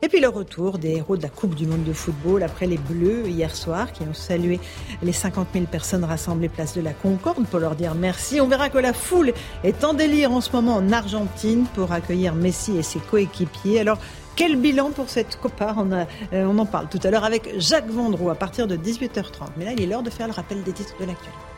[0.02, 2.78] Et puis le retour des héros de la Coupe du monde de football après les
[2.78, 4.58] Bleus hier soir qui ont salué
[5.02, 8.40] les 50 000 personnes rassemblées place de la Concorde pour leur dire merci.
[8.40, 9.32] On verra que la foule
[9.62, 11.43] est en délire en ce moment en Argentine
[11.74, 13.80] pour accueillir Messi et ses coéquipiers.
[13.80, 13.98] Alors
[14.36, 18.30] quel bilan pour cette Copa on, euh, en parle tout à l'heure avec Jacques Vendroux
[18.30, 19.50] à partir de 18h30.
[19.56, 21.53] Mais là, il est l'heure de faire le rappel des titres de l'actualité.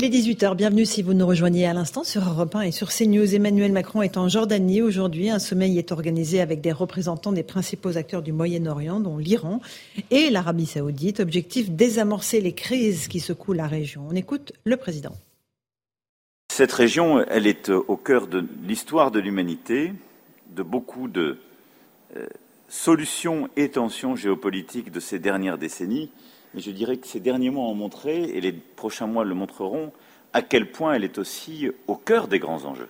[0.00, 2.90] Il est 18h, bienvenue si vous nous rejoignez à l'instant sur Europe 1 et sur
[2.90, 3.34] CNews.
[3.34, 5.28] Emmanuel Macron est en Jordanie aujourd'hui.
[5.28, 9.60] Un sommet y est organisé avec des représentants des principaux acteurs du Moyen-Orient, dont l'Iran
[10.12, 11.18] et l'Arabie saoudite.
[11.18, 14.06] Objectif, désamorcer les crises qui secouent la région.
[14.08, 15.16] On écoute le président.
[16.52, 19.94] Cette région, elle est au cœur de l'histoire de l'humanité,
[20.54, 21.38] de beaucoup de
[22.16, 22.28] euh,
[22.68, 26.12] solutions et tensions géopolitiques de ces dernières décennies.
[26.54, 29.92] Mais je dirais que ces derniers mois ont montré, et les prochains mois le montreront,
[30.32, 32.88] à quel point elle est aussi au cœur des grands enjeux.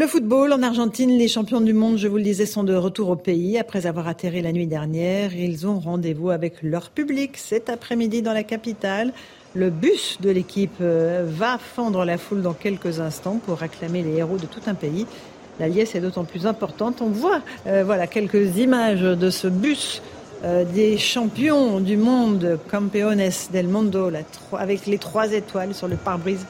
[0.00, 3.10] Le football en Argentine, les champions du monde, je vous le disais, sont de retour
[3.10, 3.58] au pays.
[3.58, 8.32] Après avoir atterri la nuit dernière, ils ont rendez-vous avec leur public cet après-midi dans
[8.32, 9.12] la capitale.
[9.54, 14.16] Le bus de l'équipe euh, va fendre la foule dans quelques instants pour acclamer les
[14.16, 15.06] héros de tout un pays.
[15.60, 17.00] La liesse est d'autant plus importante.
[17.00, 20.02] On voit euh, voilà, quelques images de ce bus
[20.44, 24.20] euh, des champions du monde, Campeones del Mundo, la
[24.58, 26.44] avec les trois étoiles sur le pare-brise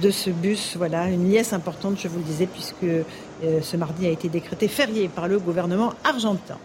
[0.00, 0.76] de ce bus.
[0.76, 4.68] Voilà, une liesse importante, je vous le disais, puisque euh, ce mardi a été décrété
[4.68, 6.56] férié par le gouvernement argentin.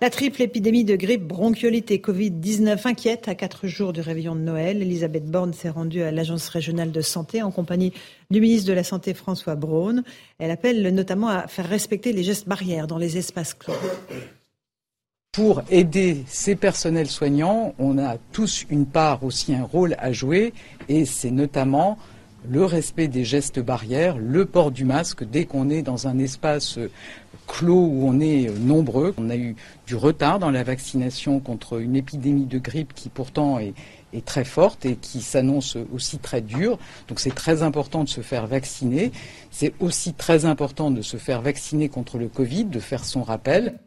[0.00, 4.40] La triple épidémie de grippe, bronchiolite et Covid-19 inquiète à quatre jours du réveillon de
[4.40, 4.82] Noël.
[4.82, 7.92] Elisabeth Borne s'est rendue à l'Agence régionale de santé en compagnie
[8.30, 10.02] du ministre de la Santé François Braun.
[10.38, 13.74] Elle appelle notamment à faire respecter les gestes barrières dans les espaces clos.
[15.34, 20.54] Pour aider ces personnels soignants, on a tous une part aussi un rôle à jouer
[20.88, 21.98] et c'est notamment
[22.48, 26.78] le respect des gestes barrières, le port du masque dès qu'on est dans un espace
[27.48, 29.12] clos où on est nombreux.
[29.18, 29.56] On a eu
[29.88, 33.74] du retard dans la vaccination contre une épidémie de grippe qui pourtant est
[34.24, 36.78] très forte et qui s'annonce aussi très dure.
[37.08, 39.10] Donc c'est très important de se faire vacciner.
[39.50, 43.80] C'est aussi très important de se faire vacciner contre le Covid, de faire son rappel.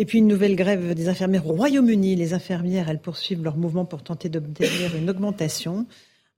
[0.00, 2.14] Et puis une nouvelle grève des infirmières au Royaume-Uni.
[2.14, 5.86] Les infirmières, elles poursuivent leur mouvement pour tenter d'obtenir une augmentation.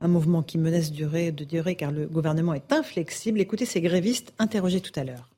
[0.01, 3.39] Un mouvement qui menace de durer car le gouvernement est inflexible.
[3.39, 5.29] Écoutez ces grévistes interrogés tout à l'heure.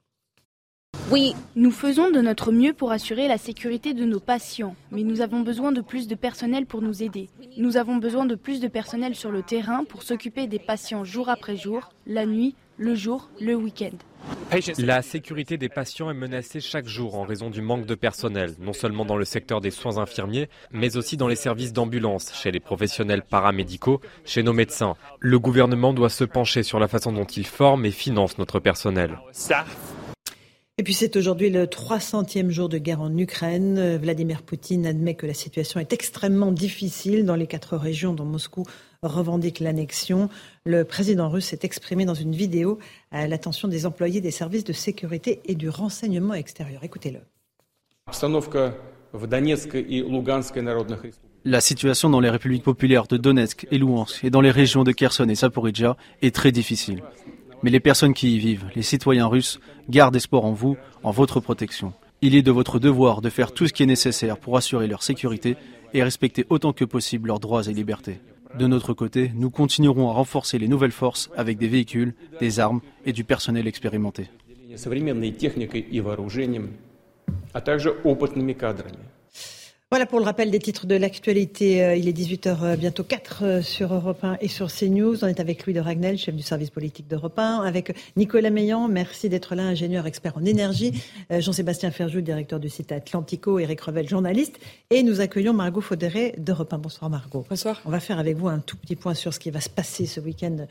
[1.11, 5.21] Oui, nous faisons de notre mieux pour assurer la sécurité de nos patients, mais nous
[5.21, 7.29] avons besoin de plus de personnel pour nous aider.
[7.57, 11.29] Nous avons besoin de plus de personnel sur le terrain pour s'occuper des patients jour
[11.29, 13.97] après jour, la nuit, le jour, le week-end.
[14.79, 18.75] La sécurité des patients est menacée chaque jour en raison du manque de personnel, non
[18.75, 22.61] seulement dans le secteur des soins infirmiers, mais aussi dans les services d'ambulance, chez les
[22.61, 24.95] professionnels paramédicaux, chez nos médecins.
[25.21, 29.19] Le gouvernement doit se pencher sur la façon dont il forme et finance notre personnel.
[30.79, 33.97] Et puis c'est aujourd'hui le 300e jour de guerre en Ukraine.
[33.99, 38.65] Vladimir Poutine admet que la situation est extrêmement difficile dans les quatre régions dont Moscou
[39.03, 40.29] revendique l'annexion.
[40.65, 42.79] Le président russe s'est exprimé dans une vidéo
[43.11, 46.85] à l'attention des employés des services de sécurité et du renseignement extérieur.
[46.85, 47.21] Écoutez-le.
[51.45, 54.93] La situation dans les républiques populaires de Donetsk et Louhansk et dans les régions de
[54.93, 57.03] Kherson et Zaporizhia est très difficile.
[57.65, 61.41] Mais les personnes qui y vivent, les citoyens russes, gardent espoir en vous, en votre
[61.41, 61.93] protection.
[62.21, 65.03] Il est de votre devoir de faire tout ce qui est nécessaire pour assurer leur
[65.03, 65.57] sécurité
[65.93, 68.21] et respecter autant que possible leurs droits et libertés.
[68.59, 72.81] De notre côté, nous continuerons à renforcer les nouvelles forces avec des véhicules, des armes
[73.07, 74.29] et du personnel expérimenté.
[79.93, 81.85] Voilà pour le rappel des titres de l'actualité.
[81.85, 85.23] Euh, il est 18h, euh, bientôt 4 euh, sur Europe 1 et sur CNews.
[85.23, 88.89] On est avec Louis de Ragnel, chef du service politique d'Europe 1, avec Nicolas Meillan,
[88.89, 94.09] merci d'être là, ingénieur expert en énergie, Jean-Sébastien Ferjou, directeur du site Atlantico, Eric Revel,
[94.09, 94.59] journaliste,
[94.89, 96.79] et nous accueillons Margot Faudéré d'Europe 1.
[96.79, 97.45] Bonsoir Margot.
[97.51, 97.83] Bonsoir.
[97.85, 100.07] On va faire avec vous un tout petit point sur ce qui va se passer
[100.07, 100.69] ce week-end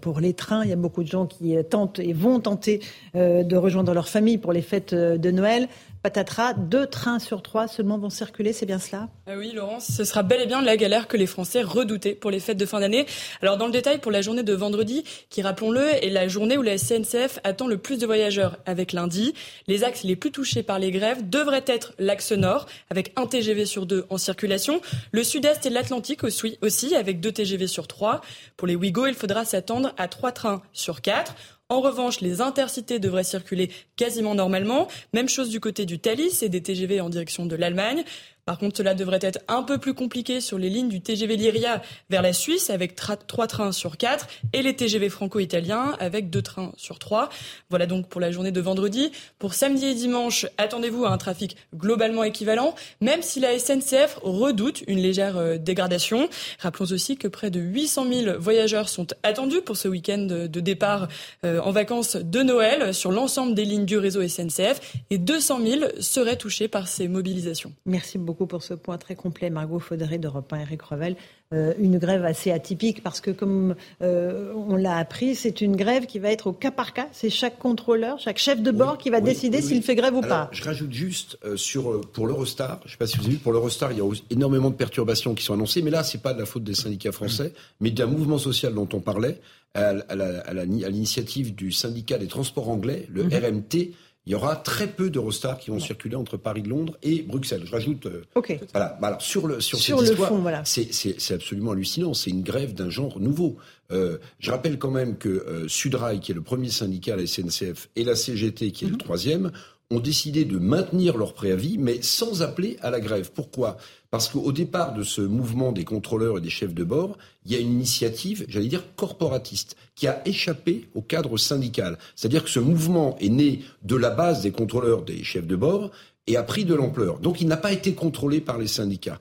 [0.00, 0.62] pour les trains.
[0.62, 2.78] Il y a beaucoup de gens qui tentent et vont tenter
[3.14, 5.66] de rejoindre leur famille pour les fêtes de Noël
[6.02, 9.08] patatras, deux trains sur trois seulement vont circuler, c'est bien cela?
[9.26, 12.30] Ah Oui, Laurence, ce sera bel et bien la galère que les Français redoutaient pour
[12.30, 13.06] les fêtes de fin d'année.
[13.42, 16.62] Alors dans le détail, pour la journée de vendredi, qui rappelons-le, est la journée où
[16.62, 19.34] la SNCF attend le plus de voyageurs avec lundi.
[19.66, 23.66] Les axes les plus touchés par les grèves devraient être l'axe nord, avec un TGV
[23.66, 24.80] sur deux en circulation,
[25.12, 28.20] le sud-est et l'Atlantique aussi, avec deux TGV sur trois.
[28.56, 31.34] Pour les Ouigo, il faudra s'attendre à trois trains sur quatre.
[31.70, 34.88] En revanche, les intercités devraient circuler quasiment normalement.
[35.14, 38.02] Même chose du côté du Thalys et des TGV en direction de l'Allemagne.
[38.44, 41.82] Par contre, cela devrait être un peu plus compliqué sur les lignes du TGV Lyria
[42.08, 46.72] vers la Suisse avec trois trains sur quatre et les TGV franco-italiens avec deux trains
[46.76, 47.28] sur trois.
[47.68, 49.12] Voilà donc pour la journée de vendredi.
[49.38, 54.82] Pour samedi et dimanche, attendez-vous à un trafic globalement équivalent, même si la SNCF redoute
[54.86, 56.28] une légère euh, dégradation.
[56.58, 61.08] Rappelons aussi que près de 800 000 voyageurs sont attendus pour ce week-end de départ
[61.44, 64.80] euh, en vacances de Noël sur l'ensemble des lignes du réseau SNCF
[65.10, 67.72] et 200 000 seraient touchés par ces mobilisations.
[67.86, 69.50] Merci beaucoup pour ce point très complet.
[69.50, 71.16] Margot Faudré d'Europe 1, Eric Revel.
[71.52, 76.06] Euh, une grève assez atypique parce que, comme euh, on l'a appris, c'est une grève
[76.06, 77.08] qui va être au cas par cas.
[77.10, 80.48] C'est chaque contrôleur, chaque chef de bord qui va décider s'il fait grève ou pas.
[80.52, 83.38] Je rajoute juste euh, sur, pour l'Eurostar, je ne sais pas si vous avez vu,
[83.40, 86.22] pour l'Eurostar, il y a énormément de perturbations qui sont annoncées, mais là, ce n'est
[86.22, 89.40] pas de la faute des syndicats français, mais d'un mouvement social dont on parlait,
[89.74, 93.34] à, à l'initiative du syndicat des transports anglais, le mhm.
[93.34, 93.90] RMT
[94.30, 97.62] il y aura très peu d'Eurostar qui vont circuler entre Paris, Londres et Bruxelles.
[97.64, 98.06] Je rajoute.
[98.06, 98.60] Euh, ok.
[98.72, 98.96] Voilà.
[99.00, 100.62] Bah, alors sur le sur, sur cette le histoire, fond, voilà.
[100.64, 102.14] C'est absolument hallucinant.
[102.14, 103.56] C'est une grève d'un genre nouveau.
[103.90, 107.26] Euh, je rappelle quand même que euh, Sudrail, qui est le premier syndicat à la
[107.26, 108.98] SNCF, et la CGT, qui est le mhm.
[108.98, 109.50] troisième,
[109.90, 113.32] ont décidé de maintenir leur préavis, mais sans appeler à la grève.
[113.34, 113.76] Pourquoi?
[114.10, 117.56] Parce qu'au départ de ce mouvement des contrôleurs et des chefs de bord, il y
[117.56, 121.98] a une initiative, j'allais dire, corporatiste, qui a échappé au cadre syndical.
[122.14, 125.90] C'est-à-dire que ce mouvement est né de la base des contrôleurs, des chefs de bord,
[126.26, 127.18] et a pris de l'ampleur.
[127.18, 129.20] Donc il n'a pas été contrôlé par les syndicats.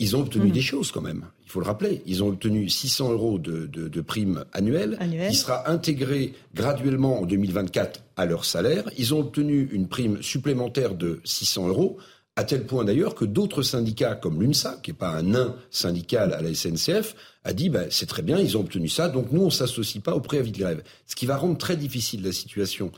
[0.00, 0.52] Ils ont obtenu mmh.
[0.52, 2.02] des choses quand même, il faut le rappeler.
[2.04, 4.98] Ils ont obtenu 600 euros de, de, de prime annuelle,
[5.30, 8.90] qui sera intégrée graduellement en 2024 à leur salaire.
[8.98, 11.98] Ils ont obtenu une prime supplémentaire de 600 euros,
[12.34, 16.32] à tel point d'ailleurs que d'autres syndicats, comme l'UNSA, qui n'est pas un nain syndical
[16.32, 17.14] à la SNCF,
[17.44, 20.16] a dit ben, c'est très bien, ils ont obtenu ça, donc nous on s'associe pas
[20.16, 20.82] au préavis de grève.
[21.06, 22.90] Ce qui va rendre très difficile la situation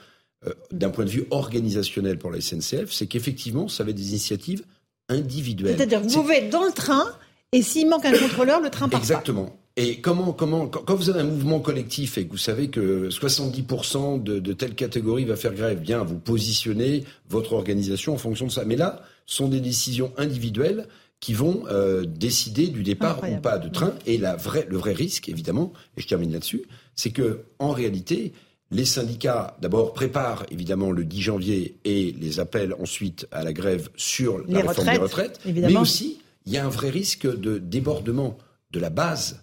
[0.46, 4.10] euh, d'un point de vue organisationnel pour la SNCF, c'est qu'effectivement, ça va être des
[4.10, 4.62] initiatives
[5.08, 5.76] individuelle.
[5.76, 7.04] C'est-à-dire vous pouvez être dans le train
[7.52, 9.56] et s'il manque un contrôleur, le train part Exactement.
[9.78, 14.22] Et comment, comment, quand vous avez un mouvement collectif et que vous savez que 70%
[14.22, 18.52] de, de, telle catégorie va faire grève, bien, vous positionnez votre organisation en fonction de
[18.52, 18.64] ça.
[18.64, 20.88] Mais là, ce sont des décisions individuelles
[21.20, 23.92] qui vont euh, décider du départ ou pas de train.
[24.06, 26.62] Et la vraie, le vrai risque, évidemment, et je termine là-dessus,
[26.94, 28.32] c'est que en réalité,
[28.70, 33.90] les syndicats, d'abord, préparent évidemment le 10 janvier et les appellent ensuite à la grève
[33.96, 35.40] sur la réforme des retraites.
[35.44, 38.36] Mais aussi, il y a un vrai risque de débordement
[38.72, 39.42] de la base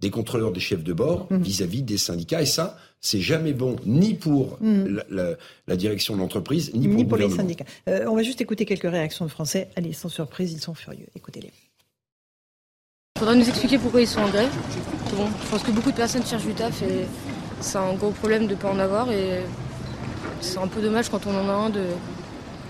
[0.00, 1.36] des contrôleurs des chefs de bord mmh.
[1.38, 2.42] vis-à-vis des syndicats.
[2.42, 5.00] Et ça, c'est jamais bon ni pour mmh.
[5.10, 7.64] la, direction de l'entreprise, ni pour, ni pour les syndicats.
[7.88, 9.68] Euh, on va juste écouter quelques réactions de Français.
[9.76, 11.06] Allez, sans surprise, ils sont furieux.
[11.14, 11.52] Écoutez-les.
[13.16, 14.50] Il faudra nous expliquer pourquoi ils sont en grève.
[15.16, 17.06] Bon, je pense que beaucoup de personnes cherchent du taf et
[17.60, 19.10] c'est un gros problème de ne pas en avoir.
[19.10, 19.40] Et
[20.40, 21.82] c'est un peu dommage quand on en a un de,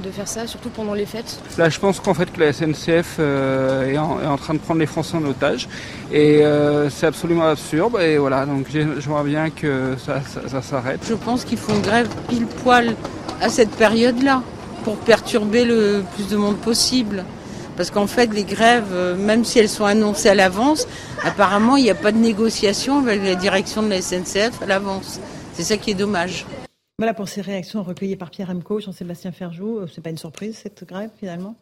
[0.01, 1.41] de faire ça, surtout pendant les fêtes.
[1.59, 4.87] Là, je pense qu'en fait que la SNCF euh, est, en, train de prendre les
[4.87, 5.69] Français en otage
[6.13, 7.99] et euh, c'est absolument absurde.
[8.01, 11.01] Et voilà, donc j'aimerais bien que ça, ça, s'arrête.
[11.09, 12.95] Je pense qu'ils font grève pile poil
[13.41, 14.43] à cette période-là
[14.85, 17.25] pour perturber le plus de monde possible.
[17.77, 20.87] Parce qu'en fait, les grèves, euh, même si elles sont annoncées à l'avance,
[21.25, 25.21] apparemment, il n'y a pas de négociation avec la direction de la SNCF à l'avance.
[25.53, 26.47] C'est ça qui est dommage.
[26.99, 29.79] Voilà pour ces réactions recueillies par Pierre Emco, Jean-Sébastien Ferjou.
[29.79, 31.55] Euh, c'est pas une surprise cette grève finalement?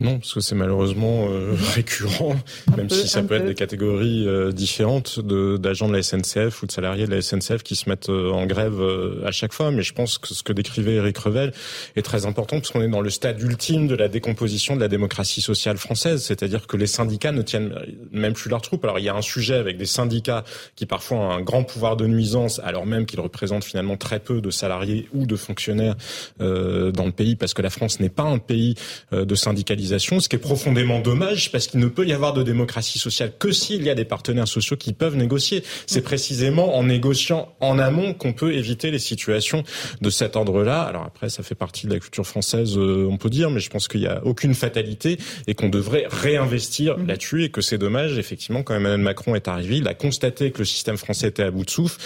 [0.00, 2.34] Non, parce que c'est malheureusement euh, récurrent,
[2.74, 6.72] même si ça peut être des catégories euh, différentes d'agents de, la SNCF ou de
[6.72, 8.80] salariés de la SNCF qui se mettent euh, en grève
[9.26, 9.70] à chaque fois.
[9.70, 11.52] Mais je pense que ce que décrivait Eric Revel
[11.96, 14.88] est très important parce qu'on est dans le stade ultime de la décomposition de la
[14.88, 17.74] démocratie sociale française, c'est-à-dire que les syndicats ne tiennent
[18.10, 18.84] même plus leurs troupes.
[18.84, 20.44] Alors il y a un sujet avec des syndicats
[20.76, 24.40] qui parfois ont un grand pouvoir de nuisance, alors même qu'ils représentent finalement très peu
[24.40, 25.96] de salariés ou de fonctionnaires
[26.38, 28.76] dans le pays, parce que la France n'est pas un pays
[29.12, 32.98] de syndicalisation ce qui est profondément dommage parce qu'il ne peut y avoir de démocratie
[32.98, 35.64] sociale que s'il y a des partenaires sociaux qui peuvent négocier.
[35.86, 39.64] C'est précisément en négociant en amont qu'on peut éviter les situations
[40.00, 40.82] de cet ordre-là.
[40.82, 43.70] Alors après, ça fait partie de la culture française, euh, on peut dire, mais je
[43.70, 47.06] pense qu'il n'y a aucune fatalité et qu'on devrait réinvestir mmh.
[47.06, 50.58] là-dessus et que c'est dommage, effectivement, quand Emmanuel Macron est arrivé, il a constaté que
[50.58, 51.98] le système français était à bout de souffle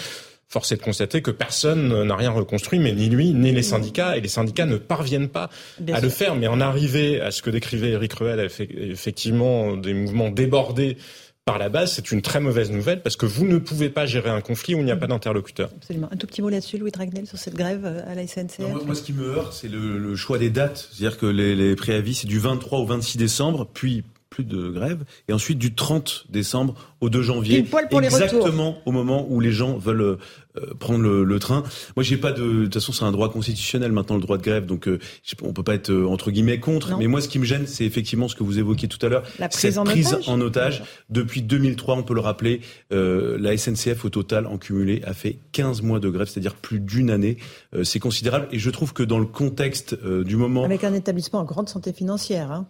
[0.55, 4.15] force est de constater que personne n'a rien reconstruit, mais ni lui, ni les syndicats,
[4.15, 5.49] et les syndicats ne parviennent pas
[5.91, 6.37] à le faire.
[6.37, 10.95] Mais en arriver à ce que décrivait Eric Ruel, effectivement, des mouvements débordés
[11.43, 14.29] par la base, c'est une très mauvaise nouvelle parce que vous ne pouvez pas gérer
[14.29, 15.69] un conflit où il n'y a pas d'interlocuteur.
[15.75, 16.07] Absolument.
[16.09, 18.61] Un tout petit mot là-dessus, Louis Dragnel, sur cette grève euh, à la SNCF.
[18.85, 20.87] moi, ce qui me heurte, c'est le, choix des dates.
[20.89, 24.05] C'est-à-dire que les, les préavis, c'est du 23 au 26 décembre, puis
[24.35, 27.65] plus de grève, et ensuite du 30 décembre au 2 janvier,
[28.03, 30.17] exactement au moment où les gens veulent
[30.57, 31.63] euh, prendre le, train.
[31.95, 34.43] Moi, j'ai pas de, de toute façon, c'est un droit constitutionnel maintenant le droit de
[34.43, 34.99] grève, donc euh,
[35.41, 36.97] on peut pas être euh, entre guillemets contre.
[36.97, 39.23] Mais moi, ce qui me gêne, c'est effectivement ce que vous évoquiez tout à l'heure,
[39.51, 40.83] cette prise en otage.
[41.09, 42.59] Depuis 2003, on peut le rappeler,
[42.91, 47.09] la SNCF au total en cumulé a fait 15 mois de grève, c'est-à-dire plus d'une
[47.09, 47.37] année.
[47.83, 51.45] c'est considérable, et je trouve que dans le contexte du moment, avec un établissement en
[51.45, 52.51] grande santé financière.
[52.51, 52.67] Hein.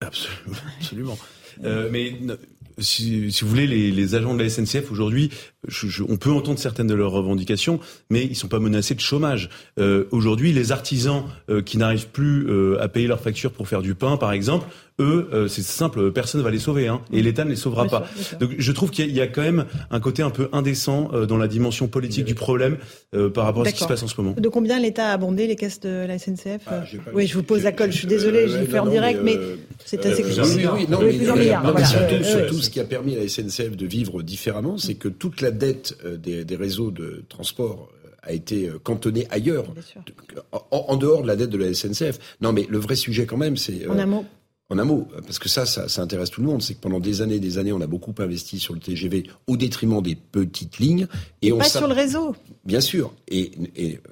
[0.00, 0.56] Absolument.
[0.78, 1.18] absolument.
[1.64, 2.16] Euh, mais
[2.78, 5.30] si, si, vous voulez, les, les, agents de la SNCF aujourd'hui,
[6.08, 9.50] on peut entendre certaines de leurs revendications, mais ils sont pas menacés de chômage.
[9.78, 13.82] Euh, aujourd'hui, les artisans euh, qui n'arrivent plus euh, à payer leurs factures pour faire
[13.82, 14.66] du pain, par exemple,
[14.98, 17.86] eux, euh, c'est simple, personne ne va les sauver, hein, et l'État ne les sauvera
[17.86, 18.06] pas.
[18.38, 21.48] Donc, je trouve qu'il y, a quand même un côté un peu indécent dans la
[21.48, 22.76] dimension politique du problème
[23.32, 24.34] par rapport à ce qui se passe en ce moment.
[24.38, 26.84] De combien l'État a abondé les caisses de la SNCF ah,
[27.14, 27.92] Oui, je vous pose la colle.
[27.92, 29.38] Je suis désolé, j'ai fait en direct, mais
[29.86, 30.22] c'est assez.
[30.22, 34.22] Oui, oui, non, mais, surtout, surtout, ce qui a permis à la SNCF de vivre
[34.22, 38.78] différemment, c'est que toute la dette euh, des, réseaux de transport euh, a été euh,
[38.78, 39.66] cantonnée ailleurs,
[40.70, 42.36] en, dehors de la dette de la SNCF.
[42.40, 43.86] Non, mais le vrai sujet quand même, c'est...
[43.88, 44.24] En amont
[44.70, 47.22] en un mot, parce que ça, ça, intéresse tout le monde, c'est que pendant des
[47.22, 50.78] années et des années, on a beaucoup investi sur le TGV au détriment des petites
[50.78, 51.08] lignes.
[51.42, 52.36] Et, on pas sur le réseau.
[52.64, 53.12] Bien sûr.
[53.26, 53.50] Et,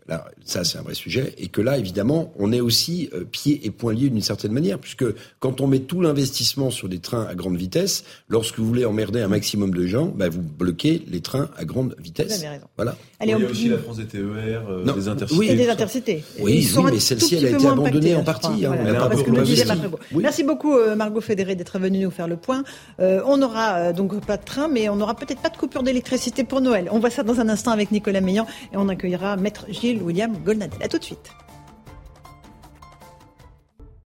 [0.08, 1.32] là, ça, c'est un vrai sujet.
[1.38, 4.80] Et que là, évidemment, on est aussi euh, pieds et poings liés d'une certaine manière,
[4.80, 5.04] puisque
[5.38, 9.20] quand on met tout l'investissement sur des trains à grande vitesse, lorsque vous voulez emmerder
[9.20, 12.38] un maximum de gens, bah, vous bloquez les trains à grande vitesse.
[12.38, 12.66] Vous avez raison.
[12.76, 12.96] Voilà.
[13.20, 15.40] Allez, il y a aussi la France des TER, euh, des intercités.
[15.40, 16.24] Oui, des intercités.
[16.38, 18.64] Oui, mais celle-ci, elle a été abandonnée en partie.
[18.64, 22.62] Hein, parce que Merci beaucoup euh, Margot Fédéré d'être venue nous faire le point.
[23.00, 25.82] Euh, on n'aura euh, donc pas de train, mais on n'aura peut-être pas de coupure
[25.82, 26.88] d'électricité pour Noël.
[26.92, 30.32] On voit ça dans un instant avec Nicolas Meillan et on accueillera Maître Gilles William
[30.44, 30.78] Golnadel.
[30.80, 31.32] A tout de suite.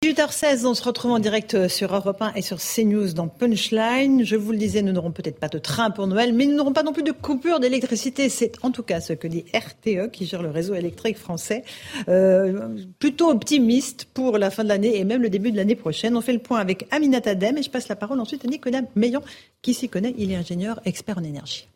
[0.04, 4.26] 18h16, on se retrouve en direct euh, sur Europe 1 et sur CNews dans Punchline.
[4.26, 6.74] Je vous le disais, nous n'aurons peut-être pas de train pour Noël, mais nous n'aurons
[6.74, 8.28] pas non plus de coupure d'électricité.
[8.28, 11.64] C'est en tout cas ce que dit RTE, qui gère le réseau électrique français.
[12.10, 16.18] Euh, plutôt optimiste pour la fin de l'année et même le début de l'année prochaine.
[16.18, 18.82] On fait le point avec Aminata Adem et je passe la parole ensuite à Nicolas
[18.96, 19.22] Meillon,
[19.62, 20.16] qui s'y connaît.
[20.18, 21.68] Il est ingénieur, expert en énergie.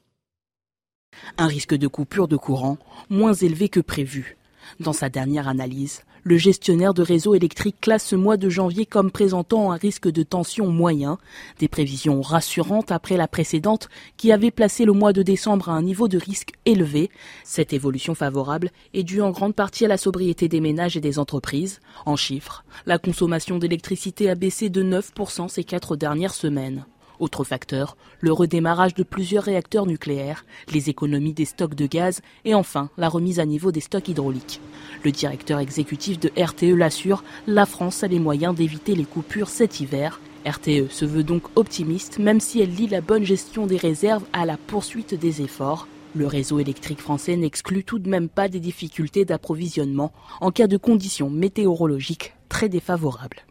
[1.38, 4.36] Un risque de coupure de courant moins élevé que prévu.
[4.80, 9.12] Dans sa dernière analyse, le gestionnaire de réseau électrique classe ce mois de janvier comme
[9.12, 11.20] présentant un risque de tension moyen,
[11.60, 15.84] des prévisions rassurantes après la précédente qui avait placé le mois de décembre à un
[15.84, 17.12] niveau de risque élevé.
[17.44, 21.20] Cette évolution favorable est due en grande partie à la sobriété des ménages et des
[21.20, 21.80] entreprises.
[22.08, 26.86] En chiffres, la consommation d'électricité a baissé de 9% ces quatre dernières semaines.
[27.20, 32.54] Autre facteur, le redémarrage de plusieurs réacteurs nucléaires, les économies des stocks de gaz et
[32.54, 34.60] enfin la remise à niveau des stocks hydrauliques.
[35.04, 39.80] Le directeur exécutif de RTE l'assure, la France a les moyens d'éviter les coupures cet
[39.80, 40.20] hiver.
[40.46, 44.46] RTE se veut donc optimiste même si elle lie la bonne gestion des réserves à
[44.46, 45.88] la poursuite des efforts.
[46.14, 50.78] Le réseau électrique français n'exclut tout de même pas des difficultés d'approvisionnement en cas de
[50.78, 53.44] conditions météorologiques très défavorables.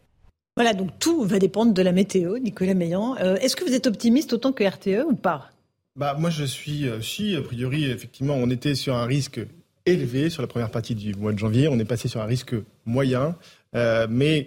[0.56, 3.16] Voilà, donc tout va dépendre de la météo, Nicolas Meillan.
[3.20, 5.50] Euh, est-ce que vous êtes optimiste autant que RTE ou pas?
[5.96, 9.40] Bah, Moi, je suis, euh, si, a priori, effectivement, on était sur un risque
[9.84, 11.66] élevé sur la première partie du mois de janvier.
[11.66, 12.54] On est passé sur un risque
[12.86, 13.36] moyen,
[13.74, 14.46] euh, mais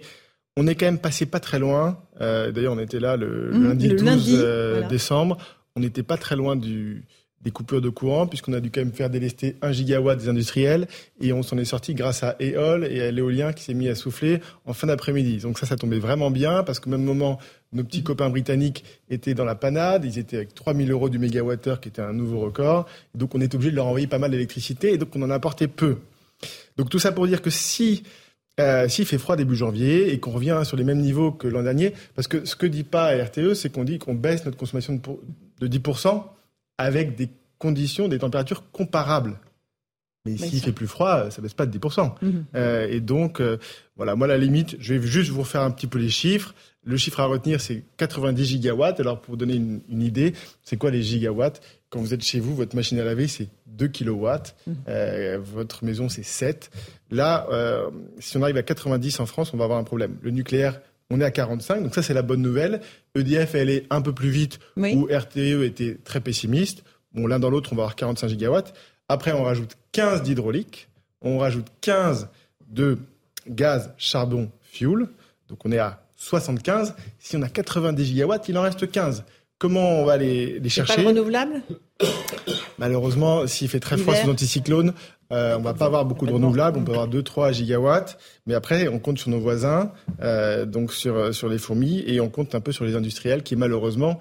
[0.56, 2.00] on est quand même passé pas très loin.
[2.18, 5.36] D'ailleurs, on était là le, mmh, lundi 12 décembre.
[5.76, 7.04] On n'était pas très loin du,
[7.42, 10.88] des coupures de courant, puisqu'on a dû quand même faire délester un gigawatt des industriels,
[11.20, 13.94] et on s'en est sorti grâce à EOL et à l'éolien qui s'est mis à
[13.94, 15.38] souffler en fin d'après-midi.
[15.38, 17.38] Donc ça, ça tombait vraiment bien, parce qu'au même moment,
[17.72, 21.80] nos petits copains britanniques étaient dans la panade, ils étaient avec 3000 euros du mégawattheure,
[21.80, 24.92] qui était un nouveau record, donc on est obligé de leur envoyer pas mal d'électricité,
[24.92, 25.98] et donc on en a apporté peu.
[26.76, 28.02] Donc tout ça pour dire que si
[28.60, 31.62] euh, s'il fait froid début janvier et qu'on revient sur les mêmes niveaux que l'an
[31.62, 35.00] dernier, parce que ce que dit pas RTE, c'est qu'on dit qu'on baisse notre consommation
[35.60, 36.24] de 10%,
[36.78, 37.28] avec des
[37.58, 39.38] conditions, des températures comparables.
[40.24, 42.14] Mais s'il fait plus froid, ça baisse pas de 10%.
[42.20, 42.44] Mhm.
[42.54, 43.56] Euh, et donc, euh,
[43.96, 46.54] voilà, moi, la limite, je vais juste vous refaire un petit peu les chiffres.
[46.84, 49.00] Le chiffre à retenir, c'est 90 gigawatts.
[49.00, 51.60] Alors, pour vous donner une, idée, c'est quoi les gigawatts?
[51.90, 54.54] Quand vous êtes chez vous, votre machine à laver, c'est 2 kilowatts.
[54.66, 54.76] Mhm.
[54.88, 56.70] Euh, votre maison, c'est 7.
[57.10, 57.46] Là,
[58.18, 60.16] si on arrive à 90 en France, on va avoir un problème.
[60.20, 62.80] Le nucléaire, on est à 45, donc ça c'est la bonne nouvelle.
[63.14, 66.84] EDF, elle est un peu plus vite, où RTE était très pessimiste.
[67.12, 68.74] Bon, l'un dans l'autre, on va avoir 45 gigawatts.
[69.08, 70.88] Après, on rajoute 15 d'hydraulique,
[71.22, 72.28] on rajoute 15
[72.68, 72.98] de
[73.48, 75.08] gaz, charbon, fuel.
[75.48, 76.94] Donc on est à 75.
[77.18, 79.24] Si on a 90 gigawatts, il en reste 15.
[79.58, 81.02] Comment on va les, les chercher?
[81.02, 81.62] pas renouvelable?
[82.78, 84.92] Malheureusement, s'il fait très froid sous anticyclone,
[85.30, 88.88] euh, on va pas avoir beaucoup de renouvelables, on peut avoir 2-3 gigawatts, mais après
[88.88, 89.92] on compte sur nos voisins,
[90.22, 93.42] euh, donc sur, euh, sur les fourmis, et on compte un peu sur les industriels
[93.42, 94.18] qui malheureusement,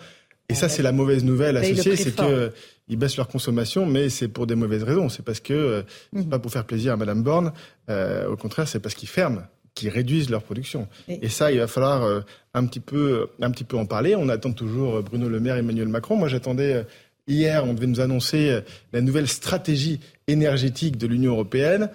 [0.50, 2.52] et ça c'est la mauvaise nouvelle associée, c'est que
[2.90, 5.10] ils baissent leur consommation, mais c'est pour des mauvaises raisons.
[5.10, 6.30] C'est parce que c'est mmh.
[6.30, 7.52] pas pour faire plaisir à Madame Borne.
[7.90, 9.42] au contraire, c'est parce qu'ils ferment,
[9.76, 10.88] qu'ils réduisent leur production.
[11.10, 12.24] Et, ça, il va falloir
[12.54, 14.16] un petit peu, un petit peu en parler.
[14.16, 16.16] On attend toujours Bruno Le Maire, Emmanuel Macron.
[16.16, 16.86] Moi, j'attendais
[17.28, 18.62] Hier, on devait nous annoncer
[18.94, 21.90] la nouvelle stratégie énergétique de l'Union européenne.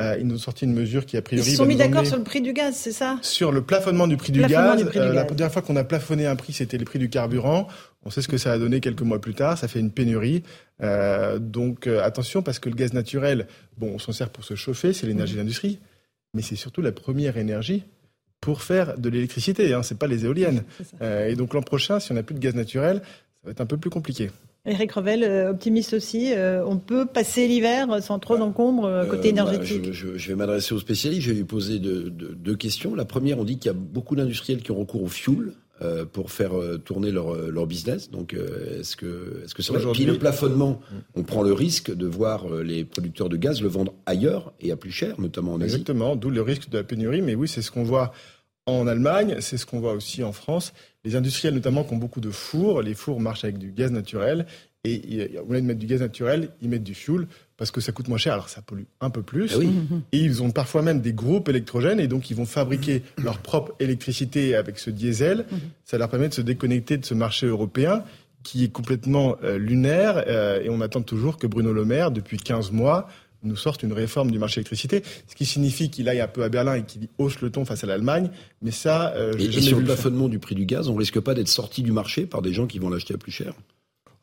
[0.00, 1.48] Euh, ils nous ont sorti une mesure qui, a priori.
[1.48, 3.18] Ils se sont mis d'accord sur le prix du gaz, c'est ça?
[3.20, 4.86] Sur le plafonnement du prix, du, gaz.
[4.94, 7.66] Euh, la première fois qu'on a plafonné un prix, c'était le prix du carburant.
[8.04, 9.58] On sait ce que ça a donné quelques mois plus tard.
[9.58, 10.44] Ça fait une pénurie.
[11.40, 15.08] donc attention, parce que le gaz naturel, bon, on s'en sert pour se chauffer, c'est
[15.08, 15.80] l'énergie de l'industrie,
[16.32, 17.82] mais c'est surtout la première énergie
[18.40, 19.74] pour faire de l'électricité.
[19.74, 20.62] Hein, c'est pas les éoliennes.
[21.00, 23.66] et donc l'an prochain, si on n'a plus de gaz naturel, ça va être un
[23.66, 24.30] peu plus compliqué.
[24.68, 26.32] Eric Revel, euh, optimiste aussi.
[26.32, 29.92] Euh, on peut passer l'hiver sans trop d'encombre euh, côté énergétique.
[29.92, 31.22] je, vais m'adresser aux spécialistes.
[31.22, 32.94] Je vais lui poser deux, questions.
[32.94, 35.52] La première, on dit qu'il y a beaucoup d'industriels qui ont recours au fuel.
[36.12, 36.52] pour faire
[36.84, 38.10] tourner leur, business.
[38.10, 40.80] Donc, est-ce que est-ce que c'est Puis le plafonnement,
[41.14, 44.76] on prend le risque de voir les producteurs de gaz le vendre ailleurs et à
[44.76, 45.74] plus cher, notamment en Asie.
[45.74, 47.22] Exactement, d'où le risque de la pénurie.
[47.22, 48.12] Mais oui, c'est ce qu'on voit
[48.68, 50.72] en Allemagne, c'est ce qu'on voit aussi en France.
[51.08, 54.44] Les industriels notamment qui ont beaucoup de fours, les fours marchent avec du gaz naturel
[54.84, 57.26] et au lieu de mettre du gaz naturel, ils mettent du fuel
[57.56, 59.56] parce que ça coûte moins cher, alors ça pollue un peu plus.
[59.58, 59.64] Eh
[60.12, 63.72] et ils ont parfois même des groupes électrogènes et donc ils vont fabriquer leur propre
[63.80, 65.46] électricité avec ce diesel.
[65.86, 68.04] Ça leur permet de se déconnecter de ce marché européen
[68.42, 72.36] qui est complètement euh, lunaire euh, et on attend toujours que Bruno Le Maire, depuis
[72.36, 73.08] 15 mois,
[73.42, 76.48] nous sorte une réforme du marché électricité, ce qui signifie qu'il aille un peu à
[76.48, 78.30] Berlin et qu'il hausse le ton face à l'Allemagne.
[78.62, 81.34] Mais ça, euh, et, et sur le plafonnement du prix du gaz, on risque pas
[81.34, 83.54] d'être sorti du marché par des gens qui vont l'acheter à plus cher?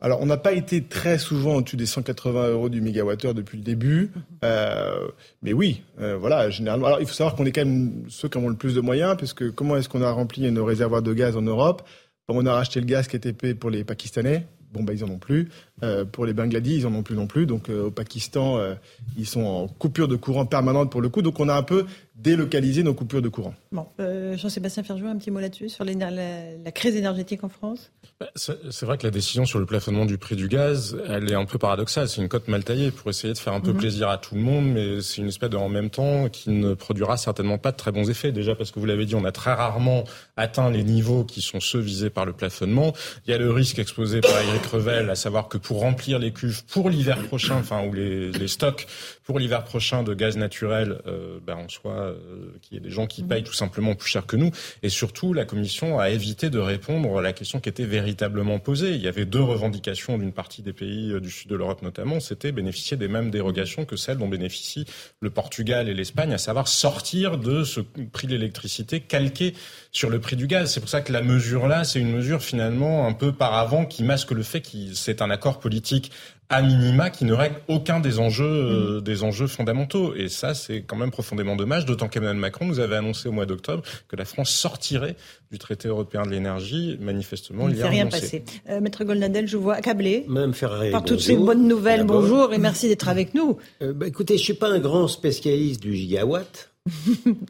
[0.01, 3.63] Alors, on n'a pas été très souvent au-dessus des 180 euros du mégawattheure depuis le
[3.63, 4.11] début,
[4.43, 5.07] euh,
[5.41, 6.87] mais oui, euh, voilà, généralement.
[6.87, 9.15] Alors, il faut savoir qu'on est quand même ceux qui ont le plus de moyens,
[9.17, 11.81] parce que comment est-ce qu'on a rempli nos réservoirs de gaz en Europe?
[12.27, 14.45] On a racheté le gaz qui était payé pour les Pakistanais.
[14.73, 15.49] Bon, bah, ils en ont plus.
[15.83, 17.45] Euh, pour les Bangladis, ils en ont plus non plus.
[17.45, 18.75] Donc, euh, au Pakistan, euh,
[19.17, 21.21] ils sont en coupure de courant permanente pour le coup.
[21.21, 21.85] Donc, on a un peu
[22.15, 23.53] délocalisé nos coupures de courant.
[23.73, 27.91] Bon, Jean-Sébastien Ferjou, un petit mot là-dessus, sur la, la, crise énergétique en France?
[28.21, 31.35] Bah, C'est vrai que la décision sur le plafonnement du prix du gaz, elle est
[31.35, 32.07] un peu paradoxale.
[32.07, 33.79] C'est une cote mal taillée pour essayer de faire un peu mhm.
[33.79, 36.73] plaisir à tout le monde, mais c'est une espèce de en même temps qui ne
[36.73, 38.31] produira certainement pas de très bons effets.
[38.31, 40.05] Déjà parce que vous l'avez dit, on a très rarement
[40.37, 42.93] atteint les niveaux qui sont ceux visés par le plafonnement.
[43.27, 46.31] Il y a le risque exposé par Eric Revel, à savoir que pour remplir les
[46.31, 48.85] cuves pour l'hiver prochain, enfin ou les, les stocks
[49.25, 52.15] pour l'hiver prochain de gaz naturel, euh, ben on soit euh,
[52.61, 54.51] qu'il y ait des gens qui payent tout simplement plus cher que nous.
[54.83, 58.91] Et surtout, la Commission a évité de répondre à la question qui était véritablement posée.
[58.91, 62.19] Il y avait deux revendications d'une partie des pays euh, du sud de l'Europe notamment,
[62.19, 64.85] c'était bénéficier des mêmes dérogations que celles dont bénéficient
[65.21, 69.55] le Portugal et l'Espagne, à savoir sortir de ce prix de l'électricité calqué
[69.91, 70.71] sur le prix du gaz.
[70.71, 73.85] C'est pour ça que la mesure là, c'est une mesure finalement un peu par avant
[73.85, 76.11] qui masque le fait que c'est un accord politique
[76.49, 79.01] à minima qui ne règle aucun des enjeux, euh, mm.
[79.01, 80.13] des enjeux fondamentaux.
[80.15, 83.45] Et ça, c'est quand même profondément dommage, d'autant qu'Emmanuel Macron nous avait annoncé au mois
[83.45, 85.15] d'octobre que la France sortirait
[85.51, 86.97] du traité européen de l'énergie.
[86.99, 88.43] Manifestement, il n'y a rien passé.
[88.69, 92.03] Euh, Maître Goldnadel, je vous vois accablé Madame Ferrari, par toutes ces bonnes nouvelles.
[92.03, 93.57] Bonjour et merci d'être avec nous.
[93.81, 96.71] Euh, bah, écoutez, je suis pas un grand spécialiste du gigawatt.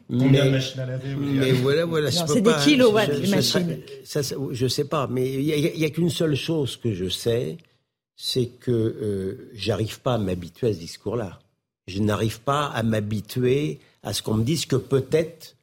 [0.08, 2.10] Combien de machines à laver Mais voilà, voilà.
[2.10, 3.78] C'est des kilowatts, les machines.
[4.02, 4.20] Ça,
[4.50, 7.58] je sais pas, mais il n'y a, a qu'une seule chose que je sais,
[8.16, 11.38] c'est que euh, j'arrive pas à m'habituer à ce discours-là.
[11.86, 15.56] Je n'arrive pas à m'habituer à ce qu'on me dise que peut-être,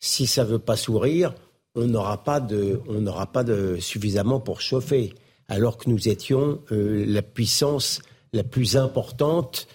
[0.00, 1.34] si ça veut pas sourire,
[1.74, 5.14] on n'aura pas de, on n'aura pas de suffisamment pour chauffer,
[5.48, 9.68] alors que nous étions euh, la puissance la plus importante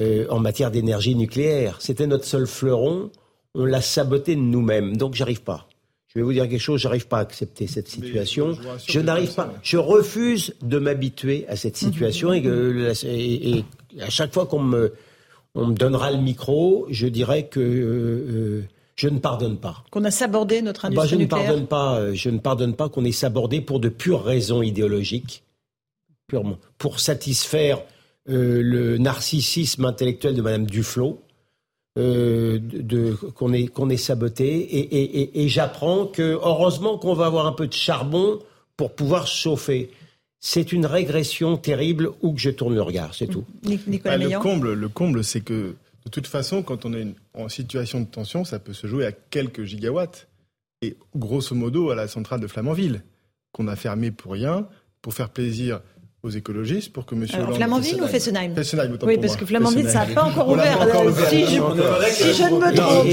[0.00, 1.76] euh, en matière d'énergie nucléaire.
[1.80, 3.10] C'était notre seul fleuron.
[3.54, 4.96] On l'a saboté nous-mêmes.
[4.96, 5.69] Donc j'arrive pas.
[6.12, 8.58] Je vais vous dire quelque chose, j'arrive pas à accepter cette situation.
[8.84, 13.64] Je, n'arrive pas, je refuse de m'habituer à cette situation et,
[14.00, 14.92] à chaque fois qu'on me,
[15.54, 18.64] on me donnera le micro, je dirais que euh,
[18.96, 19.84] je ne pardonne pas.
[19.92, 22.88] Qu'on a sabordé notre industrie bah, je Ne pardonne pas, euh, je ne pardonne pas
[22.88, 25.44] qu'on ait sabordé pour de pures raisons idéologiques,
[26.26, 27.82] purement, pour satisfaire
[28.28, 31.20] euh, le narcissisme intellectuel de Madame Duflot
[32.00, 34.46] euh, de, qu'on est, qu'on est saboté.
[34.46, 38.38] Et, et, et, j'apprends que, heureusement, qu'on va avoir un peu de charbon
[38.76, 39.90] pour pouvoir chauffer.
[40.40, 43.44] C'est une régression terrible où que je tourne le regard, c'est tout.
[43.62, 45.74] Nicolas bah, le comble, le comble, c'est que
[46.04, 49.12] de toute façon, quand on est en situation de tension, ça peut se jouer à
[49.12, 50.28] quelques gigawatts.
[50.80, 53.02] Et grosso modo, à la centrale de Flamanville,
[53.52, 54.66] qu'on a fermée pour rien,
[55.02, 55.80] pour faire plaisir
[56.22, 57.26] aux écologistes pour que M.
[57.32, 60.78] Alors, Flamanville ou Fessenheim Fessenheim, Oui, parce que Flamanville, ça n'a pas encore ouvert.
[61.28, 63.06] Si, je, ne me trompe.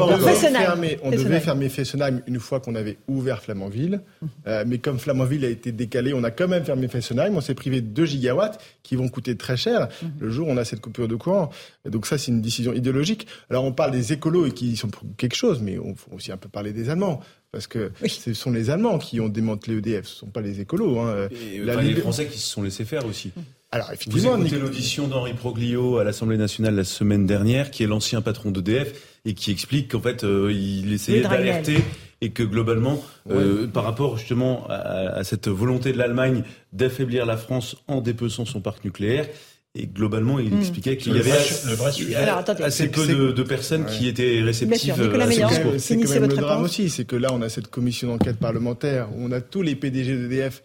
[0.00, 4.02] on, devait fermer, on devait fermer Fessenheim une fois qu'on avait ouvert Flamanville.
[4.46, 7.34] Euh, mais comme Flamanville a été décalé, on a quand même fermé Fessenheim.
[7.36, 9.88] On s'est privé de 2 gigawatts qui vont coûter très cher
[10.20, 11.50] le jour où on a cette coupure de courant.
[11.86, 13.26] Donc ça, c'est une décision idéologique.
[13.48, 16.30] Alors on parle des écolos et qui sont pour quelque chose, mais on faut aussi
[16.30, 17.20] un peu parler des Allemands.
[17.52, 20.60] Parce que ce sont les Allemands qui ont démantelé EDF, ce ne sont pas les
[20.60, 20.98] écolos.
[21.00, 21.28] Hein.
[21.30, 23.32] Et les Français qui se sont laissés faire aussi.
[23.72, 27.86] Alors, effectivement, Vous écoutez l'audition d'Henri Proglio à l'Assemblée nationale la semaine dernière, qui est
[27.86, 31.78] l'ancien patron d'EDF, et qui explique qu'en fait, euh, il essayait d'alerter
[32.20, 37.36] et que globalement, euh, par rapport justement à, à cette volonté de l'Allemagne d'affaiblir la
[37.36, 39.26] France en dépeçant son parc nucléaire,
[39.76, 40.60] et globalement, il hmm.
[40.60, 45.72] expliquait qu'il y avait assez peu de, personnes qui étaient réceptives à ce discours.
[45.78, 49.08] C'est quand même le drame aussi, c'est que là, on a cette commission d'enquête parlementaire
[49.14, 50.62] où on a tous les PDG d'EDF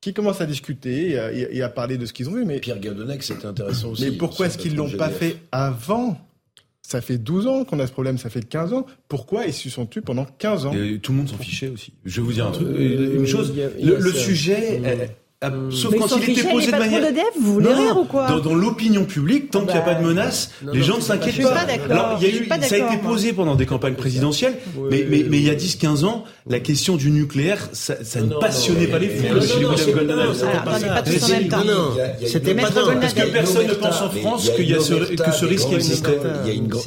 [0.00, 1.18] qui commencent à discuter
[1.52, 2.44] et à, parler de ce qu'ils ont vu.
[2.44, 4.04] Mais Pierre Gardonec, c'était intéressant aussi.
[4.04, 6.18] Mais pourquoi est-ce qu'ils l'ont pas fait avant?
[6.82, 8.84] Ça fait 12 ans qu'on a ce problème, ça fait 15 ans.
[9.06, 10.72] Pourquoi ils se sont tués pendant 15 ans?
[11.02, 11.92] Tout le monde s'en fichait aussi.
[12.04, 13.54] Je vais vous dire un truc, euh, une chose.
[13.80, 14.80] le, sujet,
[15.42, 15.72] ah, hmm.
[15.72, 17.00] sauf quand il était posé de manière.
[17.40, 20.50] vous voulez rire ou quoi Dans, l'opinion publique, tant qu'il n'y a pas de menace,
[20.70, 21.66] les gens ne s'inquiètent pas.
[21.88, 24.58] Alors, il y a eu, ça a été posé pendant des campagnes présidentielles,
[24.90, 28.34] mais, mais, mais il y a 10-15 ans, la question du nucléaire, ça, ça ne
[28.34, 30.34] passionnait pas les Goldenberg.
[32.26, 35.72] C'était pas Parce que personne ne pense en France qu'il y a que ce risque
[35.72, 36.18] existait.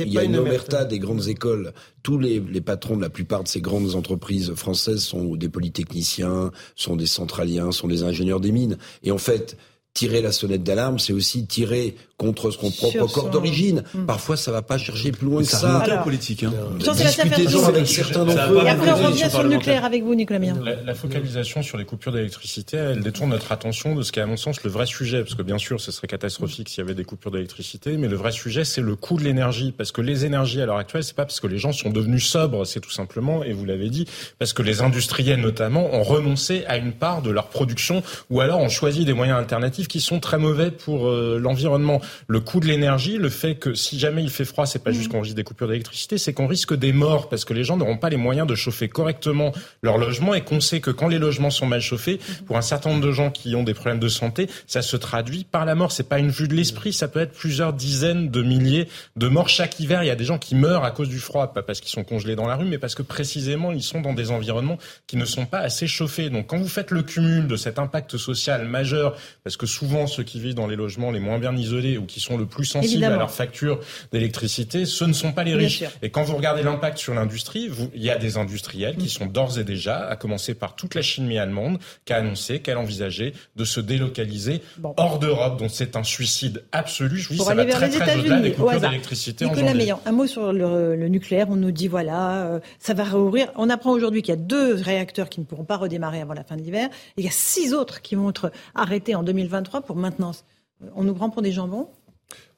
[0.06, 1.74] Il y a une omerta des grandes écoles.
[2.04, 6.96] Tous les patrons de la plupart de ces grandes entreprises françaises sont des polytechniciens, sont
[6.96, 8.78] des centraliens, sont des ingénieurs des mines.
[9.04, 9.58] Et en fait,
[9.94, 13.84] tirer la sonnette d'alarme, c'est aussi tirer contre son propre corps d'origine.
[13.94, 14.06] Hmm.
[14.06, 15.80] Parfois, ça va pas chercher plus loin que ça.
[15.80, 16.44] Alors, politique.
[16.44, 16.54] Hein.
[16.80, 18.62] Discutez-en avec certains d'entre eux.
[18.66, 20.56] Et après, on revient sur le nucléaire avec vous, Nicolas Mien.
[20.86, 24.28] La, focalisation sur les coupures d'électricité, elle détourne notre attention de ce qui est, à
[24.28, 25.24] mon sens, le vrai sujet.
[25.24, 27.98] Parce que bien sûr, ce serait catastrophique s'il y avait des coupures d'électricité.
[27.98, 29.74] Mais le vrai sujet, c'est le coût de l'énergie.
[29.76, 32.26] Parce que les énergies, à l'heure actuelle, c'est pas parce que les gens sont devenus
[32.26, 34.08] sobres, c'est tout simplement, et vous l'avez dit,
[34.40, 38.60] parce que les industriels, notamment, ont renoncé à une part de leur production ou alors
[38.60, 42.66] ont choisi des moyens alternatifs qui sont très mauvais pour euh, l'environnement le coût de
[42.66, 45.44] l'énergie, le fait que si jamais il fait froid, c'est pas juste qu'on risque des
[45.44, 48.48] coupures d'électricité, c'est qu'on risque des morts parce que les gens n'auront pas les moyens
[48.48, 52.20] de chauffer correctement leur logement et qu'on sait que quand les logements sont mal chauffés,
[52.46, 55.44] pour un certain nombre de gens qui ont des problèmes de santé, ça se traduit
[55.44, 55.92] par la mort.
[55.92, 59.50] C'est pas une vue de l'esprit, ça peut être plusieurs dizaines de milliers de morts
[59.50, 60.04] chaque hiver.
[60.04, 62.04] Il y a des gens qui meurent à cause du froid, pas parce qu'ils sont
[62.04, 64.78] congelés dans la rue, mais parce que précisément ils sont dans des environnements
[65.08, 66.30] qui ne sont pas assez chauffés.
[66.30, 70.24] Donc quand vous faites le cumul de cet impact social majeur, parce que souvent ceux
[70.24, 73.18] qui vivent dans les logements les moins bien isolés qui sont le plus sensibles à
[73.18, 73.80] leur facture
[74.12, 75.84] d'électricité, ce ne sont pas les riches.
[76.02, 79.60] Et quand vous regardez l'impact sur l'industrie, il y a des industriels qui sont d'ores
[79.60, 83.66] et déjà, à commencer par toute la Chine mi-allemande, qui a annoncé qu'elle envisageait de
[83.66, 84.62] se délocaliser
[84.98, 85.60] hors d'Europe.
[85.60, 87.18] Donc c'est un suicide absolu.
[87.18, 89.94] Je vous dis, ça va très très au-delà des coupures d'électricité en janvier.
[90.06, 91.48] un mot sur le, nucléaire.
[91.50, 93.52] On nous dit voilà, euh, ça va réouvrir.
[93.56, 96.44] On apprend aujourd'hui qu'il y a deux réacteurs qui ne pourront pas redémarrer avant la
[96.44, 96.90] fin de l'hiver.
[97.18, 100.44] Il y a six autres qui vont être arrêtés en 2023 pour maintenance.
[100.84, 101.88] Euh, on nous prend pour des jambons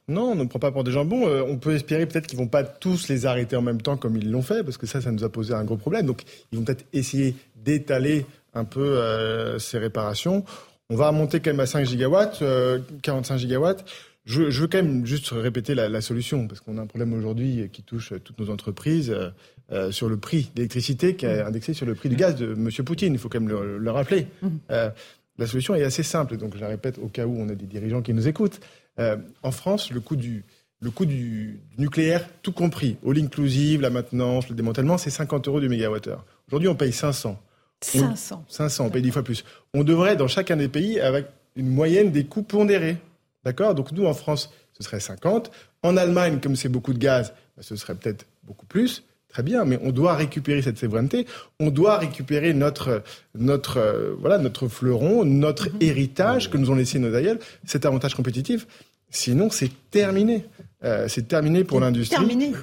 [0.07, 1.27] non, on ne prend pas pour des jambons.
[1.27, 4.15] Euh, on peut espérer peut-être qu'ils vont pas tous les arrêter en même temps comme
[4.15, 6.05] ils l'ont fait, parce que ça, ça nous a posé un gros problème.
[6.05, 6.21] Donc,
[6.51, 10.45] ils vont peut-être essayer d'étaler un peu euh, ces réparations.
[10.91, 12.43] On va monter quand même à 5 gigawatts,
[13.01, 13.83] 45 gigawatts.
[14.25, 17.81] Je, veux quand même juste répéter la, solution, parce qu'on a un problème aujourd'hui qui
[17.81, 19.11] touche toutes nos entreprises
[19.89, 22.69] sur le prix d'électricité qui est indexé sur le prix du gaz de M.
[22.85, 23.13] Poutine.
[23.13, 24.27] Il faut quand même le, rappeler.
[24.43, 24.49] Mmh.
[25.37, 27.65] La solution est assez simple, donc je la répète au cas où on a des
[27.65, 28.59] dirigeants qui nous écoutent.
[28.99, 30.45] Euh, en France, le coût du,
[30.79, 35.59] le coût du, nucléaire, tout compris, all inclusive, la maintenance, le démantèlement, c'est 50 euros
[35.59, 36.23] du mégawattheure.
[36.47, 37.37] Aujourd'hui, on paye 500.
[37.81, 38.45] 500.
[38.47, 39.43] 500, on paye 10 fois plus.
[39.73, 42.97] On devrait, dans chacun des pays, avec une moyenne des coûts pondérés.
[43.43, 43.75] D'accord?
[43.75, 45.51] Donc nous, en France, ce serait 50.
[45.83, 49.03] En Allemagne, comme c'est beaucoup de gaz, bah, ce serait peut-être beaucoup plus.
[49.35, 51.25] Très bien, mais on doit récupérer cette souveraineté,
[51.59, 53.03] on doit récupérer notre,
[53.37, 55.77] notre, euh, voilà, notre fleuron, notre mhm.
[55.81, 58.65] héritage que nous ont laissé nos aïeuls, cet avantage compétitif.
[59.09, 60.45] Sinon, c'est terminé.
[60.85, 62.15] Euh, c'est terminé pour l'industrie.
[62.15, 62.53] Terminé.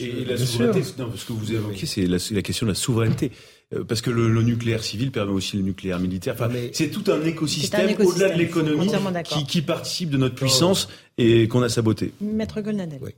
[0.00, 3.30] Et, la souveraineté, non, ce que vous évoquez, c'est la, la, question de la souveraineté.
[3.72, 6.34] Euh, parce que le, nucléaire civil permet aussi le nucléaire militaire.
[6.34, 8.90] Enfin, c'est tout un écosystème, au-delà de l'économie
[9.22, 10.88] qui, qui, participe de notre puissance
[11.18, 12.12] et qu'on a saboté.
[12.20, 12.98] Maître Golnadel.
[13.00, 13.12] Oui.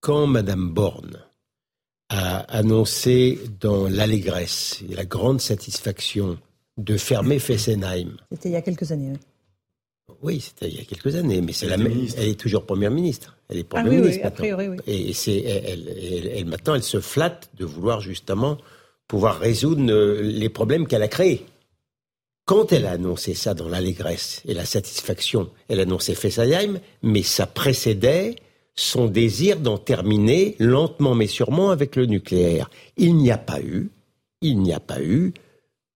[0.00, 1.18] Quand Madame Borne
[2.08, 6.38] a annoncé dans l'allégresse et la grande satisfaction
[6.76, 8.16] de fermer Fessenheim.
[8.30, 9.12] C'était il y a quelques années.
[10.08, 12.90] Oui, oui c'était il y a quelques années, mais c'est la Elle est toujours première
[12.90, 13.36] ministre.
[13.48, 14.20] Elle est première ah, ministre.
[14.20, 14.76] Oui, a priori, oui.
[14.86, 18.58] Et c'est elle, elle, maintenant, elle se flatte de vouloir justement
[19.08, 21.46] pouvoir résoudre euh, les problèmes qu'elle a créés.
[22.44, 27.22] Quand elle a annoncé ça dans l'allégresse et la satisfaction, elle a annoncé Fessenheim, mais
[27.22, 28.36] ça précédait
[28.76, 32.70] son désir d'en terminer lentement mais sûrement avec le nucléaire.
[32.96, 33.90] Il n'y a pas eu,
[34.42, 35.32] il n'y a pas eu,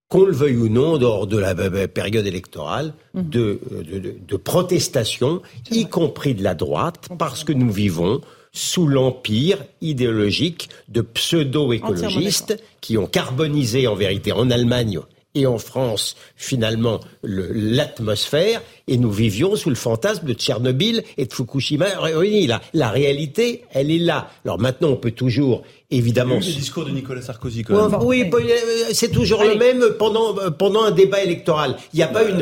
[0.08, 1.54] qu'on le veuille ou non, dehors de la
[1.86, 3.22] période électorale, mmh.
[3.22, 5.40] de, de, de, protestation,
[5.70, 8.20] y compris de la droite, parce que nous vivons
[8.52, 14.98] sous l'empire idéologique de pseudo-écologistes qui ont carbonisé en vérité en Allemagne
[15.34, 21.32] et en France, finalement, l'atmosphère, et nous vivions sous le fantasme de Tchernobyl et de
[21.32, 21.86] Fukushima
[22.48, 24.28] La, la réalité, elle est là.
[24.44, 25.62] Alors maintenant, on peut toujours,
[25.92, 26.36] évidemment...
[26.36, 28.00] Le discours de Nicolas Sarkozy, quand même.
[28.02, 31.76] oui, euh, c'est toujours le même pendant, euh, pendant un débat électoral.
[31.94, 32.40] Il n'y a pas une...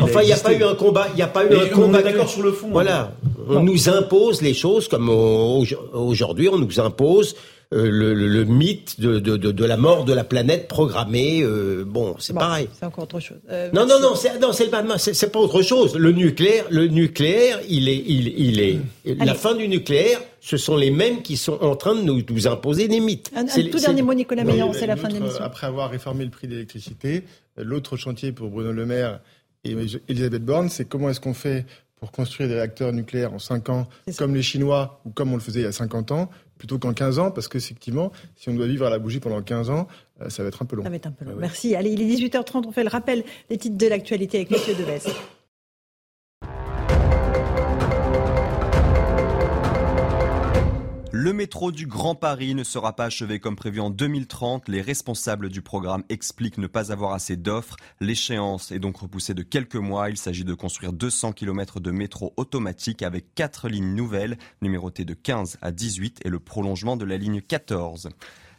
[0.00, 1.08] enfin, il n'y a pas eu un combat.
[1.12, 2.00] Il n'y a pas eu un combat.
[2.00, 2.68] d'accord sur le fond.
[2.70, 3.12] Voilà.
[3.46, 7.36] On nous impose les choses comme aujourd'hui, on nous impose
[7.72, 11.40] euh, le, le, mythe de, de, de, la mort de la planète programmée.
[11.42, 12.68] Euh, bon, c'est pareil.
[12.72, 13.38] C'est encore autre chose.
[13.48, 15.96] Euh, non, non, non, c'est non, c'est c'est pas autre chose.
[15.96, 18.80] Le nucléaire, le nucléaire, il est, il, il est.
[19.24, 22.48] La fin du nucléaire, ce sont les mêmes qui sont en train de nous, nous
[22.48, 23.30] imposer des mythes.
[23.36, 25.44] Un, tout dernier mot, Nicolas Meillan, c'est la fin de l'émission.
[25.44, 27.22] Après avoir réformé le prix d'électricité,
[27.56, 29.20] l'autre chantier pour Bruno Le Maire
[29.62, 29.76] et
[30.08, 31.66] Elisabeth Borne, c'est comment est-ce qu'on fait
[32.00, 33.86] pour construire des réacteurs nucléaires en 5 ans,
[34.18, 36.30] comme les Chinois ou comme on le faisait il y a 50 ans,
[36.60, 39.70] plutôt qu'en 15 ans, parce qu'effectivement, si on doit vivre à la bougie pendant 15
[39.70, 39.88] ans,
[40.20, 40.82] euh, ça va être un peu long.
[40.82, 41.36] Ça va être un peu long.
[41.38, 41.74] Merci.
[41.74, 44.76] Allez, il est 18h30, on fait le rappel des titres de l'actualité avec M.
[44.76, 45.10] Deves.
[51.22, 54.68] Le métro du Grand Paris ne sera pas achevé comme prévu en 2030.
[54.68, 57.76] Les responsables du programme expliquent ne pas avoir assez d'offres.
[58.00, 60.08] L'échéance est donc repoussée de quelques mois.
[60.08, 65.12] Il s'agit de construire 200 km de métro automatique avec quatre lignes nouvelles, numérotées de
[65.12, 68.08] 15 à 18 et le prolongement de la ligne 14.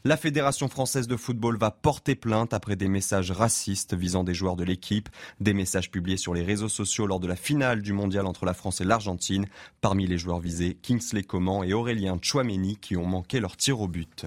[0.03, 4.56] La Fédération française de football va porter plainte après des messages racistes visant des joueurs
[4.56, 5.10] de l'équipe,
[5.40, 8.56] des messages publiés sur les réseaux sociaux lors de la finale du mondial entre la
[8.56, 9.45] France et l'Argentine.
[9.80, 13.88] Parmi les joueurs visés, Kingsley Coman et Aurélien Chouameni qui ont manqué leur tir au
[13.88, 14.26] but.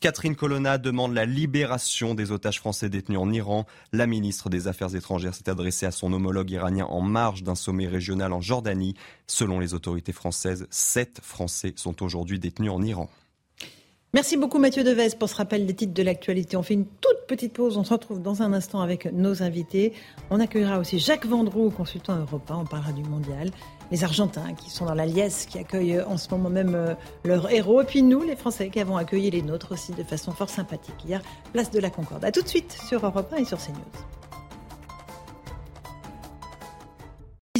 [0.00, 3.66] Catherine Colonna demande la libération des otages français détenus en Iran.
[3.92, 7.88] La ministre des Affaires étrangères s'est adressée à son homologue iranien en marge d'un sommet
[7.88, 8.94] régional en Jordanie.
[9.26, 13.10] Selon les autorités françaises, sept Français sont aujourd'hui détenus en Iran.
[14.12, 16.56] Merci beaucoup Mathieu Deves pour ce rappel des titres de l'actualité.
[16.56, 19.92] On fait une toute petite pause, on se retrouve dans un instant avec nos invités.
[20.30, 23.52] On accueillera aussi Jacques Vendroux, consultant européen, on parlera du mondial.
[23.92, 27.52] Les Argentins qui sont dans la liesse, qui accueillent en ce moment même euh, leurs
[27.52, 27.82] héros.
[27.82, 31.04] Et puis nous, les Français, qui avons accueilli les nôtres aussi de façon fort sympathique
[31.06, 31.22] hier,
[31.52, 32.24] place de la Concorde.
[32.24, 34.19] A tout de suite sur Europe 1 et sur CNews.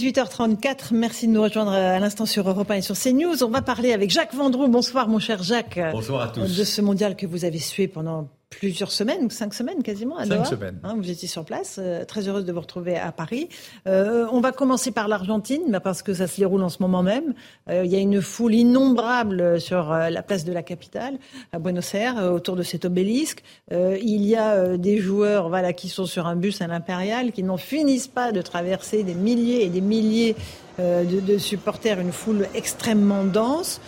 [0.01, 3.45] 18h34, merci de nous rejoindre à l'instant sur Europe 1 et sur CNews.
[3.45, 4.67] On va parler avec Jacques Vendroux.
[4.67, 5.79] Bonsoir mon cher Jacques.
[5.93, 6.57] Bonsoir à tous.
[6.57, 10.27] De ce mondial que vous avez sué pendant plusieurs semaines, ou cinq semaines quasiment à
[10.27, 10.79] Cinq semaines.
[10.83, 11.79] Hein, vous étiez sur place.
[11.79, 13.49] Euh, très heureuse de vous retrouver à Paris.
[13.87, 17.03] Euh, on va commencer par l'Argentine, bah, parce que ça se déroule en ce moment
[17.03, 17.35] même.
[17.69, 21.19] Euh, il y a une foule innombrable sur euh, la place de la capitale,
[21.53, 23.43] à Buenos Aires, euh, autour de cet obélisque.
[23.73, 27.45] Euh, il y a des joueurs voilà, qui sont sur un bus à l'Impérial, qui
[27.45, 30.35] n'en finissent pas de traverser des milliers et des milliers
[30.79, 33.81] de, de supporters, une foule extrêmement dense.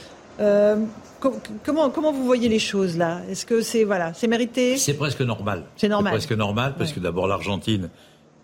[1.65, 3.21] Comment, comment vous voyez les choses là?
[3.31, 4.77] Est-ce que c'est voilà, c'est mérité?
[4.77, 5.65] C'est presque normal.
[5.77, 6.15] C'est normal.
[6.15, 7.91] presque normal parce que d'abord l'Argentine,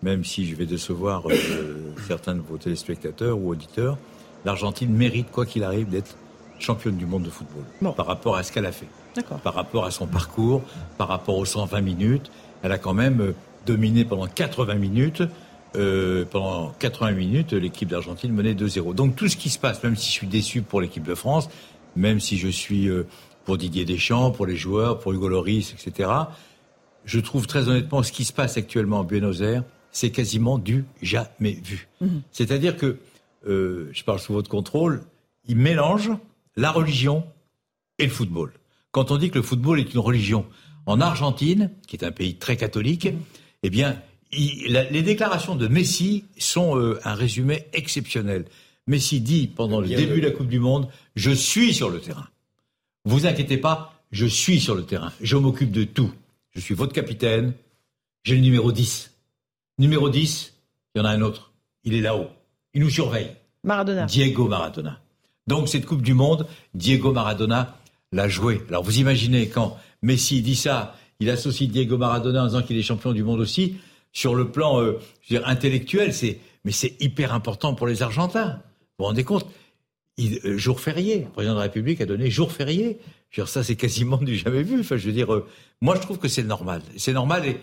[0.01, 3.97] même si je vais décevoir euh, certains de vos téléspectateurs ou auditeurs,
[4.45, 6.15] l'Argentine mérite quoi qu'il arrive d'être
[6.57, 7.63] championne du monde de football
[7.95, 8.87] par rapport à ce qu'elle a fait,
[9.43, 10.61] par rapport à son parcours,
[10.97, 12.31] par rapport aux 120 minutes.
[12.63, 13.35] Elle a quand même euh,
[13.65, 15.23] dominé pendant 80 minutes.
[15.75, 18.95] Euh, pendant 80 minutes, l'équipe d'Argentine menait 2-0.
[18.95, 21.47] Donc tout ce qui se passe, même si je suis déçu pour l'équipe de France,
[21.95, 23.03] même si je suis euh,
[23.45, 26.09] pour Didier Deschamps, pour les joueurs, pour Hugo Loris, etc.
[27.05, 30.85] Je trouve très honnêtement ce qui se passe actuellement en Buenos Aires, c'est quasiment du
[31.01, 31.87] jamais vu.
[32.01, 32.21] Mhm.
[32.31, 32.99] C'est-à-dire que,
[33.47, 35.01] euh, je parle sous votre contrôle,
[35.47, 36.11] ils mélangent
[36.55, 37.23] la religion
[37.97, 38.51] et le football.
[38.91, 40.45] Quand on dit que le football est une religion,
[40.85, 43.09] en Argentine, qui est un pays très catholique,
[43.63, 44.01] eh bien,
[44.31, 48.45] il- la- les déclarations de Messi sont euh, un résumé exceptionnel.
[48.89, 52.27] Messi dit pendant le début de la Coupe du Monde, je suis sur le terrain.
[53.05, 55.13] Vous inquiétez pas, je suis sur le terrain.
[55.21, 56.11] Je m'occupe de tout.
[56.55, 57.53] Je suis votre capitaine.
[58.23, 59.13] J'ai le numéro 10.
[59.77, 60.55] Numéro 10,
[60.95, 61.53] il y en a un autre.
[61.83, 62.29] Il est là-haut.
[62.73, 63.29] Il nous surveille.
[63.63, 64.05] Maradona.
[64.05, 64.99] Diego Maradona.
[65.45, 67.77] Donc cette Coupe du Monde, Diego Maradona
[68.11, 68.63] l'a joué.
[68.69, 72.83] Alors vous imaginez quand Messi dit ça, il associe Diego Maradona en disant qu'il est
[72.83, 73.75] champion du monde aussi.
[74.13, 78.01] Sur le plan euh, je veux dire, intellectuel, c'est mais c'est hyper important pour les
[78.01, 78.59] Argentins.
[78.99, 79.45] Vous rendez compte
[80.17, 81.21] il, euh, Jour férié.
[81.21, 82.99] Le président de la République a donné jour férié.
[83.29, 84.81] Je veux dire, ça, c'est quasiment du jamais vu.
[84.81, 85.47] Enfin, je veux dire, euh,
[85.81, 86.81] moi, je trouve que c'est normal.
[86.97, 87.57] C'est normal et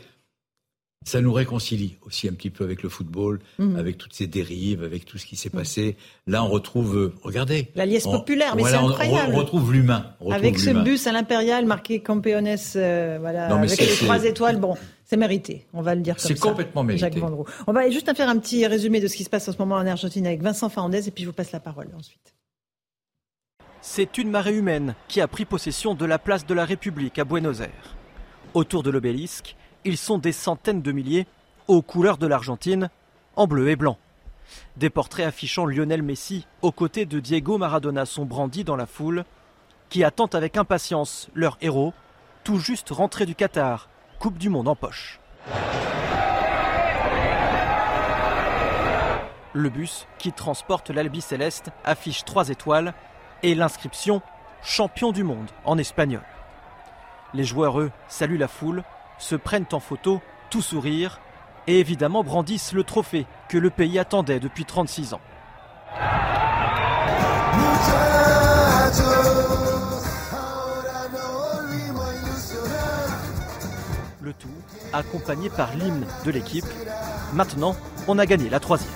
[1.04, 3.76] ça nous réconcilie aussi un petit peu avec le football, Mhm.
[3.76, 5.96] avec toutes ces dérives, avec tout ce qui s'est passé.
[6.26, 7.68] Là, on retrouve, euh, regardez.
[7.76, 9.34] La liesse on- populaire, mais voilà, c'est incroyable.
[9.34, 10.14] On, retrouve l'humain.
[10.30, 14.74] Avec ce bus à l'impérial marqué Campeones, voilà, Non, mais avec les trois étoiles, bon,
[15.06, 16.28] c'est mérité, on va le dire comme ça.
[16.28, 17.06] C'est complètement mérité.
[17.06, 17.44] Jacques Vendroux.
[17.68, 19.76] On va juste faire un petit résumé de ce qui se passe en ce moment
[19.76, 22.34] en Argentine avec Vincent Fernandez et puis je vous passe la parole ensuite.
[23.80, 27.24] C'est une marée humaine qui a pris possession de la place de la République à
[27.24, 27.94] Buenos Aires.
[28.52, 29.54] Autour de l'obélisque,
[29.84, 31.28] ils sont des centaines de milliers,
[31.68, 32.90] aux couleurs de l'Argentine,
[33.36, 33.98] en bleu et blanc.
[34.76, 39.24] Des portraits affichant Lionel Messi aux côtés de Diego Maradona sont brandis dans la foule,
[39.88, 41.94] qui attendent avec impatience leur héros,
[42.42, 45.20] tout juste rentré du Qatar, Coupe du Monde en poche.
[49.52, 52.94] Le bus qui transporte l'Albi Céleste affiche trois étoiles
[53.42, 54.22] et l'inscription
[54.62, 56.22] Champion du monde en espagnol.
[57.34, 58.82] Les joueurs, eux, saluent la foule,
[59.18, 60.20] se prennent en photo,
[60.50, 61.20] tout sourire,
[61.66, 65.20] et évidemment brandissent le trophée que le pays attendait depuis 36 ans.
[74.96, 76.66] Accompagné par l'hymne de l'équipe.
[77.32, 77.76] Maintenant,
[78.08, 78.90] on a gagné la troisième.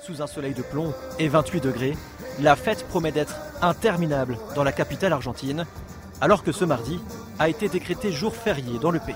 [0.00, 1.96] Sous un soleil de plomb et 28 degrés,
[2.40, 5.66] la fête promet d'être interminable dans la capitale argentine,
[6.20, 7.00] alors que ce mardi
[7.38, 9.14] a été décrété jour férié dans le pays.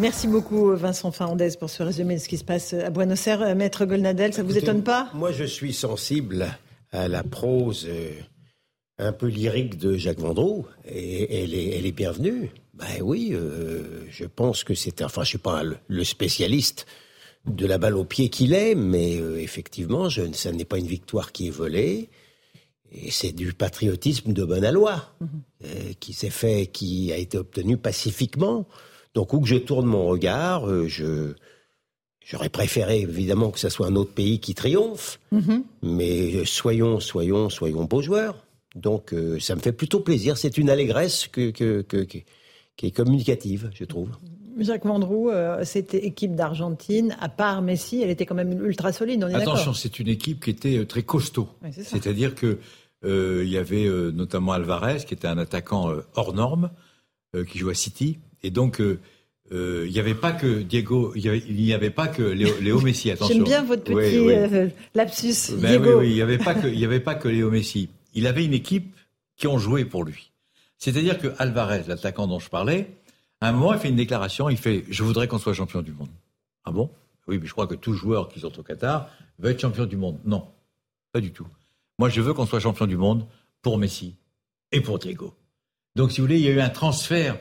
[0.00, 3.42] Merci beaucoup Vincent Fernandez pour ce résumé de ce qui se passe à Buenos Aires.
[3.42, 5.10] Euh, Maître Golnadel, ça vous Écoutez, étonne pas?
[5.12, 6.48] Moi, je suis sensible
[6.90, 8.10] à la prose euh,
[8.98, 12.50] un peu lyrique de Jacques Vendroux, et elle est, elle est bienvenue.
[12.74, 16.86] Ben oui, euh, je pense que c'est, enfin, je suis pas le, spécialiste
[17.46, 20.86] de la balle au pied qu'il est, mais euh, effectivement, je, ça n'est pas une
[20.86, 22.08] victoire qui est volée,
[22.92, 25.14] et c'est du patriotisme de bonne loi
[25.64, 25.66] euh,
[26.00, 28.66] qui s'est fait, qui a été obtenu pacifiquement.
[29.14, 31.34] Donc où que je tourne mon regard, euh, je
[32.26, 35.64] J'aurais préféré évidemment que ce soit un autre pays qui triomphe, Mhm.
[35.82, 38.46] mais euh, soyons, soyons, soyons beaux joueurs.
[38.76, 40.36] Donc euh, ça me fait plutôt plaisir.
[40.36, 42.18] C'est une allégresse que, que- que- que-
[42.76, 44.10] qui est communicative, je trouve.
[44.58, 49.24] Jacques Vendroux, euh, cette équipe d'Argentine, à part Messi, elle était quand même ultra solide,
[49.24, 51.48] on est Attention, c'est une équipe qui était très costaud.
[51.64, 51.70] Oui.
[51.72, 52.58] C'est-à-dire que
[53.04, 56.70] euh, il y avait euh, notamment Alvarez, qui était un attaquant euh, hors norme,
[57.34, 58.98] euh, qui jouait à City, et donc euh,
[59.52, 63.10] euh, il n'y avait pas que Diego, il n'y avait pas que Léo, Léo Messi.
[63.10, 63.34] Attention.
[63.34, 64.32] J'aime bien votre petit Oui, oui.
[64.34, 65.98] euh, lapsus, Ben Diego.
[65.98, 67.88] oui, oui, il n'y avait pas que, il y avait pas que Léo Messi.
[68.14, 68.94] Il avait une équipe
[69.36, 70.30] qui ont joué pour lui.
[70.78, 72.90] C'est-à-dire que Alvarez, l'attaquant dont je parlais,
[73.40, 75.92] à un moment, il fait une déclaration, il fait Je voudrais qu'on soit champion du
[75.92, 76.08] monde.
[76.64, 76.90] Ah bon?
[77.26, 79.08] Oui, mais je crois que tout joueur qui sont au Qatar
[79.38, 80.18] veut être champion du monde.
[80.24, 80.46] Non,
[81.12, 81.46] pas du tout.
[81.98, 83.26] Moi, je veux qu'on soit champion du monde
[83.62, 84.14] pour Messi
[84.72, 85.34] et pour Diego.
[85.96, 87.38] Donc, si vous voulez, il y a eu un transfert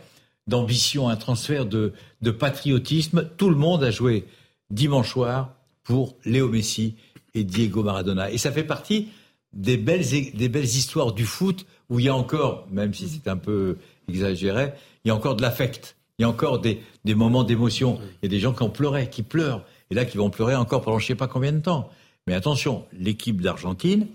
[0.49, 3.30] d'ambition, un transfert de, de patriotisme.
[3.38, 4.26] Tout le monde a joué
[4.69, 5.53] dimanche soir
[5.84, 6.95] pour Léo Messi
[7.34, 8.31] et Diego Maradona.
[8.31, 9.07] Et ça fait partie
[9.53, 13.30] des belles, des belles histoires du foot où il y a encore, même si c'est
[13.30, 13.77] un peu
[14.07, 14.73] exagéré,
[15.03, 15.95] il y a encore de l'affect.
[16.17, 17.99] Il y a encore des, des moments d'émotion.
[18.21, 19.63] Il y a des gens qui ont pleuré, qui pleurent.
[19.89, 21.89] Et là, qui vont pleurer encore pendant je ne sais pas combien de temps.
[22.27, 24.07] Mais attention, l'équipe d'Argentine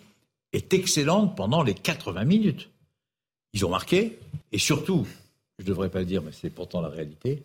[0.52, 2.70] est excellente pendant les 80 minutes.
[3.55, 4.19] Ils ont marqué.
[4.52, 5.06] Et surtout,
[5.59, 7.43] je ne devrais pas le dire, mais c'est pourtant la réalité,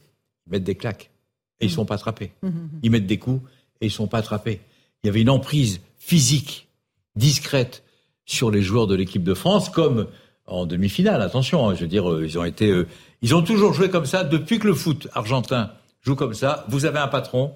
[0.47, 1.11] ils mettent des claques.
[1.59, 2.31] Et ils ne sont pas attrapés.
[2.41, 2.79] Mmh, mmh, mmh.
[2.83, 3.41] Ils mettent des coups
[3.81, 4.61] et ils ne sont pas attrapés.
[5.03, 6.67] Il y avait une emprise physique
[7.15, 7.83] discrète
[8.25, 10.07] sur les joueurs de l'équipe de France, comme
[10.45, 11.21] en demi-finale.
[11.21, 12.87] Attention, hein, je veux dire, euh, ils ont été, euh,
[13.21, 15.71] ils ont toujours joué comme ça depuis que le foot argentin
[16.01, 16.65] joue comme ça.
[16.69, 17.55] Vous avez un patron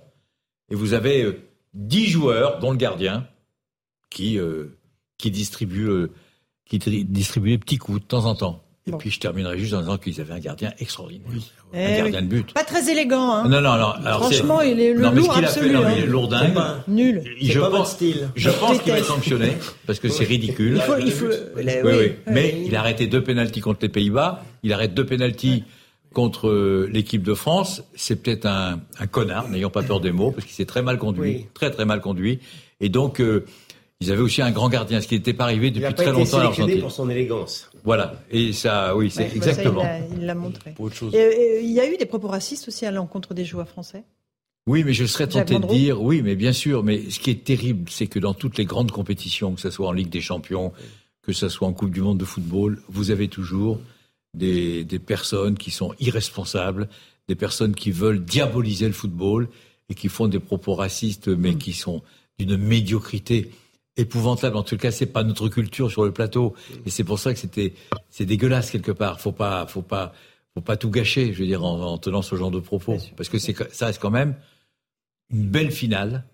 [0.70, 1.42] et vous avez euh,
[1.74, 3.28] dix joueurs, dont le gardien,
[4.10, 4.38] qui
[5.18, 6.08] qui distribue
[6.66, 8.64] qui distribue les petits coups de temps en temps.
[8.86, 11.26] Et puis je terminerai juste en disant qu'ils avaient un gardien extraordinaire.
[11.74, 12.54] un eh gardien de but.
[12.54, 13.48] Pas très élégant, hein.
[13.48, 13.94] Non, non, non.
[14.20, 15.68] Franchement, il est le non, lourd mais ce absolu.
[15.68, 15.94] A fait, non, hein.
[15.98, 16.58] il est lourdingue.
[16.90, 17.24] Nul.
[17.42, 18.30] Je pas pense, style.
[18.36, 19.54] Je pense qu'il va être sanctionné
[19.88, 20.76] parce que c'est ridicule.
[20.76, 21.26] Il faut, il faut...
[21.56, 22.12] Oui, oui.
[22.28, 24.44] Mais il a arrêté deux pénalties contre les Pays-Bas.
[24.64, 25.64] Il arrête deux pénalties
[26.14, 27.84] contre euh, l'équipe de France.
[27.96, 30.98] C'est peut-être un, un connard, n'ayons pas peur des mots, parce qu'il s'est très mal
[30.98, 31.46] conduit, Oui.
[31.54, 32.40] très très mal conduit.
[32.82, 33.46] Et donc, euh,
[34.04, 36.44] ils avaient aussi un grand gardien, ce qui n'était pas arrivé depuis très longtemps à
[36.44, 36.80] l'Argentine.
[36.82, 37.70] pour son élégance.
[37.84, 38.22] Voilà.
[38.32, 39.84] Et ça, oui, c'est Ouais, ça, exactement.
[40.18, 40.72] il l'a- montré.
[40.72, 41.14] Pour autre chose.
[41.16, 44.04] Et, euh, il y a eu des propos racistes aussi à l'encontre des joueurs français?
[44.66, 47.44] Oui, mais je serais tenté de dire, oui, mais bien sûr, mais ce qui est
[47.44, 50.72] terrible, c'est que dans toutes les grandes compétitions, que ce soit en Ligue des Champions,
[51.22, 53.80] que ce soit en Coupe du Monde de football, vous avez toujours
[54.34, 56.88] des, des personnes qui sont irresponsables,
[57.28, 59.50] des personnes qui veulent diaboliser le football
[59.90, 62.02] et qui font des propos racistes, mais qui sont
[62.40, 63.52] d'une médiocrité
[63.98, 64.58] épouvantable.
[64.58, 66.54] En tout cas, c'est pas notre culture sur le plateau,
[66.86, 67.74] et c'est pour ça que c'était,
[68.10, 69.20] c'est dégueulasse quelque part.
[69.20, 70.14] Faut pas, faut pas,
[70.54, 73.30] faut pas tout gâcher, je veux dire, en, en tenant ce genre de propos, parce
[73.30, 74.36] que c'est, ça reste quand même
[75.32, 76.26] une belle finale.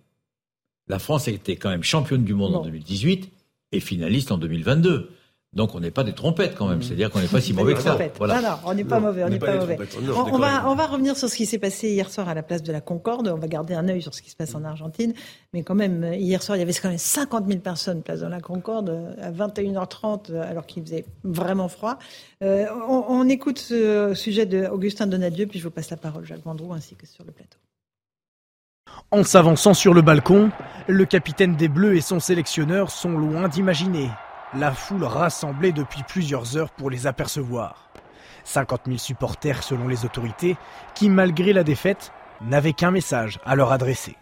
[0.87, 3.31] La France a été quand même championne du monde en 2018
[3.71, 5.11] et finaliste en 2022.
[5.51, 7.81] Donc on n'est pas des trompettes quand même, c'est-à-dire qu'on n'est pas si mauvais que
[7.81, 7.91] ça.
[7.91, 8.15] Trompette.
[8.19, 8.35] Voilà.
[8.39, 9.77] Non, non, on n'est pas Non, mauvais, on n'est pas, mauvais.
[9.77, 10.67] Non, On, va, déconne.
[10.67, 12.81] on va revenir sur ce qui s'est passé hier soir à la place de la
[12.81, 13.27] Concorde.
[13.29, 15.13] On va garder un œil sur ce qui se passe en Argentine.
[15.53, 18.19] Mais quand même, euh, hier soir, il y avait quand même 50 000 personnes place
[18.19, 21.97] de la Concorde euh, à 21h30, euh, alors qu'il faisait vraiment froid.
[22.43, 26.25] Euh, on, on écoute ce sujet de Augustin Donadieu, puis je vous passe la parole,
[26.25, 27.57] Jacques Vendroux, ainsi que sur le plateau.
[29.09, 30.51] En s'avançant sur le balcon,
[30.87, 34.09] le capitaine des Bleus et son sélectionneur sont loin d'imaginer
[34.55, 37.89] la foule rassemblée depuis plusieurs heures pour les apercevoir.
[38.43, 40.57] 50 000 supporters selon les autorités
[40.95, 42.11] qui, malgré la défaite,
[42.41, 44.15] n'avaient qu'un message à leur adresser.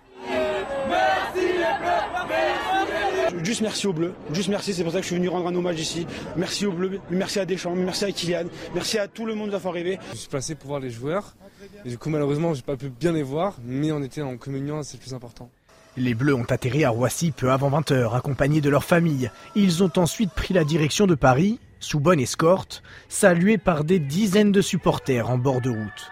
[3.43, 5.55] Juste merci aux Bleus, juste merci, c'est pour ça que je suis venu rendre un
[5.55, 6.05] hommage ici.
[6.35, 9.73] Merci aux Bleus, merci à Deschamps, merci à Kylian, merci à tout le monde d'avoir
[9.73, 9.99] rêvé.
[10.11, 11.35] Je suis passé pour voir les joueurs.
[11.85, 14.83] Et du coup, malheureusement, j'ai pas pu bien les voir, mais on était en communion,
[14.83, 15.49] c'est le plus important.
[15.97, 19.31] Les Bleus ont atterri à Roissy peu avant 20h, accompagnés de leur famille.
[19.55, 24.51] Ils ont ensuite pris la direction de Paris, sous bonne escorte, salués par des dizaines
[24.51, 26.11] de supporters en bord de route.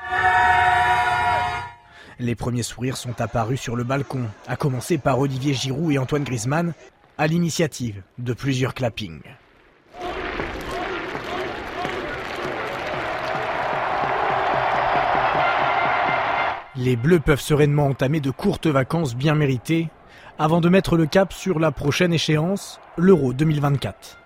[2.17, 6.23] Les premiers sourires sont apparus sur le balcon, à commencer par Olivier Giroud et Antoine
[6.23, 6.73] Griezmann,
[7.19, 9.21] à l'initiative de plusieurs clappings.
[16.77, 19.89] Les Bleus peuvent sereinement entamer de courtes vacances bien méritées
[20.37, 24.17] avant de mettre le cap sur la prochaine échéance, l'Euro 2024.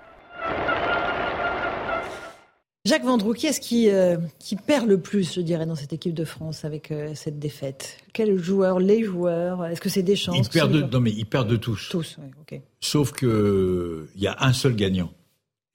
[2.86, 6.16] Jacques Vendroux, qui est-ce qui, euh, qui perd le plus, je dirais, dans cette équipe
[6.16, 7.98] de France avec euh, cette défaite?
[8.14, 9.66] Quel joueur Les joueurs?
[9.66, 10.36] Est-ce que c'est des chances?
[10.38, 11.90] Ils perdent, de, non mais ils perdent de tous.
[11.92, 12.60] Tous, oui, ok.
[12.80, 15.12] Sauf que il y a un seul gagnant,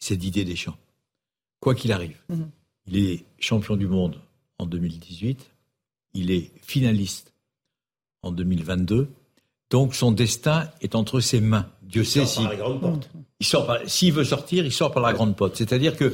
[0.01, 0.77] c'est Didier Deschamps.
[1.61, 2.51] Quoi qu'il arrive, Mhm.
[2.89, 4.21] il est champion du monde
[4.59, 5.51] en 2018,
[6.15, 7.33] il est finaliste
[8.23, 9.09] en 2022,
[9.71, 11.67] donc son destin est entre ses mains.
[11.83, 13.11] Dieu Il sait sort si par la grande porte.
[13.41, 15.57] il sort par- s'il veut sortir, il sort par la grande porte.
[15.57, 16.13] C'est-à-dire que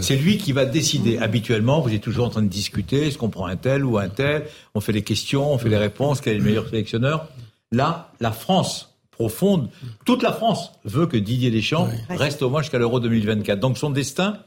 [0.00, 1.18] c'est lui qui va décider.
[1.18, 4.08] Habituellement, vous êtes toujours en train de discuter, est-ce qu'on prend un tel ou un
[4.08, 7.28] tel, on fait les questions, on fait les réponses, quel est le meilleur sélectionneur?
[7.70, 9.68] Là, la France profonde,
[10.04, 13.60] toute la France veut que Didier Deschamps reste au moins jusqu'à l'Euro 2024.
[13.60, 14.38] Donc son destin,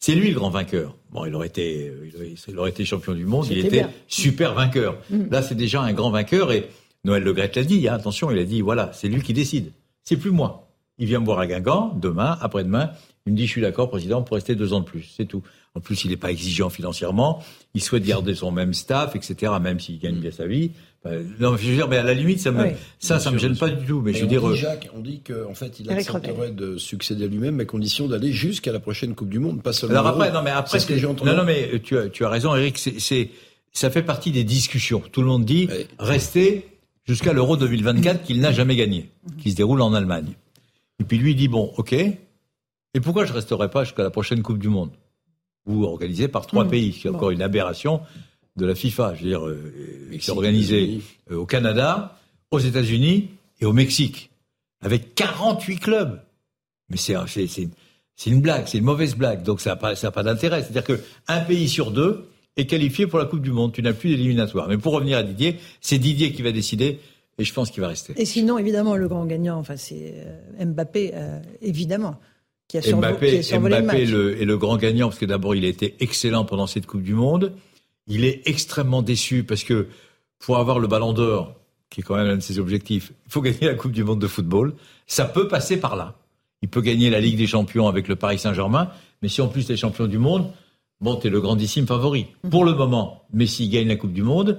[0.00, 0.96] c'est lui le grand vainqueur.
[1.12, 1.92] Bon, il aurait été,
[2.48, 3.90] il aurait- été champion du monde, il était bien.
[4.08, 4.96] super vainqueur.
[5.10, 5.28] Mhm.
[5.30, 6.68] Là, c'est déjà un grand vainqueur et
[7.04, 9.72] Noël Le l'a dit, hein, attention, il a dit, voilà, c'est lui qui décide.
[10.04, 10.68] C'est plus moi.
[10.98, 12.90] Il vient me voir à Guingamp, demain, après-demain,
[13.26, 15.10] il me dit, je suis d'accord, président, pour rester deux ans de plus.
[15.16, 15.42] C'est tout.
[15.74, 17.42] En plus, il n'est pas exigeant financièrement.
[17.74, 20.72] Il souhaite garder son même staff, etc., même s'il gagne bien sa vie.
[21.04, 23.70] Non, je veux dire, mais à la limite, ça me, ça, ça me gêne pas
[23.70, 24.02] du tout.
[24.02, 27.28] Mais, je veux dire, dit, Jacques, on dit qu'en fait, il accepterait de succéder à
[27.28, 29.98] lui-même, à condition d'aller jusqu'à la prochaine Coupe du Monde, pas seulement.
[29.98, 31.30] Alors après, non, mais après, ce que j'ai entendu.
[31.30, 32.78] Non, non, mais tu as, tu as raison, Eric.
[32.78, 33.30] C'est,
[33.72, 35.02] ça fait partie des discussions.
[35.12, 35.68] Tout le monde dit,
[35.98, 36.66] restez
[37.06, 40.34] jusqu'à l'Euro 2024 qu'il n'a jamais gagné, qui se déroule en Allemagne.
[41.00, 41.92] Et puis lui il dit bon, ok.
[41.92, 44.90] Et pourquoi je resterai pas jusqu'à la prochaine Coupe du Monde?
[45.66, 46.68] Ou organisée par trois mmh.
[46.68, 48.00] pays, c'est encore une aberration
[48.60, 49.14] de la FIFA.
[49.14, 49.72] Je veux dire, euh,
[50.20, 51.00] c'est organisé
[51.30, 52.18] euh, au Canada,
[52.50, 53.30] aux États-Unis
[53.60, 54.30] et au Mexique,
[54.80, 56.20] avec 48 clubs.
[56.88, 57.14] Mais c'est
[58.16, 59.42] c'est une blague, c'est une mauvaise blague.
[59.42, 60.62] Donc ça n'a pas, d'intérêt.
[60.62, 63.72] C'est-à-dire qu'un pays sur deux est qualifié pour la Coupe du Monde.
[63.72, 64.68] Tu n'as plus d'éliminatoire.
[64.68, 66.98] Mais pour revenir à Didier, c'est Didier qui va décider
[67.38, 68.12] et je pense qu'il va rester.
[68.16, 70.14] Et sinon, évidemment, le grand gagnant, enfin, c'est
[70.60, 72.16] euh, Mbappé, euh, évidemment.
[72.68, 75.64] Qui a Mbappé, qui a Mbappé le, est le grand gagnant parce que d'abord, il
[75.64, 77.54] a été excellent pendant cette Coupe du Monde.
[78.10, 79.86] Il est extrêmement déçu parce que
[80.40, 81.54] pour avoir le Ballon d'Or,
[81.88, 84.20] qui est quand même un de ses objectifs, il faut gagner la Coupe du Monde
[84.20, 84.74] de football.
[85.06, 86.16] Ça peut passer par là.
[86.62, 88.90] Il peut gagner la Ligue des Champions avec le Paris Saint-Germain,
[89.22, 90.50] mais si en plus les champions du monde,
[91.00, 92.26] bon, t'es le grandissime favori.
[92.50, 94.58] Pour le moment, Messi gagne la Coupe du Monde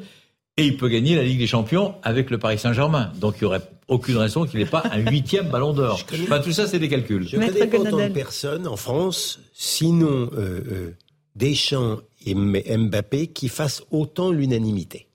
[0.57, 3.11] et il peut gagner la Ligue des Champions avec le Paris Saint-Germain.
[3.19, 6.01] Donc il n'y aurait aucune raison qu'il n'ait pas un huitième ballon d'or.
[6.23, 7.27] Enfin, tout ça, c'est des calculs.
[7.27, 10.91] Je ne connais pas autant de personnes en France, sinon euh, euh,
[11.35, 15.07] Deschamps et Mbappé, qui fassent autant l'unanimité.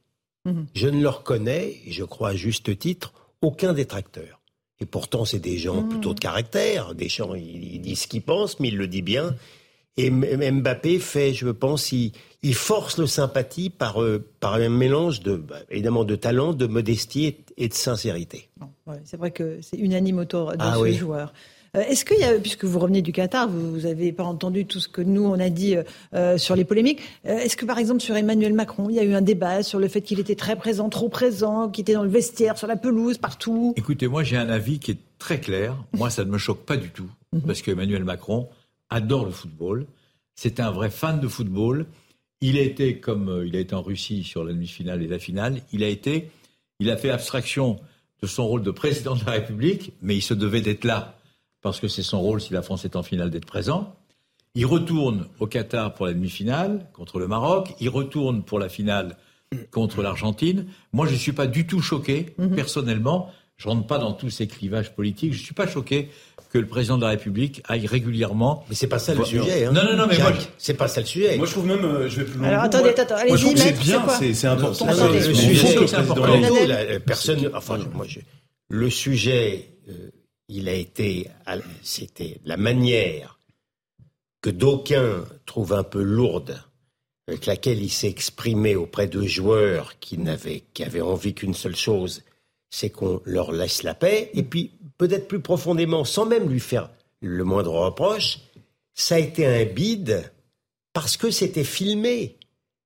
[0.45, 0.67] Mhm.
[0.75, 3.13] Je ne leur connais, et je crois à juste titre,
[3.43, 4.41] aucun détracteur.
[4.81, 5.89] Et pourtant, c'est des gens mhm.
[5.89, 6.95] plutôt de caractère.
[6.95, 9.35] Deschamps, il, il dit ce qu'il pense, mais il le dit bien.
[9.99, 12.13] Et Mbappé fait, je pense, il,
[12.43, 16.67] il force le sympathie par, euh, par un mélange de, bah, évidemment, de talent, de
[16.67, 18.51] modestie et, de sincérité.
[19.05, 21.33] c'est vrai que c'est unanime autour de ah ce joueur.
[21.77, 24.81] Euh, est-ce qu'il y a, puisque vous revenez du Qatar, vous n'avez pas entendu tout
[24.81, 25.77] ce que nous on a dit
[26.15, 27.01] euh, sur les polémiques.
[27.25, 29.89] Est-ce que par exemple sur Emmanuel Macron, il y a eu un débat sur le
[29.89, 33.19] fait qu'il était très présent, trop présent, qu'il était dans le vestiaire, sur la pelouse,
[33.19, 33.75] partout?
[33.77, 35.77] Écoutez, moi j'ai un avis qui est très clair.
[35.93, 37.43] Moi ça ne me choque pas du tout, mhm.
[37.43, 38.49] parce qu'Emmanuel Macron
[38.91, 39.87] adore le football.
[40.35, 41.87] C'est un vrai fan de football.
[42.41, 45.19] Il a été, comme euh, il a été en Russie sur la demi-finale et la
[45.19, 46.31] finale, il a été,
[46.81, 47.81] il a fait abstraction
[48.23, 51.16] de son rôle de président de la République, mais il se devait d'être là,
[51.67, 53.97] parce que c'est son rôle, si la France est en finale, d'être présent.
[54.55, 57.75] Il retourne au Qatar pour la demi-finale contre le Maroc.
[57.81, 59.17] Il retourne pour la finale
[59.73, 60.67] contre l'Argentine.
[60.93, 62.55] Moi, je ne suis pas du tout choqué, mhm.
[62.55, 63.33] personnellement.
[63.57, 65.33] Je rentre pas dans tous ces clivages politiques.
[65.33, 66.09] Je ne suis pas choqué
[66.53, 68.65] que le président de la République aille régulièrement.
[68.69, 69.65] Mais c'est pas ça le sujet.
[69.65, 69.73] Hein.
[69.73, 71.37] Non, non, non, mais moi, c'est pas ça le sujet.
[71.37, 72.47] Moi, je trouve même, euh, je vais plus loin.
[72.47, 73.27] Alors attendez, attendez.
[73.27, 74.87] Moi, je trouve que c'est bien, c'est important.
[74.87, 76.31] le sujet, c'est important.
[77.05, 78.21] Personne, enfin, moi, je,
[78.69, 80.11] le sujet, euh,
[80.49, 81.29] il a été,
[81.83, 83.39] c'était la manière
[84.41, 86.63] que d'aucuns trouvent un peu lourde
[87.29, 91.75] avec laquelle il s'est exprimé auprès de joueurs qui n'avaient, qui avaient envie qu'une seule
[91.75, 92.23] chose,
[92.71, 94.31] c'est qu'on leur laisse la paix.
[94.35, 96.91] Et puis, peut-être plus profondément, sans même lui faire
[97.21, 98.39] le moindre reproche,
[98.95, 100.31] ça a été un bide
[100.93, 102.37] parce que c'était filmé.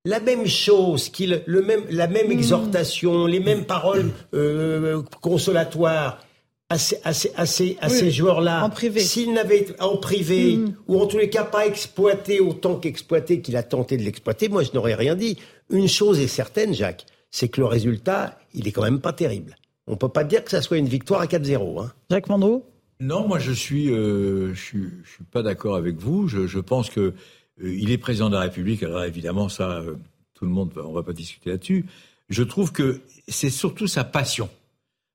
[0.06, 2.32] La même chose, qu'il, le même, la même mmh.
[2.32, 6.24] exhortation, les mêmes paroles euh, consolatoires
[6.70, 8.70] à ces, joueurs-là.
[8.96, 10.74] S'ils n'avaient en privé, mmh.
[10.88, 14.62] ou en tous les cas pas exploité autant qu'exploité qu'il a tenté de l'exploiter, moi
[14.62, 15.36] je n'aurais rien dit.
[15.68, 19.56] Une chose est certaine, Jacques, c'est que le résultat, il est quand même pas terrible
[19.90, 21.82] on ne peut pas dire que ça soit une victoire à 4-0.
[21.82, 21.92] Hein.
[22.10, 22.64] Jacques Mandreau?
[23.00, 26.28] Non, moi je suis, euh, je suis, suis pas d'accord avec vous.
[26.28, 27.12] Je, pense que euh,
[27.58, 28.84] il est président de la République.
[28.84, 29.96] Alors évidemment, ça, euh,
[30.34, 31.86] tout le monde, on va pas discuter là-dessus.
[32.28, 34.48] Je trouve que c'est surtout sa passion.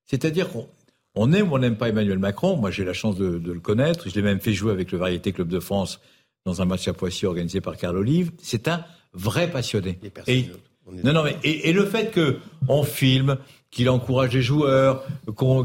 [0.04, 0.68] C'est-à-dire qu'on
[1.32, 2.56] aime ou on n'aime pas Emmanuel Macron.
[2.56, 4.08] Moi, j'ai la chance de, le connaître.
[4.08, 6.00] Je l'ai même fait jouer avec le Variété Club de France
[6.44, 8.32] dans un match à Poissy organisé par Carl Olive.
[8.38, 9.98] C'est un vrai passionné.
[10.26, 10.46] Et,
[11.02, 12.36] non, non, mais et, et le fait que
[12.68, 13.38] on filme,
[13.70, 15.04] qu'il encourage les joueurs,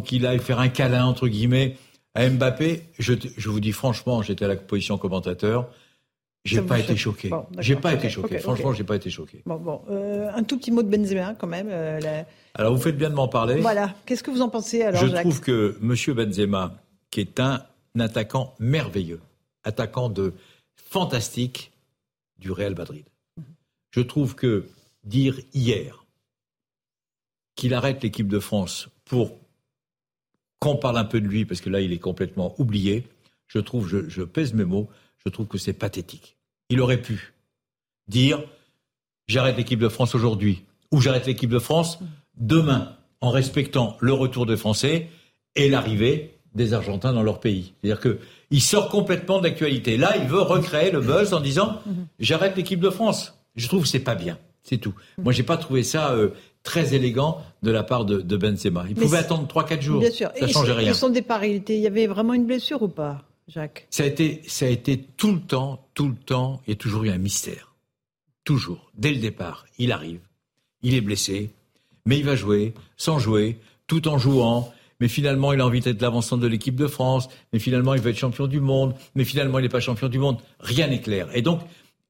[0.03, 1.77] qu'il aille faire un câlin, entre guillemets,
[2.13, 3.13] à Mbappé, je,
[3.47, 5.69] vous dis franchement, j'étais à la position commentateur,
[6.43, 7.29] j'ai pas, été choqué.
[7.59, 8.39] j'ai pas été choqué.
[8.39, 9.43] Franchement, j'ai pas été choqué.
[9.45, 9.81] Bon, bon.
[9.89, 11.67] Euh, un tout petit mot de Benzema quand même.
[11.69, 12.23] Euh,
[12.55, 13.61] alors, vous faites bien de m'en parler.
[13.61, 13.93] Voilà.
[14.05, 16.75] Qu'est-ce que vous en pensez alors, Je trouve que Monsieur Benzema,
[17.11, 17.63] qui est un,
[17.99, 19.21] attaquant merveilleux,
[19.63, 20.33] attaquant de
[20.75, 21.71] fantastique
[22.39, 23.05] du Real Madrid.
[23.37, 23.43] Mhm.
[23.91, 24.65] Je trouve que
[25.03, 26.05] dire hier
[27.55, 29.37] qu'il arrête l'équipe de France pour
[30.59, 33.07] qu'on parle un peu de lui, parce que là, il est complètement oublié,
[33.47, 34.89] je trouve, je, pèse mes mots,
[35.25, 36.37] je trouve que c'est pathétique.
[36.69, 37.33] Il aurait pu
[38.07, 38.43] dire
[39.27, 41.99] j'arrête l'équipe de France aujourd'hui, ou j'arrête l'équipe de France
[42.37, 45.07] demain, en respectant le retour des Français
[45.55, 47.73] et l'arrivée des Argentins dans leur pays.
[47.81, 48.19] C'est-à-dire que
[48.49, 49.95] il sort complètement de l'actualité.
[49.95, 51.81] Là, il veut recréer le buzz en disant
[52.19, 53.37] j'arrête l'équipe de France.
[53.55, 54.93] Je trouve que c'est pas bien, c'est tout.
[55.17, 56.29] Moi, j'ai pas trouvé ça euh,
[56.63, 58.85] très élégant de la part de, de Benzema.
[58.89, 59.99] Il Mais pouvait attendre 3-4 jours.
[59.99, 60.31] Bien sûr.
[60.37, 60.91] Ça Et changeait rien.
[60.91, 63.23] Et son départ, il, était, il y avait vraiment une blessure ou pas,
[63.53, 66.73] Jacques Ça a été, ça a été tout le temps, tout le temps, il y
[66.73, 67.73] a toujours eu un mystère.
[68.43, 68.91] Toujours.
[68.97, 70.21] Dès le départ, il arrive,
[70.81, 71.51] il est blessé,
[72.05, 74.73] mais il va jouer, sans jouer, tout en jouant.
[74.99, 77.27] Mais finalement, il a envie d'être l'avancement de l'équipe de France.
[77.53, 78.93] Mais finalement, il veut être champion du monde.
[79.15, 80.37] Mais finalement, il n'est pas champion du monde.
[80.59, 81.27] Rien n'est clair.
[81.35, 81.61] Et donc,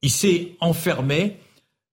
[0.01, 1.37] il s'est enfermé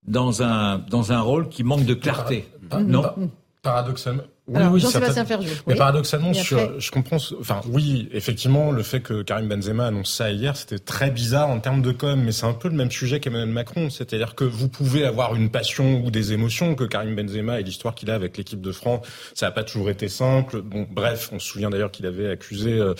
[0.06, 2.46] dans un, dans un rôle qui manque de clarté.
[2.68, 3.16] Par- non par-
[3.62, 4.22] Paradoxalement.
[4.48, 5.42] Oui, Alors, oui, Jean-Sébastien certainement.
[5.44, 5.78] Ferjou, Mais oui.
[5.78, 7.18] paradoxalement, sur, je comprends.
[7.38, 11.60] Enfin, oui, effectivement, le fait que Karim Benzema annonce ça hier, c'était très bizarre en
[11.60, 13.90] termes de com, mais c'est un peu le même sujet qu'Emmanuel Macron.
[13.90, 17.94] C'est-à-dire que vous pouvez avoir une passion ou des émotions que Karim Benzema et l'histoire
[17.94, 20.62] qu'il a avec l'équipe de France, ça n'a pas toujours été simple.
[20.62, 22.94] Bon, bref, on se souvient d'ailleurs qu'il avait accusé euh,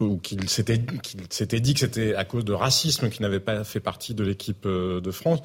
[0.00, 3.62] ou qu'il s'était qu'il s'était dit que c'était à cause de racisme qu'il n'avait pas
[3.64, 5.40] fait partie de l'équipe euh, de France.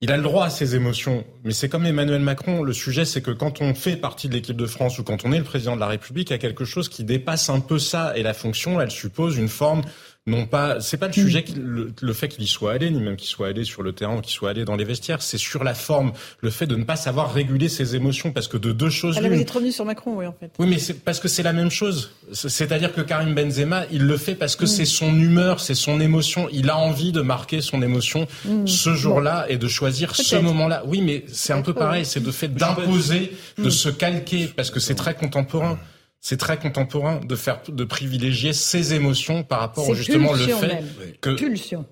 [0.00, 2.62] Il a le droit à ses émotions, mais c'est comme Emmanuel Macron.
[2.62, 5.32] Le sujet, c'est que quand on fait partie de l'équipe de France ou quand on
[5.32, 7.78] est le président de la République, il y a quelque chose qui dépasse un peu
[7.78, 8.12] ça.
[8.16, 9.82] Et la fonction, elle suppose une forme,
[10.26, 12.98] non pas, c'est pas le sujet, qu'il- le, le fait qu'il y soit allé, ni
[12.98, 15.20] même qu'il soit allé sur le terrain, qu'il soit allé dans les vestiaires.
[15.20, 18.56] C'est sur la forme, le fait de ne pas savoir réguler ses émotions, parce que
[18.56, 19.42] de deux choses Alors, vous l'une.
[19.42, 20.50] êtes revenu sur Macron, oui, en fait.
[20.58, 22.10] Oui, mais c'est parce que c'est la même chose.
[22.32, 26.00] C'est- C'est-à-dire que Karim Benzema, il le fait parce que c'est son humeur, c'est son
[26.00, 26.48] émotion.
[26.50, 28.66] Il a envie de marquer son émotion Mm.
[28.66, 30.84] ce jour-là et de choisir ce moment-là.
[30.86, 32.06] Oui, mais c'est un peu pareil.
[32.06, 33.70] C'est de fait d'imposer, de Mm.
[33.70, 35.78] se calquer, parce que c'est très contemporain.
[36.26, 40.66] C'est très contemporain de faire, de privilégier ses émotions par rapport Ses justement le fait
[40.68, 40.84] même.
[41.20, 41.34] que.
[41.36, 41.84] Pulsion.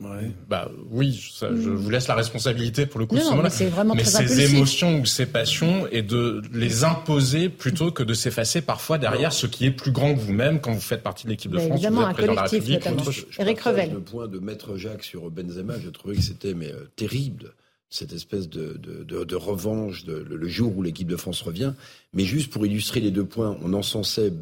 [0.48, 3.36] Bah oui, ça, je vous laisse la responsabilité pour le coup Non, de ce non,
[3.36, 3.50] moment-là.
[3.50, 4.54] mais c'est vraiment Mais très impulsif.
[4.54, 9.46] émotions ou ces passions et de les imposer plutôt que de s'effacer parfois derrière ce
[9.46, 11.74] qui est plus grand que vous-même quand vous faites partie de l'équipe de Mais France,
[11.74, 12.84] évidemment, vous un êtes président de la collectif, République.
[12.86, 13.02] notamment.
[13.02, 13.26] autre chose.
[13.38, 13.90] Eric Revel.
[13.92, 17.52] Le point de Maître Jacques sur Benzema, je trouvais que c'était mais euh, terrible
[17.94, 21.43] cette espèce de, de, de, de revanche de, le, le jour où l'équipe de France
[21.43, 21.74] revient.
[22.12, 24.32] Mais juste pour illustrer les deux points, on encensait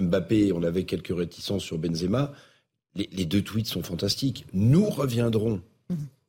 [0.00, 2.32] Mbappé, on avait quelques réticences sur Benzema.
[2.94, 4.46] Les, les deux tweets sont fantastiques.
[4.52, 5.60] Nous reviendrons.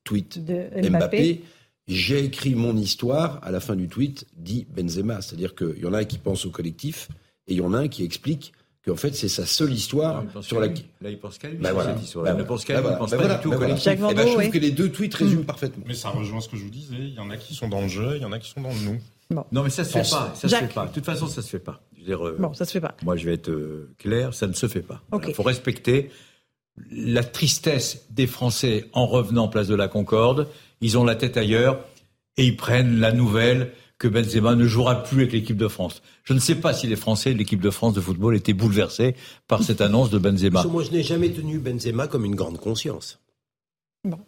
[0.04, 0.90] Tweet De Mbappé.
[0.90, 1.42] Mbappé.
[1.88, 3.40] J'ai écrit mon histoire.
[3.44, 5.22] À la fin du tweet, dit Benzema.
[5.22, 7.10] C'est-à-dire qu'il y en a un qui pense au collectif
[7.48, 8.54] et il y en a un qui explique
[8.86, 10.72] qu'en fait c'est sa seule histoire sur qu'à la.
[10.72, 10.86] lui.
[11.02, 11.94] Là, il pense qu'à lui, Bah voilà.
[11.96, 12.26] cette histoire.
[12.26, 13.36] Bah Il ne pense qu'à Bah lui, il pense Bah pas voilà.
[13.38, 13.74] du tout au Bah voilà.
[13.74, 13.94] collectif.
[13.94, 15.84] Eh ben, je trouve que les deux tweets résument parfaitement.
[15.88, 16.96] Mais ça rejoint ce que je vous disais.
[17.00, 18.62] Il y en a qui sont dans le jeu, il y en a qui sont
[18.62, 19.00] dans le nous.
[19.52, 20.32] Non, mais ça se fait pas.
[20.36, 20.86] Ça se fait pas.
[20.86, 21.82] De toute façon, ça se fait pas.
[21.96, 22.96] Je veux dire, euh, Bon, ça se fait pas.
[23.04, 25.02] Moi, je vais être euh, clair, ça ne se fait pas.
[25.28, 26.12] Il faut respecter
[26.92, 30.48] la tristesse des Français en revenant place de la Concorde.
[30.82, 31.80] Ils ont la tête ailleurs
[32.38, 36.02] et ils prennent la nouvelle que Benzema ne jouera plus avec l'équipe de France.
[36.24, 39.16] Je ne sais pas si les Français de l'équipe de France de football étaient bouleversés
[39.48, 40.52] par cette annonce de Benzema.
[40.56, 43.20] Parce que moi, je n'ai jamais tenu Benzema comme une grande conscience.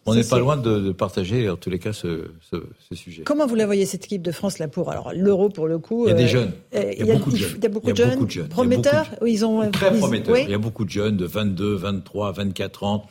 [0.06, 2.56] On n'est pas loin de, de partager, en tous les cas, ce, ce,
[2.88, 3.22] ce sujet.
[3.22, 6.06] Comment vous la voyez cette équipe de France là pour alors l'euro pour le coup
[6.06, 6.52] Il y a des euh, jeunes.
[6.74, 7.52] euh, Il y a beaucoup de jeunes.
[7.58, 8.18] Il y a beaucoup Il y de a jeunes.
[8.18, 8.40] beaucoup de.
[8.40, 9.10] Il Prometteurs.
[9.10, 10.34] beaucoup Ils ont Très ils- prometteur.
[10.34, 10.40] oui.
[10.46, 13.06] Il y a beaucoup de jeunes de 22, 23, 24 ans.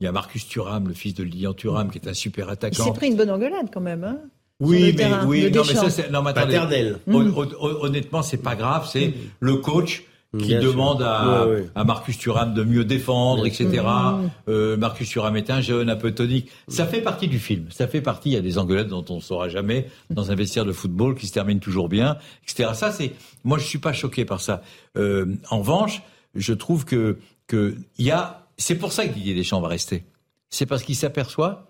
[0.00, 2.52] Il y a Marcus Thuram, le fils de Lilian Thuram, qui est un super Il
[2.52, 2.84] attaquant.
[2.84, 4.04] s'est pris une bonne engueulade quand même.
[4.04, 4.18] Hein,
[4.60, 6.54] Oui, le mais terrain oui, non, mais ça, c'est non, mais attendez.
[6.54, 6.98] Paternel.
[7.06, 7.34] Hon- Mm.
[7.36, 8.88] hon- hon- Honnêtement, c'est pas grave.
[8.90, 10.04] C'est le coach
[10.38, 10.70] qui Bien sûr.
[10.72, 11.66] demande à, Ouais, ouais.
[11.74, 13.68] à Marcus Thuram de mieux défendre, Bien etc.
[13.82, 14.28] Mm.
[14.48, 16.50] Euh, Marcus Thuram est un jeune, un peu tonique.
[16.68, 17.66] Ça fait partie du film.
[17.70, 18.28] Ça fait partie.
[18.30, 21.16] Il y a des engueulades dont on ne saura jamais dans un vestiaire de football
[21.16, 22.70] qui se termine toujours bien, etc.
[22.74, 23.12] Ça, c'est.
[23.44, 24.62] Moi, je suis pas choqué par ça.
[24.96, 26.02] Euh, en revanche,
[26.36, 27.16] je trouve que
[27.48, 28.46] que il y a.
[28.56, 30.04] C'est pour ça que Didier Deschamps va rester.
[30.50, 31.66] C'est parce qu'il s'aperçoit.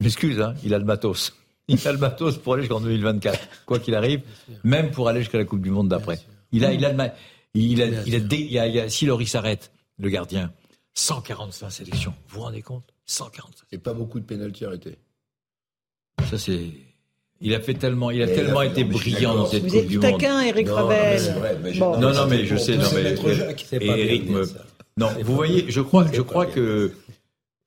[0.00, 1.36] M'excuse, hein, il a le matos.
[1.68, 4.22] Il a le matos pour aller jusqu'en 2024, quoi qu'il arrive,
[4.62, 6.20] même pour aller jusqu'à la Coupe du Monde d'après.
[6.52, 6.92] Il a, il a,
[7.54, 10.52] il a, il a, si Loris s'arrête, le gardien,
[10.94, 12.14] 145 sélections.
[12.28, 12.84] Vous vous rendez compte?
[13.06, 13.66] 145.
[13.72, 14.98] Et pas beaucoup de pénalty arrêtés.
[16.30, 16.70] Ça c'est.
[17.40, 19.68] Il a fait tellement, il a Mais tellement là, été non, brillant dans cette Vous
[19.68, 20.12] Coupe êtes du tout Monde.
[20.12, 21.98] taquin, Eric Bon.
[22.00, 23.14] Non, non, mais je sais, non, mais
[23.82, 24.44] Eric me-.
[24.96, 26.92] Non, vous voyez, je crois, je crois que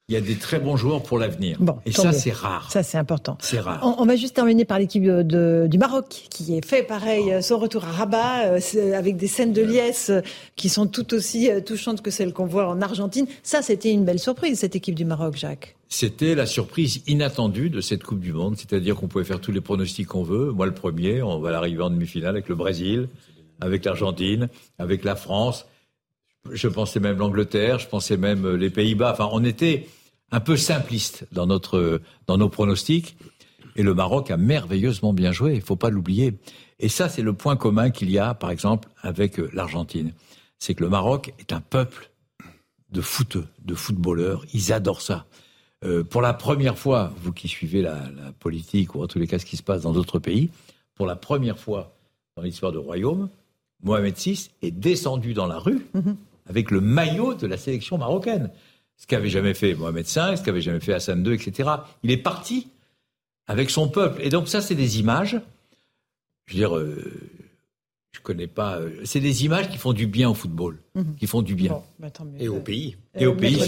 [0.10, 1.58] il y a des très bons joueurs pour l'avenir.
[1.60, 2.72] Bon, et ça, c'est rare.
[2.72, 3.38] Ça c'est important.
[3.42, 3.80] C'est rare.
[3.84, 7.60] On, on va juste terminer par l'équipe du Maroc qui est fait pareil, euh, son
[7.60, 10.22] retour à Rabat, euh, avec des scènes de liesse euh,
[10.56, 13.28] qui sont tout aussi euh, touchantes que celles qu'on voit en Argentine.
[13.44, 15.76] Ça, c'était une belle surprise, cette équipe du Maroc, Jacques.
[15.90, 19.62] C'était la surprise inattendue de cette Coupe du Monde, c'est-à-dire qu'on pouvait faire tous les
[19.62, 20.52] pronostics qu'on veut.
[20.52, 23.10] Moi, le premier, on va l'arriver en demi-finale avec le Brésil,
[23.62, 24.50] avec l'Argentine,
[24.80, 25.68] avec la France.
[26.52, 29.12] Je pensais même l'Angleterre, je pensais même les Pays-Bas.
[29.12, 29.88] Enfin, on était
[30.32, 33.18] un peu simpliste dans notre dans nos pronostics.
[33.76, 36.38] Et le Maroc a merveilleusement bien joué, il faut pas l'oublier.
[36.80, 40.14] Et ça, c'est le point commun qu'il y a, par exemple, avec euh, l'Argentine.
[40.58, 42.12] C'est que le Maroc est un peuple
[42.92, 44.44] de foot, de footballeurs.
[44.54, 45.26] Ils adorent ça.
[45.86, 49.28] Euh, pour la première fois, vous qui suivez la, la, politique ou en tous les
[49.28, 50.50] cas ce qui se passe dans d'autres pays,
[50.96, 51.96] pour la première fois
[52.36, 53.30] dans l'histoire du royaume,
[53.84, 56.16] Mohamed VI est descendu dans la rue mm-hmm.
[56.48, 58.50] avec le maillot de la sélection marocaine.
[59.00, 61.70] Ce qu'avait jamais fait Mohamed V, ce qu'avait jamais fait Hassan II, etc.
[62.04, 62.68] Il est parti
[63.48, 64.22] avec son peuple.
[64.22, 65.42] Et donc ça, c'est des images.
[66.46, 67.32] Je veux dire, euh,
[68.12, 68.78] je connais pas.
[68.78, 71.16] Euh, c'est des images qui font du bien au football, mhm.
[71.16, 71.80] qui font du bien.
[72.00, 72.08] Bah,
[72.40, 72.98] et au pays.
[73.16, 73.60] Et au pays,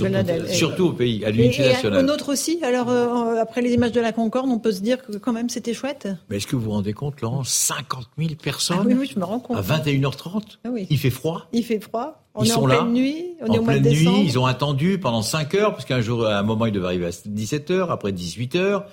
[0.48, 2.00] surtout, au pays, à l'unité nationale.
[2.00, 2.60] Et au nôtre aussi.
[2.64, 5.50] Alors, euh, après les images de la Concorde, on peut se dire que quand même
[5.50, 6.08] c'était chouette.
[6.30, 9.20] Mais est-ce que vous vous rendez compte, Laurent 50 000 personnes ah oui, oui, je
[9.20, 9.58] me rends compte.
[9.58, 10.88] À 21h30 ah oui.
[10.90, 11.48] Il fait froid.
[11.54, 12.24] Il fait froid.
[12.34, 13.26] On ils est sont en là, pleine nuit.
[13.42, 13.98] On en est au mois pleine de nuit.
[14.00, 14.24] décembre.
[14.24, 17.06] Ils ont attendu pendant 5 heures, parce qu'un jour, à un moment, ils devaient arriver
[17.06, 18.84] à 17h, après 18h.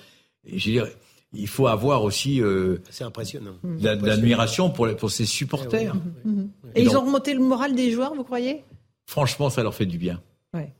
[0.44, 0.86] Et je veux dire,
[1.32, 5.94] il faut avoir aussi euh, c'est impressionnant l'admiration pour, pour ses supporters.
[5.94, 6.50] Et, mmh.
[6.74, 8.64] Et, Et donc, ils ont remonté le moral des joueurs, vous croyez?
[9.06, 10.22] Franchement, ça leur fait du bien.
[10.54, 10.72] Ouais.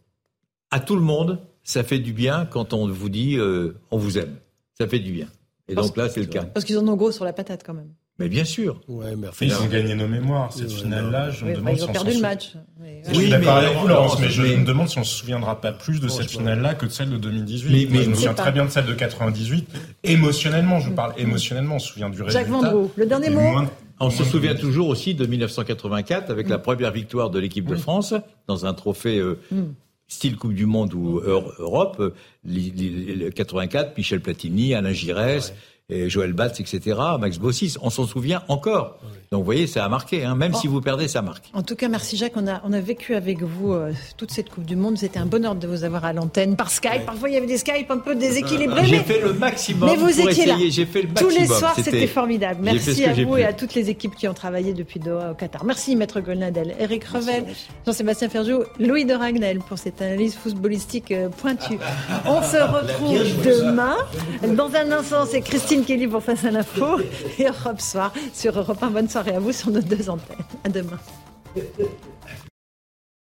[0.70, 4.18] À tout le monde, ça fait du bien quand on vous dit euh, on vous
[4.18, 4.36] aime.
[4.74, 5.28] Ça fait du bien.
[5.68, 6.44] Et parce donc là, c'est le cas.
[6.44, 7.92] Parce qu'ils en ont gros sur la patate quand même.
[8.18, 8.80] Mais bien sûr.
[8.88, 10.52] Ouais, mais ils ont gagné nos mémoires.
[10.52, 12.52] Cette finale-là, je me demande ils ont si perdu on le match.
[12.80, 13.02] Mais...
[13.08, 15.72] Je suis d'accord avec vous, Laurence, mais je me demande si on se souviendra pas
[15.72, 17.70] plus de cette finale-là que de celle de 2018.
[17.70, 19.68] Mais, mais je me souviens très bien de celle de 98.
[20.02, 22.40] Émotionnellement, je vous parle émotionnellement, on se souvient du résultat.
[22.40, 23.40] Jacques Vendroux, le dernier mot.
[23.40, 23.70] Moins...
[24.00, 28.14] On se souvient toujours aussi de 1984 avec la première victoire de l'équipe de France
[28.46, 29.40] dans un trophée euh,
[30.06, 32.14] style Coupe du Monde ou Europe.
[32.44, 35.52] Le 84, Michel Platini, Alain Giresse.
[35.90, 38.98] Et Joël Batz, etc., Max Bossis, on s'en souvient encore.
[39.30, 40.34] Donc vous voyez, ça a marqué, hein.
[40.34, 40.58] même bon.
[40.58, 41.46] si vous perdez, ça marque.
[41.54, 44.50] En tout cas, merci Jacques, on a, on a vécu avec vous euh, toute cette
[44.50, 47.00] Coupe du Monde, c'était un bonheur de vous avoir à l'antenne, par Skype, ouais.
[47.00, 48.84] parfois il y avait des Skype un peu déséquilibrés.
[48.84, 49.02] J'ai mais...
[49.02, 50.56] fait le maximum mais vous pour étiez essayer, là.
[50.68, 51.32] j'ai fait le maximum.
[51.32, 52.60] Tous les soirs, c'était formidable.
[52.62, 55.64] Merci à vous et à toutes les équipes qui ont travaillé depuis Doha au Qatar.
[55.64, 57.44] Merci Maître Golnadel, Eric Revel,
[57.86, 61.78] Jean-Sébastien Ferjou, Louis de Ragnel pour cette analyse footballistique euh, pointue.
[62.26, 63.96] On se retrouve demain.
[64.54, 65.40] Dans un instant, c'est
[65.84, 67.00] Kelly pour Face à l'info
[67.38, 68.90] et Europe Soir sur Europe 1.
[68.90, 70.36] Bonne soirée à vous sur nos deux antennes.
[70.64, 70.98] À demain.